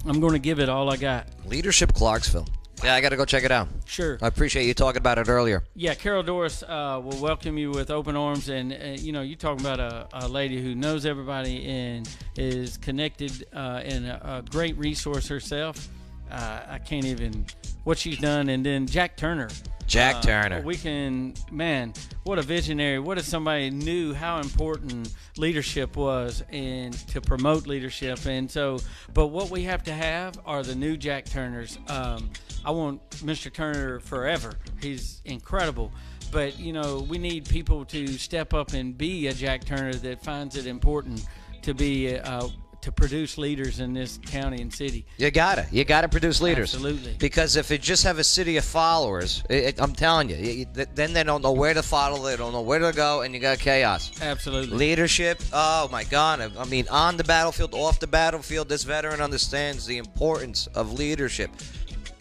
I'm 0.05 0.19
going 0.19 0.33
to 0.33 0.39
give 0.39 0.59
it 0.59 0.69
all 0.69 0.91
I 0.91 0.97
got. 0.97 1.27
Leadership 1.45 1.93
Clarksville. 1.93 2.47
Yeah, 2.83 2.93
I 2.93 3.01
got 3.01 3.09
to 3.09 3.17
go 3.17 3.25
check 3.25 3.43
it 3.43 3.51
out. 3.51 3.67
Sure. 3.85 4.17
I 4.21 4.27
appreciate 4.27 4.65
you 4.65 4.73
talking 4.73 4.97
about 4.99 5.17
it 5.17 5.27
earlier. 5.29 5.63
Yeah, 5.75 5.95
Carol 5.95 6.23
Doris 6.23 6.61
uh, 6.63 7.01
will 7.03 7.19
welcome 7.21 7.57
you 7.57 7.71
with 7.71 7.89
open 7.89 8.15
arms, 8.15 8.49
and 8.49 8.73
uh, 8.73 9.01
you 9.01 9.11
know, 9.11 9.21
you 9.21 9.35
talking 9.35 9.65
about 9.65 9.79
a, 9.79 10.07
a 10.13 10.27
lady 10.27 10.61
who 10.61 10.75
knows 10.75 11.05
everybody 11.05 11.65
and 11.65 12.07
is 12.35 12.77
connected 12.77 13.47
uh, 13.53 13.81
and 13.83 14.05
a, 14.05 14.37
a 14.37 14.41
great 14.43 14.77
resource 14.77 15.27
herself. 15.27 15.87
Uh, 16.29 16.61
I 16.67 16.79
can't 16.79 17.05
even 17.05 17.45
what 17.85 17.97
she's 17.97 18.17
done, 18.19 18.49
and 18.49 18.65
then 18.65 18.87
Jack 18.87 19.15
Turner. 19.15 19.49
Jack 19.87 20.15
Uh, 20.15 20.21
Turner. 20.21 20.61
We 20.61 20.75
can, 20.75 21.35
man, 21.51 21.93
what 22.23 22.39
a 22.39 22.41
visionary. 22.41 22.97
What 22.97 23.19
if 23.19 23.25
somebody 23.25 23.69
knew 23.69 24.15
how 24.15 24.39
important 24.39 25.13
leadership 25.37 25.95
was 25.95 26.43
and 26.49 26.91
to 27.09 27.21
promote 27.21 27.67
leadership? 27.67 28.25
And 28.25 28.49
so, 28.49 28.79
but 29.13 29.27
what 29.27 29.51
we 29.51 29.61
have 29.63 29.83
to 29.83 29.93
have 29.93 30.39
are 30.43 30.63
the 30.63 30.73
new 30.73 30.97
Jack 30.97 31.25
Turners. 31.25 31.77
Um, 31.87 32.31
I 32.65 32.71
want 32.71 33.07
Mr. 33.17 33.53
Turner 33.53 33.99
forever. 33.99 34.53
He's 34.81 35.21
incredible. 35.25 35.91
But, 36.31 36.59
you 36.59 36.73
know, 36.73 37.05
we 37.07 37.17
need 37.17 37.47
people 37.47 37.85
to 37.85 38.07
step 38.17 38.53
up 38.53 38.73
and 38.73 38.97
be 38.97 39.27
a 39.27 39.33
Jack 39.33 39.63
Turner 39.63 39.93
that 39.93 40.23
finds 40.23 40.55
it 40.57 40.65
important 40.65 41.23
to 41.61 41.73
be, 41.73 42.17
uh, 42.17 42.47
to 42.81 42.91
produce 42.91 43.37
leaders 43.39 43.79
in 43.79 43.93
this 43.93 44.19
county 44.27 44.61
and 44.61 44.71
city. 44.73 45.05
You 45.17 45.31
gotta, 45.31 45.65
you 45.71 45.83
gotta 45.85 46.07
produce 46.07 46.39
leaders. 46.41 46.73
Absolutely. 46.73 47.15
Because 47.17 47.55
if 47.55 47.71
you 47.71 47.77
just 47.79 48.03
have 48.03 48.19
a 48.19 48.23
city 48.23 48.57
of 48.57 48.65
followers, 48.65 49.43
it, 49.49 49.55
it- 49.63 49.81
I'm 49.81 49.93
telling 49.93 50.29
you, 50.29 50.35
you- 50.35 50.65
then 50.93 51.13
they 51.13 51.23
don't 51.23 51.41
know 51.41 51.51
where 51.53 51.73
to 51.73 51.81
follow, 51.81 52.23
they 52.25 52.35
don't 52.35 52.51
know 52.53 52.61
where 52.61 52.77
to 52.79 52.91
go, 52.91 53.21
and 53.21 53.33
you 53.33 53.39
got 53.39 53.57
chaos. 53.59 54.11
Absolutely. 54.21 54.77
Leadership, 54.77 55.41
oh 55.53 55.87
my 55.91 56.03
God. 56.03 56.41
I- 56.41 56.61
I 56.61 56.65
mean, 56.65 56.87
on 56.89 57.17
the 57.17 57.23
battlefield, 57.23 57.73
off 57.73 57.99
the 57.99 58.07
battlefield, 58.07 58.69
this 58.69 58.83
veteran 58.83 59.19
understands 59.21 59.85
the 59.87 59.97
importance 59.97 60.67
of 60.75 60.93
leadership. 60.93 61.49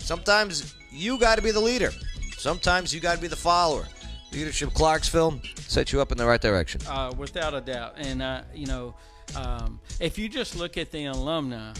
Sometimes 0.04 0.74
you 0.92 1.18
got 1.18 1.36
to 1.36 1.42
be 1.42 1.50
the 1.50 1.60
leader, 1.60 1.90
sometimes 2.36 2.92
you 2.94 3.00
got 3.00 3.14
to 3.16 3.20
be 3.22 3.26
the 3.26 3.36
follower. 3.36 3.86
Leadership 4.32 4.74
Clarksville 4.74 5.40
set 5.56 5.92
you 5.92 6.00
up 6.00 6.12
in 6.12 6.18
the 6.18 6.26
right 6.26 6.40
direction. 6.40 6.80
uh, 6.88 7.12
without 7.16 7.54
a 7.54 7.60
doubt. 7.60 7.94
And 7.96 8.20
uh, 8.20 8.42
you 8.54 8.66
know, 8.66 8.94
um, 9.34 9.80
if 10.00 10.18
you 10.18 10.28
just 10.28 10.56
look 10.56 10.76
at 10.76 10.90
the 10.90 11.06
alumni 11.06 11.72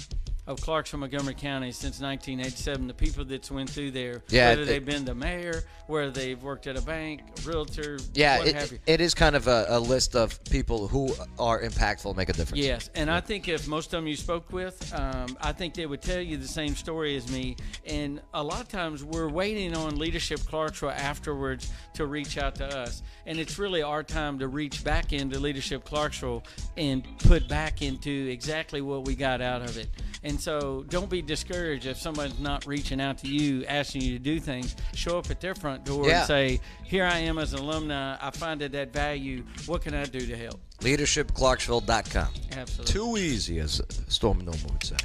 of 0.46 0.60
Clarksville 0.60 1.00
Montgomery 1.00 1.34
County 1.34 1.72
since 1.72 2.00
1987, 2.00 2.86
the 2.86 2.92
people 2.94 3.24
that's 3.24 3.50
went 3.50 3.70
through 3.70 3.90
there, 3.92 4.22
Yeah, 4.28 4.50
whether 4.50 4.62
it- 4.62 4.66
they've 4.66 4.84
been 4.84 5.04
the 5.06 5.14
mayor, 5.14 5.64
whether 5.86 6.10
they've 6.10 6.42
worked 6.42 6.66
at 6.66 6.76
a 6.76 6.82
bank, 6.82 7.22
a 7.38 7.48
realtor, 7.48 7.98
Yeah, 8.12 8.38
what 8.38 8.48
have 8.48 8.64
it, 8.64 8.72
you. 8.72 8.78
it 8.86 9.00
is 9.00 9.14
kind 9.14 9.36
of 9.36 9.46
a, 9.48 9.66
a 9.70 9.80
list 9.80 10.14
of 10.14 10.42
people 10.44 10.86
who 10.88 11.14
are 11.38 11.62
impactful, 11.62 12.14
make 12.16 12.28
a 12.28 12.34
difference. 12.34 12.62
Yes, 12.62 12.90
and 12.94 13.10
I 13.10 13.20
think 13.20 13.48
if 13.48 13.66
most 13.66 13.86
of 13.86 13.92
them 13.92 14.06
you 14.06 14.16
spoke 14.16 14.52
with, 14.52 14.92
um, 14.94 15.36
I 15.40 15.52
think 15.52 15.74
they 15.74 15.86
would 15.86 16.02
tell 16.02 16.20
you 16.20 16.36
the 16.36 16.48
same 16.48 16.74
story 16.74 17.16
as 17.16 17.30
me. 17.30 17.56
And 17.86 18.20
a 18.34 18.42
lot 18.42 18.60
of 18.60 18.68
times 18.68 19.02
we're 19.02 19.28
waiting 19.30 19.74
on 19.74 19.96
Leadership 19.98 20.40
Clarksville 20.40 20.90
afterwards 20.90 21.70
to 21.94 22.06
reach 22.06 22.36
out 22.36 22.54
to 22.56 22.66
us. 22.66 23.02
And 23.26 23.38
it's 23.38 23.58
really 23.58 23.82
our 23.82 24.02
time 24.02 24.38
to 24.40 24.48
reach 24.48 24.84
back 24.84 25.12
into 25.14 25.38
Leadership 25.38 25.84
Clarksville 25.84 26.44
and 26.76 27.02
put 27.20 27.48
back 27.48 27.80
into 27.80 28.10
exactly 28.30 28.82
what 28.82 29.06
we 29.06 29.14
got 29.14 29.40
out 29.40 29.62
of 29.62 29.78
it. 29.78 29.88
And 30.24 30.40
so 30.40 30.84
don't 30.88 31.10
be 31.10 31.20
discouraged 31.20 31.84
if 31.84 31.98
someone's 31.98 32.38
not 32.40 32.66
reaching 32.66 32.98
out 33.00 33.18
to 33.18 33.28
you, 33.28 33.64
asking 33.66 34.00
you 34.02 34.12
to 34.14 34.18
do 34.18 34.40
things. 34.40 34.74
Show 34.94 35.18
up 35.18 35.30
at 35.30 35.38
their 35.40 35.54
front 35.54 35.84
door 35.84 36.06
Yeah. 36.08 36.20
and 36.20 36.26
say, 36.26 36.60
Here 36.82 37.04
I 37.04 37.18
am 37.18 37.38
as 37.38 37.52
an 37.52 37.60
alumni. 37.60 38.16
I 38.20 38.30
find 38.30 38.62
it 38.62 38.72
that 38.72 38.90
value. 38.92 39.44
What 39.66 39.82
can 39.82 39.94
I 39.94 40.04
do 40.06 40.20
to 40.26 40.34
help? 40.36 40.60
LeadershipClarksville.com. 40.80 42.28
Absolutely. 42.56 42.92
Too 42.92 43.16
easy, 43.18 43.58
as 43.60 43.82
Stormin' 44.08 44.46
Norman 44.46 44.64
would 44.72 44.84
say. 44.84 44.96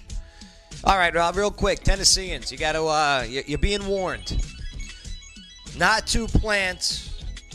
All 0.86 0.98
right, 0.98 1.14
Rob, 1.14 1.36
real 1.36 1.52
quick. 1.52 1.84
Tennesseans, 1.84 2.50
you 2.52 2.58
got 2.58 2.72
to, 2.72 2.84
uh, 2.86 3.26
you- 3.30 3.44
you're 3.46 3.58
being 3.58 3.86
warned 3.88 4.42
not 5.78 6.08
to 6.08 6.28
plant 6.28 7.10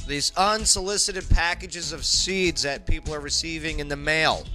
these 0.07 0.33
unsolicited 0.37 1.27
packages 1.31 1.93
of 1.93 2.05
seeds 2.05 2.61
that 2.63 2.87
people 2.87 3.15
are 3.15 3.21
receiving 3.21 3.79
in 3.81 3.89
the 3.89 3.97
mail. 3.97 4.47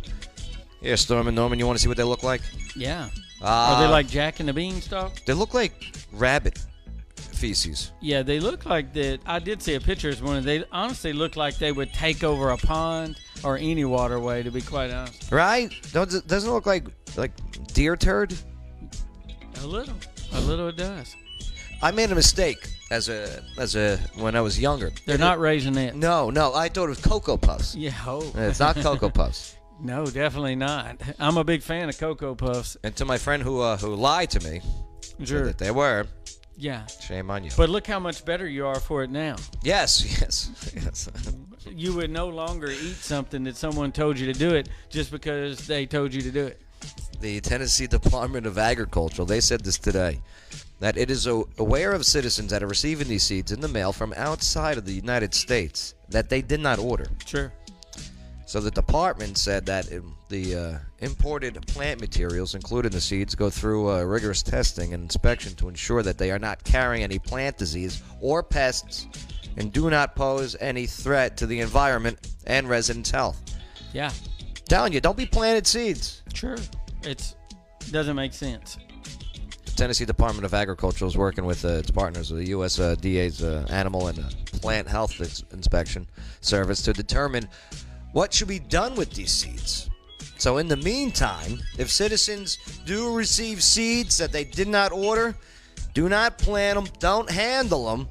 Here, 0.81 0.95
Stormin' 0.95 1.33
Norman, 1.35 1.57
you 1.59 1.65
want 1.65 1.77
to 1.77 1.81
see 1.81 1.87
what 1.87 1.97
they 1.97 2.03
look 2.03 2.21
like? 2.23 2.41
Yeah. 2.79 3.09
Are 3.41 3.79
they 3.81 3.87
Uh, 3.87 3.91
like 3.91 4.07
Jack 4.07 4.39
and 4.39 4.49
the 4.49 4.53
Beanstalk? 4.53 5.23
They 5.25 5.33
look 5.33 5.53
like 5.53 5.73
rabbit 6.11 6.59
feces. 7.15 7.91
Yeah, 8.01 8.21
they 8.21 8.39
look 8.39 8.65
like 8.65 8.93
that. 8.93 9.19
I 9.25 9.39
did 9.39 9.61
see 9.61 9.75
a 9.75 9.79
picture 9.79 10.09
of 10.09 10.21
one. 10.21 10.43
They 10.43 10.63
honestly 10.71 11.13
look 11.13 11.35
like 11.35 11.57
they 11.57 11.71
would 11.71 11.93
take 11.93 12.23
over 12.23 12.49
a 12.49 12.57
pond 12.57 13.15
or 13.43 13.57
any 13.57 13.85
waterway. 13.85 14.43
To 14.43 14.51
be 14.51 14.61
quite 14.61 14.91
honest, 14.91 15.31
Right? 15.31 15.71
Don't- 15.93 16.27
Doesn't 16.27 16.49
it 16.49 16.53
look 16.53 16.65
like 16.65 16.85
like 17.15 17.31
deer 17.73 17.95
turd? 17.95 18.33
a 19.61 19.65
little, 19.67 19.95
a 20.33 20.39
little 20.41 20.67
it 20.69 20.77
does. 20.77 21.15
I 21.81 21.91
made 21.91 22.11
a 22.11 22.15
mistake 22.15 22.67
as 22.91 23.07
a 23.09 23.41
as 23.57 23.75
a 23.75 23.97
when 24.15 24.35
I 24.35 24.41
was 24.41 24.59
younger. 24.59 24.91
They're 25.05 25.17
not 25.17 25.39
raising 25.39 25.75
it. 25.77 25.95
No, 25.95 26.29
no, 26.29 26.53
I 26.53 26.67
thought 26.69 26.85
it 26.85 26.89
was 26.89 26.99
Cocoa 27.01 27.37
Puffs. 27.37 27.73
Yeah, 27.75 27.93
oh. 28.05 28.31
It's 28.35 28.59
not 28.59 28.75
Cocoa 28.75 29.09
Puffs. 29.21 29.55
No, 29.81 30.05
definitely 30.05 30.55
not. 30.55 30.97
I'm 31.19 31.37
a 31.37 31.43
big 31.43 31.61
fan 31.61 31.89
of 31.89 31.97
Cocoa 31.97 32.35
Puffs. 32.35 32.77
And 32.83 32.95
to 32.97 33.05
my 33.05 33.17
friend 33.17 33.41
who 33.43 33.61
uh, 33.61 33.77
who 33.77 33.95
lied 33.95 34.29
to 34.31 34.39
me, 34.49 34.61
Sure. 35.23 35.45
that 35.45 35.57
they 35.57 35.71
were. 35.71 36.05
Yeah. 36.57 36.85
Shame 36.87 37.31
on 37.31 37.45
you. 37.45 37.51
But 37.55 37.69
look 37.69 37.87
how 37.87 37.99
much 37.99 38.25
better 38.25 38.45
you 38.47 38.65
are 38.67 38.79
for 38.79 39.03
it 39.03 39.09
now. 39.09 39.37
yes, 39.63 40.03
yes, 40.21 40.71
yes. 40.75 41.09
You 41.69 41.93
would 41.95 42.09
no 42.09 42.27
longer 42.27 42.67
eat 42.69 42.95
something 42.95 43.43
that 43.45 43.55
someone 43.55 43.91
told 43.93 44.19
you 44.19 44.25
to 44.33 44.37
do 44.37 44.55
it 44.55 44.67
just 44.89 45.09
because 45.11 45.65
they 45.67 45.85
told 45.85 46.13
you 46.13 46.21
to 46.21 46.31
do 46.31 46.47
it. 46.47 46.59
the 47.21 47.39
Tennessee 47.41 47.87
Department 47.87 48.45
of 48.45 48.57
Agriculture, 48.57 49.23
they 49.25 49.39
said 49.39 49.61
this 49.61 49.77
today, 49.77 50.19
that 50.79 50.97
it 50.97 51.09
is 51.09 51.27
aware 51.27 51.91
of 51.93 52.05
citizens 52.05 52.51
that 52.51 52.61
are 52.63 52.67
receiving 52.67 53.07
these 53.07 53.23
seeds 53.23 53.51
in 53.53 53.61
the 53.61 53.67
mail 53.67 53.93
from 53.93 54.13
outside 54.17 54.77
of 54.77 54.85
the 54.85 54.93
United 54.93 55.33
States 55.33 55.93
that 56.09 56.27
they 56.29 56.41
did 56.41 56.59
not 56.59 56.79
order. 56.79 57.07
Sure. 57.25 57.53
So 58.49 58.59
the 58.59 58.71
department 58.71 59.37
said 59.37 59.67
that 59.67 59.87
the 60.27 60.55
uh, 60.55 60.77
imported 61.01 61.61
plant 61.67 62.01
materials, 62.01 62.55
including 62.55 62.89
the 62.89 62.99
seeds, 62.99 63.35
go 63.35 63.51
through 63.51 63.91
uh, 63.91 64.01
rigorous 64.01 64.41
testing 64.41 64.91
and 64.95 65.03
inspection 65.03 65.53
to 65.57 65.69
ensure 65.69 66.01
that 66.01 66.17
they 66.17 66.31
are 66.31 66.39
not 66.39 66.63
carrying 66.63 67.03
any 67.03 67.19
plant 67.19 67.59
disease 67.59 68.01
or 68.21 68.41
pests 68.41 69.05
and 69.57 69.71
do 69.71 69.91
not 69.91 70.15
pose 70.15 70.55
any 70.59 70.87
threat 70.87 71.37
to 71.37 71.45
the 71.45 71.59
environment 71.59 72.17
and 72.47 72.67
residents' 72.67 73.11
health. 73.11 73.39
Yeah. 73.93 74.11
Telling 74.67 74.93
you, 74.93 74.99
don't 74.99 75.15
be 75.15 75.27
planted 75.27 75.67
seeds. 75.67 76.23
Sure. 76.33 76.57
It's 77.03 77.35
doesn't 77.91 78.15
make 78.15 78.33
sense. 78.33 78.79
The 79.65 79.71
Tennessee 79.73 80.05
Department 80.05 80.45
of 80.45 80.55
Agriculture 80.55 81.05
is 81.05 81.15
working 81.15 81.45
with 81.45 81.63
uh, 81.65 81.73
its 81.73 81.91
partners, 81.91 82.29
the 82.29 82.47
USDA's 82.47 83.43
uh, 83.43 83.67
Animal 83.69 84.07
and 84.07 84.17
uh, 84.17 84.23
Plant 84.59 84.87
Health 84.87 85.21
Inspection 85.53 86.07
Service, 86.41 86.81
to 86.81 86.93
determine 86.93 87.47
what 88.11 88.33
should 88.33 88.47
be 88.47 88.59
done 88.59 88.95
with 88.95 89.11
these 89.13 89.31
seeds. 89.31 89.89
So, 90.37 90.57
in 90.57 90.67
the 90.67 90.77
meantime, 90.77 91.59
if 91.77 91.91
citizens 91.91 92.57
do 92.85 93.13
receive 93.13 93.61
seeds 93.61 94.17
that 94.17 94.31
they 94.31 94.45
did 94.45 94.69
not 94.69 94.91
order, 94.91 95.35
do 95.93 96.07
not 96.07 96.37
plant 96.37 96.75
them, 96.75 96.87
don't 96.99 97.29
handle 97.29 97.85
them, 97.85 98.07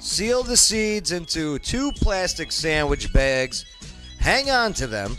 seal 0.00 0.42
the 0.42 0.56
seeds 0.56 1.12
into 1.12 1.60
two 1.60 1.92
plastic 1.92 2.50
sandwich 2.50 3.12
bags, 3.12 3.64
hang 4.18 4.50
on 4.50 4.72
to 4.72 4.88
them, 4.88 5.16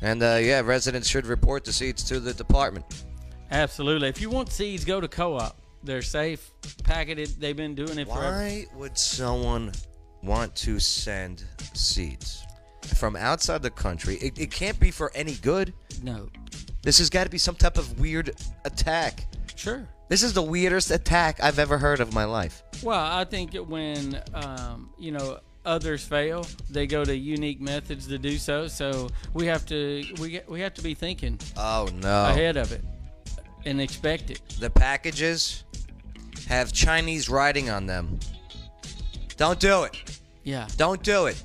and 0.00 0.22
uh, 0.22 0.38
yeah, 0.40 0.60
residents 0.60 1.08
should 1.08 1.26
report 1.26 1.64
the 1.64 1.72
seeds 1.72 2.02
to 2.04 2.20
the 2.20 2.32
department. 2.32 3.04
Absolutely. 3.50 4.08
If 4.08 4.20
you 4.20 4.30
want 4.30 4.50
seeds, 4.50 4.84
go 4.84 5.00
to 5.00 5.08
co-op. 5.08 5.60
They're 5.84 6.00
safe, 6.02 6.50
packeted. 6.84 7.38
They've 7.38 7.56
been 7.56 7.74
doing 7.74 7.98
it 7.98 8.08
forever. 8.08 8.38
Why 8.38 8.66
would 8.74 8.96
someone 8.96 9.72
want 10.22 10.56
to 10.56 10.80
send 10.80 11.44
seeds? 11.74 12.45
From 12.86 13.16
outside 13.16 13.62
the 13.62 13.70
country. 13.70 14.16
It, 14.16 14.38
it 14.38 14.50
can't 14.50 14.78
be 14.78 14.90
for 14.90 15.10
any 15.14 15.34
good. 15.34 15.72
No. 16.02 16.28
This 16.82 16.98
has 16.98 17.10
got 17.10 17.24
to 17.24 17.30
be 17.30 17.38
some 17.38 17.54
type 17.54 17.78
of 17.78 17.98
weird 18.00 18.32
attack. 18.64 19.26
Sure. 19.56 19.88
This 20.08 20.22
is 20.22 20.32
the 20.32 20.42
weirdest 20.42 20.90
attack 20.90 21.42
I've 21.42 21.58
ever 21.58 21.78
heard 21.78 22.00
of 22.00 22.14
my 22.14 22.24
life. 22.24 22.62
Well, 22.82 23.00
I 23.00 23.24
think 23.24 23.54
when 23.54 24.22
um, 24.34 24.90
you 24.98 25.10
know 25.10 25.40
others 25.64 26.04
fail, 26.04 26.46
they 26.70 26.86
go 26.86 27.04
to 27.04 27.16
unique 27.16 27.60
methods 27.60 28.06
to 28.06 28.18
do 28.18 28.38
so. 28.38 28.68
So 28.68 29.08
we 29.34 29.46
have 29.46 29.66
to 29.66 30.04
we 30.20 30.40
we 30.46 30.60
have 30.60 30.74
to 30.74 30.82
be 30.82 30.94
thinking 30.94 31.40
Oh 31.56 31.88
no! 31.92 32.26
ahead 32.26 32.56
of 32.56 32.70
it 32.70 32.82
and 33.64 33.80
expect 33.80 34.30
it. 34.30 34.40
The 34.60 34.70
packages 34.70 35.64
have 36.46 36.72
Chinese 36.72 37.28
writing 37.28 37.68
on 37.68 37.86
them. 37.86 38.20
Don't 39.36 39.58
do 39.58 39.82
it. 39.82 40.20
Yeah. 40.44 40.68
Don't 40.76 41.02
do 41.02 41.26
it. 41.26 41.42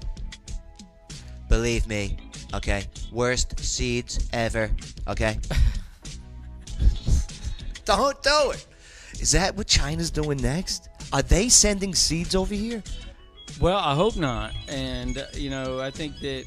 Believe 1.51 1.85
me, 1.85 2.15
okay? 2.53 2.85
Worst 3.11 3.59
seeds 3.59 4.29
ever, 4.31 4.71
okay? 5.09 5.37
Don't 7.83 8.23
do 8.23 8.51
it. 8.51 8.65
Is 9.19 9.33
that 9.33 9.57
what 9.57 9.67
China's 9.67 10.09
doing 10.09 10.37
next? 10.37 10.87
Are 11.11 11.21
they 11.21 11.49
sending 11.49 11.93
seeds 11.93 12.35
over 12.35 12.53
here? 12.53 12.81
Well, 13.59 13.77
I 13.77 13.93
hope 13.95 14.15
not. 14.15 14.53
And 14.69 15.17
uh, 15.17 15.25
you 15.33 15.49
know, 15.49 15.81
I 15.81 15.91
think 15.91 16.17
that 16.21 16.45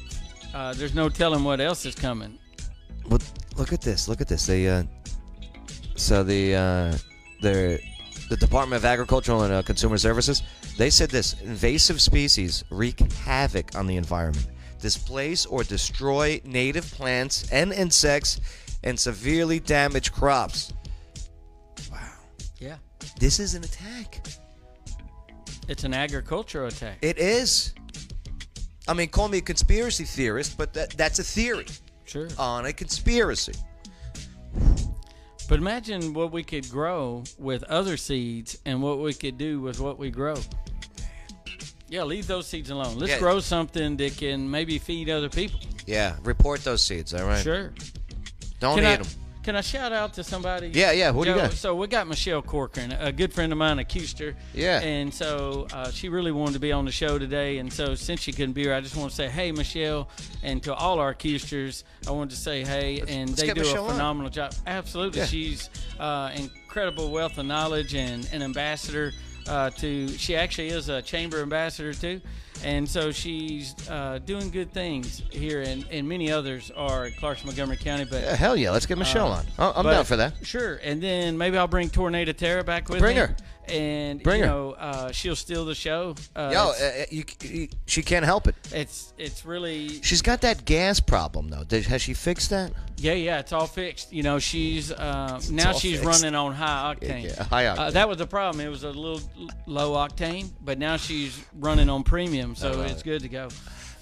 uh, 0.55 0.73
there's 0.73 0.95
no 0.95 1.07
telling 1.07 1.43
what 1.43 1.61
else 1.61 1.85
is 1.85 1.93
coming. 1.93 2.39
Well, 3.07 3.19
look 3.57 3.73
at 3.73 3.81
this. 3.81 4.07
Look 4.07 4.21
at 4.21 4.27
this. 4.27 4.47
They, 4.47 4.67
uh, 4.67 4.85
so 5.95 6.23
the, 6.23 6.55
uh, 6.55 6.97
the, 7.43 7.79
the 8.31 8.37
Department 8.37 8.79
of 8.79 8.85
Agricultural 8.85 9.43
and 9.43 9.53
uh, 9.53 9.61
Consumer 9.61 9.99
Services, 9.99 10.41
they 10.79 10.89
said 10.89 11.11
this: 11.11 11.39
invasive 11.43 12.01
species 12.01 12.63
wreak 12.71 12.99
havoc 13.13 13.75
on 13.75 13.85
the 13.85 13.97
environment, 13.97 14.47
displace 14.79 15.45
or 15.45 15.63
destroy 15.63 16.41
native 16.45 16.89
plants 16.91 17.49
and 17.51 17.71
insects, 17.73 18.39
and 18.83 18.99
severely 18.99 19.59
damage 19.59 20.11
crops. 20.11 20.73
Wow. 21.91 21.99
Yeah. 22.59 22.77
This 23.19 23.39
is 23.39 23.55
an 23.55 23.63
attack. 23.63 24.25
It's 25.67 25.83
an 25.83 25.93
agricultural 25.93 26.67
attack. 26.67 26.99
It 27.01 27.17
is. 27.17 27.73
I 28.87 28.93
mean, 28.93 29.09
call 29.09 29.27
me 29.27 29.39
a 29.39 29.41
conspiracy 29.41 30.03
theorist, 30.03 30.57
but 30.57 30.73
that, 30.73 30.91
that's 30.91 31.17
a 31.17 31.23
theory 31.23 31.65
Sure. 32.05 32.27
on 32.37 32.67
a 32.67 32.73
conspiracy. 32.73 33.53
But 35.49 35.59
imagine 35.59 36.13
what 36.13 36.31
we 36.31 36.43
could 36.43 36.69
grow 36.69 37.23
with 37.37 37.63
other 37.63 37.97
seeds 37.97 38.57
and 38.65 38.81
what 38.81 38.99
we 38.99 39.13
could 39.13 39.37
do 39.37 39.59
with 39.59 39.79
what 39.79 39.97
we 39.97 40.09
grow. 40.11 40.35
Yeah, 41.95 42.03
leave 42.03 42.27
those 42.27 42.45
seeds 42.45 42.69
alone. 42.69 42.97
Let's 42.97 43.13
Yeah. 43.13 43.19
grow 43.19 43.39
something 43.39 43.95
that 43.97 44.17
can 44.17 44.51
maybe 44.51 44.79
feed 44.79 45.09
other 45.09 45.29
people. 45.29 45.61
Yeah, 45.85 46.17
report 46.23 46.61
those 46.63 46.81
seeds, 46.81 47.13
all 47.13 47.23
right? 47.25 47.41
Sure. 47.41 47.73
Don't 48.59 48.75
can 48.75 48.83
eat 48.83 48.87
I, 48.87 48.95
them. 48.97 49.07
Can 49.43 49.55
I 49.55 49.61
shout 49.61 49.93
out 49.93 50.13
to 50.15 50.23
somebody? 50.23 50.71
Yeah, 50.73 50.91
yeah, 50.91 51.11
who 51.13 51.23
do 51.23 51.29
you 51.29 51.35
Joe, 51.35 51.41
got? 51.43 51.53
So 51.53 51.75
we 51.75 51.85
got 51.87 52.07
Michelle 52.07 52.41
Corcoran, 52.41 52.91
a 52.93 53.11
good 53.11 53.31
friend 53.31 53.51
of 53.53 53.57
mine, 53.59 53.77
accused 53.79 54.17
her. 54.19 54.35
Yeah. 54.55 54.81
And 54.81 55.13
so 55.13 55.67
uh, 55.71 55.91
she 55.91 56.09
really 56.09 56.31
wanted 56.31 56.53
to 56.53 56.59
be 56.59 56.71
on 56.71 56.83
the 56.83 56.91
show 56.91 57.17
today. 57.19 57.59
And 57.59 57.71
so 57.71 57.93
since 57.95 58.19
she 58.21 58.31
couldn't 58.33 58.53
be 58.53 58.63
here, 58.63 58.73
I 58.73 58.81
just 58.81 58.95
want 58.97 59.11
to 59.11 59.15
say, 59.15 59.29
hey, 59.29 59.51
Michelle, 59.53 60.09
and 60.43 60.61
to 60.63 60.73
all 60.73 60.99
our 60.99 61.09
accusers, 61.09 61.83
I 62.07 62.11
wanted 62.11 62.31
to 62.31 62.37
say, 62.41 62.63
hey, 62.65 63.01
and 63.07 63.29
let's 63.29 63.39
they 63.41 63.47
get 63.47 63.55
do 63.55 63.61
Michelle 63.61 63.85
a 63.85 63.89
on. 63.89 63.91
phenomenal 63.93 64.31
job. 64.31 64.53
Absolutely. 64.65 65.19
Yeah. 65.19 65.25
She's 65.27 65.69
uh, 65.99 66.31
incredible 66.35 67.11
wealth 67.11 67.37
of 67.37 67.45
knowledge 67.45 67.93
and 67.93 68.27
an 68.33 68.41
ambassador 68.41 69.13
uh, 69.47 69.69
to, 69.71 70.07
she 70.09 70.35
actually 70.35 70.69
is 70.69 70.89
a 70.89 71.01
chamber 71.01 71.41
ambassador 71.41 71.93
too. 71.93 72.21
And 72.63 72.87
so 72.89 73.11
she's 73.11 73.75
uh, 73.89 74.19
doing 74.25 74.49
good 74.49 74.71
things 74.71 75.21
here, 75.29 75.61
and, 75.61 75.85
and 75.91 76.07
many 76.07 76.31
others 76.31 76.71
are 76.75 77.07
in 77.07 77.13
Clarkson, 77.13 77.47
Montgomery 77.47 77.75
County. 77.77 78.05
But 78.05 78.23
Yeah, 78.23 78.35
hell 78.35 78.55
yeah, 78.55 78.71
let's 78.71 78.85
get 78.85 78.97
Michelle 78.97 79.31
uh, 79.31 79.43
on. 79.59 79.73
I'm 79.75 79.83
but- 79.83 79.91
down 79.91 80.05
for 80.05 80.15
that. 80.15 80.33
Sure, 80.43 80.75
and 80.83 81.01
then 81.03 81.37
maybe 81.37 81.57
I'll 81.57 81.67
bring 81.67 81.89
Tornado 81.89 82.31
Terra 82.31 82.63
back 82.63 82.87
with 82.89 82.99
Bring 82.99 83.15
me. 83.17 83.21
her. 83.23 83.35
And 83.69 84.21
Bring 84.23 84.39
you 84.41 84.45
her. 84.45 84.51
know 84.51 84.71
uh, 84.73 85.11
she'll 85.11 85.35
steal 85.35 85.65
the 85.65 85.75
show. 85.75 86.15
Uh, 86.35 86.51
Yo, 86.53 86.69
it's, 86.71 86.81
uh, 86.81 87.05
you, 87.11 87.23
you, 87.41 87.67
she 87.85 88.01
can't 88.01 88.25
help 88.25 88.47
it. 88.47 88.55
it's 88.71 89.13
it's 89.17 89.45
really 89.45 90.01
She's 90.01 90.21
got 90.21 90.41
that 90.41 90.65
gas 90.65 90.99
problem 90.99 91.49
though. 91.49 91.63
Did, 91.63 91.85
has 91.85 92.01
she 92.01 92.13
fixed 92.13 92.49
that? 92.49 92.71
yeah 92.97 93.11
yeah 93.13 93.39
it's 93.39 93.51
all 93.51 93.67
fixed. 93.67 94.13
You 94.13 94.23
know 94.23 94.39
she's 94.39 94.91
uh, 94.91 95.41
now 95.51 95.71
all 95.73 95.79
she's 95.79 95.99
fixed. 95.99 96.21
running 96.23 96.35
on 96.35 96.53
high 96.53 96.95
octane. 96.95 97.23
yeah, 97.25 97.43
high 97.43 97.65
Uh, 97.67 97.75
octane. 97.89 97.93
that 97.93 98.07
was 98.09 98.17
the 98.17 98.27
problem. 98.27 98.65
It 98.65 98.69
was 98.69 98.83
a 98.83 98.89
little 98.91 99.21
l- 99.39 99.49
low 99.65 99.91
octane, 99.93 100.49
but 100.63 100.77
now 100.79 100.97
she's 100.97 101.43
running 101.59 101.89
on 101.89 102.03
premium, 102.03 102.55
so 102.55 102.81
it's 102.81 103.01
it. 103.01 103.03
good 103.03 103.21
to 103.21 103.29
go. 103.29 103.49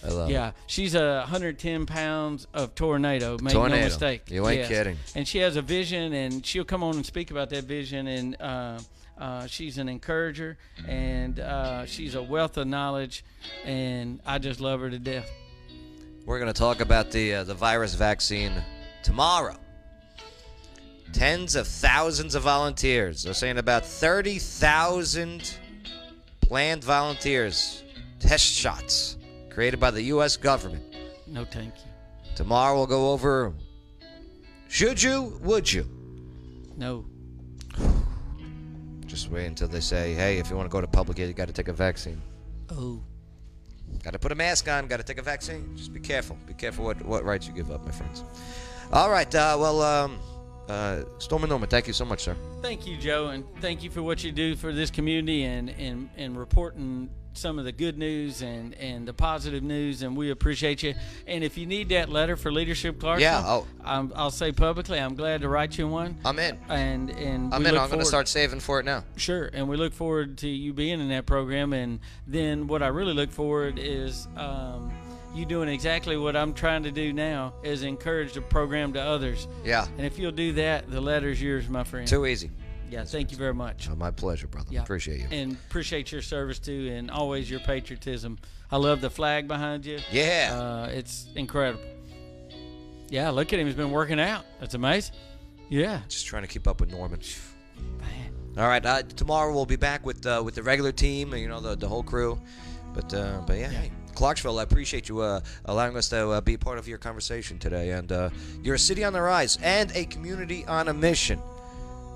I 0.05 0.09
love 0.09 0.29
yeah, 0.29 0.51
she's 0.67 0.95
a 0.95 1.19
110 1.21 1.85
pounds 1.85 2.45
of 2.53 2.75
tornado. 2.75 3.37
Make 3.41 3.53
Tornado. 3.53 3.79
no 3.79 3.85
mistake. 3.85 4.29
You 4.29 4.45
ain't 4.49 4.59
Yes. 4.59 4.67
kidding. 4.67 4.97
And 5.15 5.25
she 5.25 5.37
has 5.37 5.55
a 5.55 5.61
vision, 5.61 6.11
and 6.11 6.45
she'll 6.45 6.65
come 6.65 6.83
on 6.83 6.95
and 6.95 7.05
speak 7.05 7.31
about 7.31 7.49
that 7.51 7.63
vision. 7.63 8.07
And 8.07 8.35
uh, 8.41 8.79
uh, 9.17 9.47
she's 9.47 9.77
an 9.77 9.89
encourager, 9.89 10.57
and 10.87 11.39
uh, 11.39 11.85
she's 11.85 12.15
a 12.15 12.21
wealth 12.21 12.57
of 12.57 12.67
knowledge, 12.67 13.23
and 13.65 14.19
I 14.25 14.39
just 14.39 14.59
love 14.59 14.79
her 14.81 14.89
to 14.89 14.99
death. 14.99 15.29
We're 16.25 16.39
going 16.39 16.51
to 16.51 16.57
talk 16.57 16.79
about 16.79 17.11
the 17.11 17.35
uh, 17.35 17.43
the 17.43 17.53
virus 17.53 17.95
vaccine 17.95 18.53
tomorrow. 19.03 19.57
Tens 21.11 21.55
of 21.55 21.67
thousands 21.67 22.33
of 22.33 22.43
volunteers. 22.43 23.23
They're 23.23 23.35
saying 23.35 23.59
about 23.59 23.85
30,000 23.85 25.57
planned 26.41 26.83
volunteers 26.83 27.83
test 28.19 28.45
shots 28.45 29.17
created 29.51 29.79
by 29.79 29.91
the 29.91 30.01
U.S. 30.03 30.37
government. 30.37 30.83
No, 31.27 31.45
thank 31.45 31.75
you. 31.75 31.91
Tomorrow 32.35 32.77
we'll 32.77 32.87
go 32.87 33.11
over 33.11 33.53
should 34.73 35.03
you, 35.03 35.37
would 35.43 35.71
you? 35.71 35.87
No. 36.75 37.05
Just 39.13 39.29
wait 39.29 39.45
until 39.45 39.67
they 39.67 39.79
say, 39.79 40.15
hey, 40.15 40.39
if 40.39 40.49
you 40.49 40.55
want 40.55 40.67
to 40.67 40.71
go 40.71 40.81
to 40.81 40.87
public, 40.87 41.19
you 41.19 41.31
got 41.33 41.45
to 41.45 41.53
take 41.53 41.67
a 41.67 41.73
vaccine. 41.73 42.19
Oh. 42.71 42.99
Got 44.01 44.13
to 44.13 44.17
put 44.17 44.31
a 44.31 44.35
mask 44.35 44.67
on. 44.67 44.87
Got 44.87 44.97
to 44.97 45.03
take 45.03 45.19
a 45.19 45.21
vaccine. 45.21 45.77
Just 45.77 45.93
be 45.93 45.99
careful. 45.99 46.35
Be 46.47 46.55
careful 46.55 46.83
what, 46.83 46.99
what 47.03 47.23
rights 47.23 47.45
you 47.45 47.53
give 47.53 47.69
up, 47.69 47.85
my 47.85 47.91
friends. 47.91 48.23
All 48.91 49.11
right. 49.11 49.27
Uh, 49.35 49.55
well, 49.59 49.83
um, 49.83 50.19
uh, 50.67 51.03
Stormin' 51.19 51.49
Norman, 51.49 51.69
thank 51.69 51.85
you 51.85 51.93
so 51.93 52.05
much, 52.05 52.23
sir. 52.23 52.35
Thank 52.63 52.87
you, 52.87 52.97
Joe, 52.97 53.27
and 53.27 53.43
thank 53.61 53.83
you 53.83 53.91
for 53.91 54.01
what 54.01 54.23
you 54.23 54.31
do 54.31 54.55
for 54.55 54.73
this 54.73 54.89
community 54.89 55.43
and, 55.43 55.69
and, 55.69 56.09
and 56.17 56.35
reporting 56.35 57.11
some 57.33 57.59
of 57.59 57.65
the 57.65 57.71
good 57.71 57.97
news 57.97 58.41
and, 58.41 58.73
and 58.75 59.07
the 59.07 59.13
positive 59.13 59.63
news, 59.63 60.01
and 60.01 60.15
we 60.15 60.31
appreciate 60.31 60.83
you. 60.83 60.93
And 61.27 61.43
if 61.43 61.57
you 61.57 61.65
need 61.65 61.89
that 61.89 62.09
letter 62.09 62.35
for 62.35 62.51
Leadership 62.51 62.99
Clarksville, 62.99 63.21
Yeah, 63.29 63.43
oh. 63.45 63.67
I'm, 63.83 64.11
I'll 64.15 64.31
say 64.31 64.51
publicly, 64.51 64.99
I'm 64.99 65.15
glad 65.15 65.41
to 65.41 65.49
write 65.49 65.77
you 65.77 65.87
one. 65.87 66.17
I'm 66.23 66.39
in. 66.39 66.59
And 66.69 67.09
and 67.11 67.53
I'm 67.53 67.65
in. 67.65 67.77
I'm 67.77 67.87
going 67.87 67.99
to 67.99 68.05
start 68.05 68.27
saving 68.27 68.59
for 68.59 68.79
it 68.79 68.85
now. 68.85 69.03
Sure, 69.15 69.49
and 69.53 69.67
we 69.67 69.77
look 69.77 69.93
forward 69.93 70.37
to 70.39 70.47
you 70.47 70.73
being 70.73 70.99
in 70.99 71.09
that 71.09 71.25
program. 71.25 71.73
And 71.73 71.99
then 72.27 72.67
what 72.67 72.83
I 72.83 72.87
really 72.87 73.13
look 73.13 73.31
forward 73.31 73.79
is 73.79 74.27
um, 74.37 74.91
you 75.33 75.45
doing 75.45 75.69
exactly 75.69 76.15
what 76.17 76.35
I'm 76.35 76.53
trying 76.53 76.83
to 76.83 76.91
do 76.91 77.11
now, 77.11 77.53
is 77.63 77.83
encourage 77.83 78.33
the 78.33 78.41
program 78.41 78.93
to 78.93 79.01
others. 79.01 79.47
Yeah. 79.65 79.87
And 79.97 80.05
if 80.05 80.19
you'll 80.19 80.31
do 80.31 80.53
that, 80.53 80.91
the 80.91 81.01
letter's 81.01 81.41
yours, 81.41 81.67
my 81.67 81.83
friend. 81.83 82.07
Too 82.07 82.25
easy. 82.25 82.51
Yeah, 82.93 83.05
thank 83.05 83.31
you 83.31 83.37
very 83.37 83.55
much. 83.55 83.89
Oh, 83.91 83.95
my 83.95 84.11
pleasure, 84.11 84.45
brother. 84.45 84.67
Yeah. 84.69 84.83
Appreciate 84.83 85.21
you. 85.21 85.27
And 85.31 85.53
appreciate 85.53 86.11
your 86.11 86.21
service 86.21 86.59
too, 86.59 86.91
and 86.93 87.09
always 87.09 87.49
your 87.49 87.59
patriotism. 87.61 88.37
I 88.71 88.77
love 88.77 89.01
the 89.01 89.09
flag 89.09 89.47
behind 89.47 89.83
you. 89.83 89.97
Yeah. 90.11 90.51
Uh, 90.53 90.91
it's 90.91 91.27
incredible. 91.35 91.83
Yeah, 93.09 93.31
look 93.31 93.51
at 93.51 93.59
him. 93.59 93.65
He's 93.65 93.75
been 93.75 93.89
working 93.89 94.19
out. 94.19 94.45
That's 94.59 94.75
amazing. 94.75 95.15
Yeah. 95.69 96.01
Just 96.07 96.27
trying 96.27 96.43
to 96.43 96.47
keep 96.47 96.67
up 96.67 96.81
with 96.81 96.91
Norman. 96.91 97.19
Man. 97.99 98.31
All 98.57 98.67
right. 98.67 98.85
Uh, 98.85 99.01
tomorrow 99.01 99.51
we'll 99.51 99.65
be 99.65 99.75
back 99.75 100.05
with 100.05 100.23
uh, 100.27 100.43
with 100.45 100.53
the 100.53 100.61
regular 100.61 100.91
team. 100.91 101.33
You 101.33 101.47
know, 101.47 101.59
the 101.59 101.75
the 101.75 101.87
whole 101.87 102.03
crew. 102.03 102.39
But 102.93 103.11
uh, 103.11 103.41
but 103.47 103.57
yeah. 103.57 103.69
Hey, 103.69 103.91
Clarksville, 104.13 104.59
I 104.59 104.63
appreciate 104.63 105.09
you 105.09 105.21
uh, 105.21 105.41
allowing 105.65 105.97
us 105.97 106.09
to 106.09 106.29
uh, 106.29 106.41
be 106.41 106.57
part 106.57 106.77
of 106.77 106.87
your 106.87 106.99
conversation 106.99 107.57
today. 107.57 107.91
And 107.91 108.11
uh, 108.11 108.29
you're 108.61 108.75
a 108.75 108.79
city 108.79 109.03
on 109.03 109.13
the 109.13 109.21
rise 109.21 109.57
and 109.63 109.91
a 109.95 110.05
community 110.05 110.63
on 110.67 110.87
a 110.89 110.93
mission. 110.93 111.41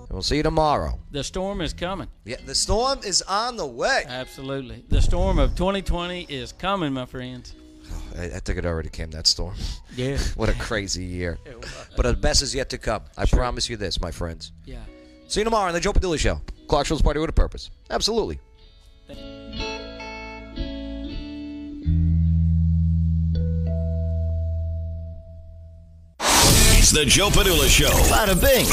And 0.08 0.16
we'll 0.16 0.22
see 0.24 0.38
you 0.38 0.44
tomorrow. 0.44 0.98
The 1.12 1.24
storm 1.24 1.60
is 1.62 1.74
coming. 1.74 2.08
Yeah, 2.24 2.38
the 2.46 2.56
storm 2.56 3.00
is 3.06 3.22
on 3.24 3.58
the 3.58 3.66
way. 3.66 4.04
Absolutely. 4.08 4.86
The 4.88 5.02
storm 5.02 5.38
of 5.38 5.56
2020 5.56 6.24
is 6.30 6.54
coming, 6.54 6.94
my 6.94 7.06
friends. 7.06 7.54
I, 8.18 8.24
I 8.26 8.40
think 8.40 8.58
it 8.58 8.66
already 8.66 8.90
came, 8.90 9.12
that 9.12 9.28
storm. 9.28 9.56
Yeah. 9.98 10.20
what 10.36 10.48
a 10.48 10.54
crazy 10.54 11.04
year. 11.06 11.40
But 11.96 12.06
the 12.06 12.14
best 12.14 12.44
is 12.44 12.54
yet 12.54 12.70
to 12.70 12.78
come. 12.78 13.02
I 13.18 13.26
promise 13.26 13.68
you 13.70 13.76
this, 13.78 14.00
my 14.00 14.12
friends. 14.12 14.52
Yeah. 14.66 14.78
See 15.28 15.40
you 15.40 15.44
tomorrow 15.46 15.68
on 15.68 15.74
the 15.74 15.80
Joe 15.80 15.92
Padula 15.92 16.20
Show. 16.20 16.40
Clarksville's 16.68 17.02
Party 17.02 17.20
with 17.20 17.30
a 17.32 17.34
Purpose. 17.34 17.72
Absolutely. 17.90 18.40
It's 26.20 26.92
the 26.92 27.06
Joe 27.06 27.30
Padula 27.30 27.68
Show. 27.68 27.90
Bada 28.10 28.40
bing. 28.40 28.66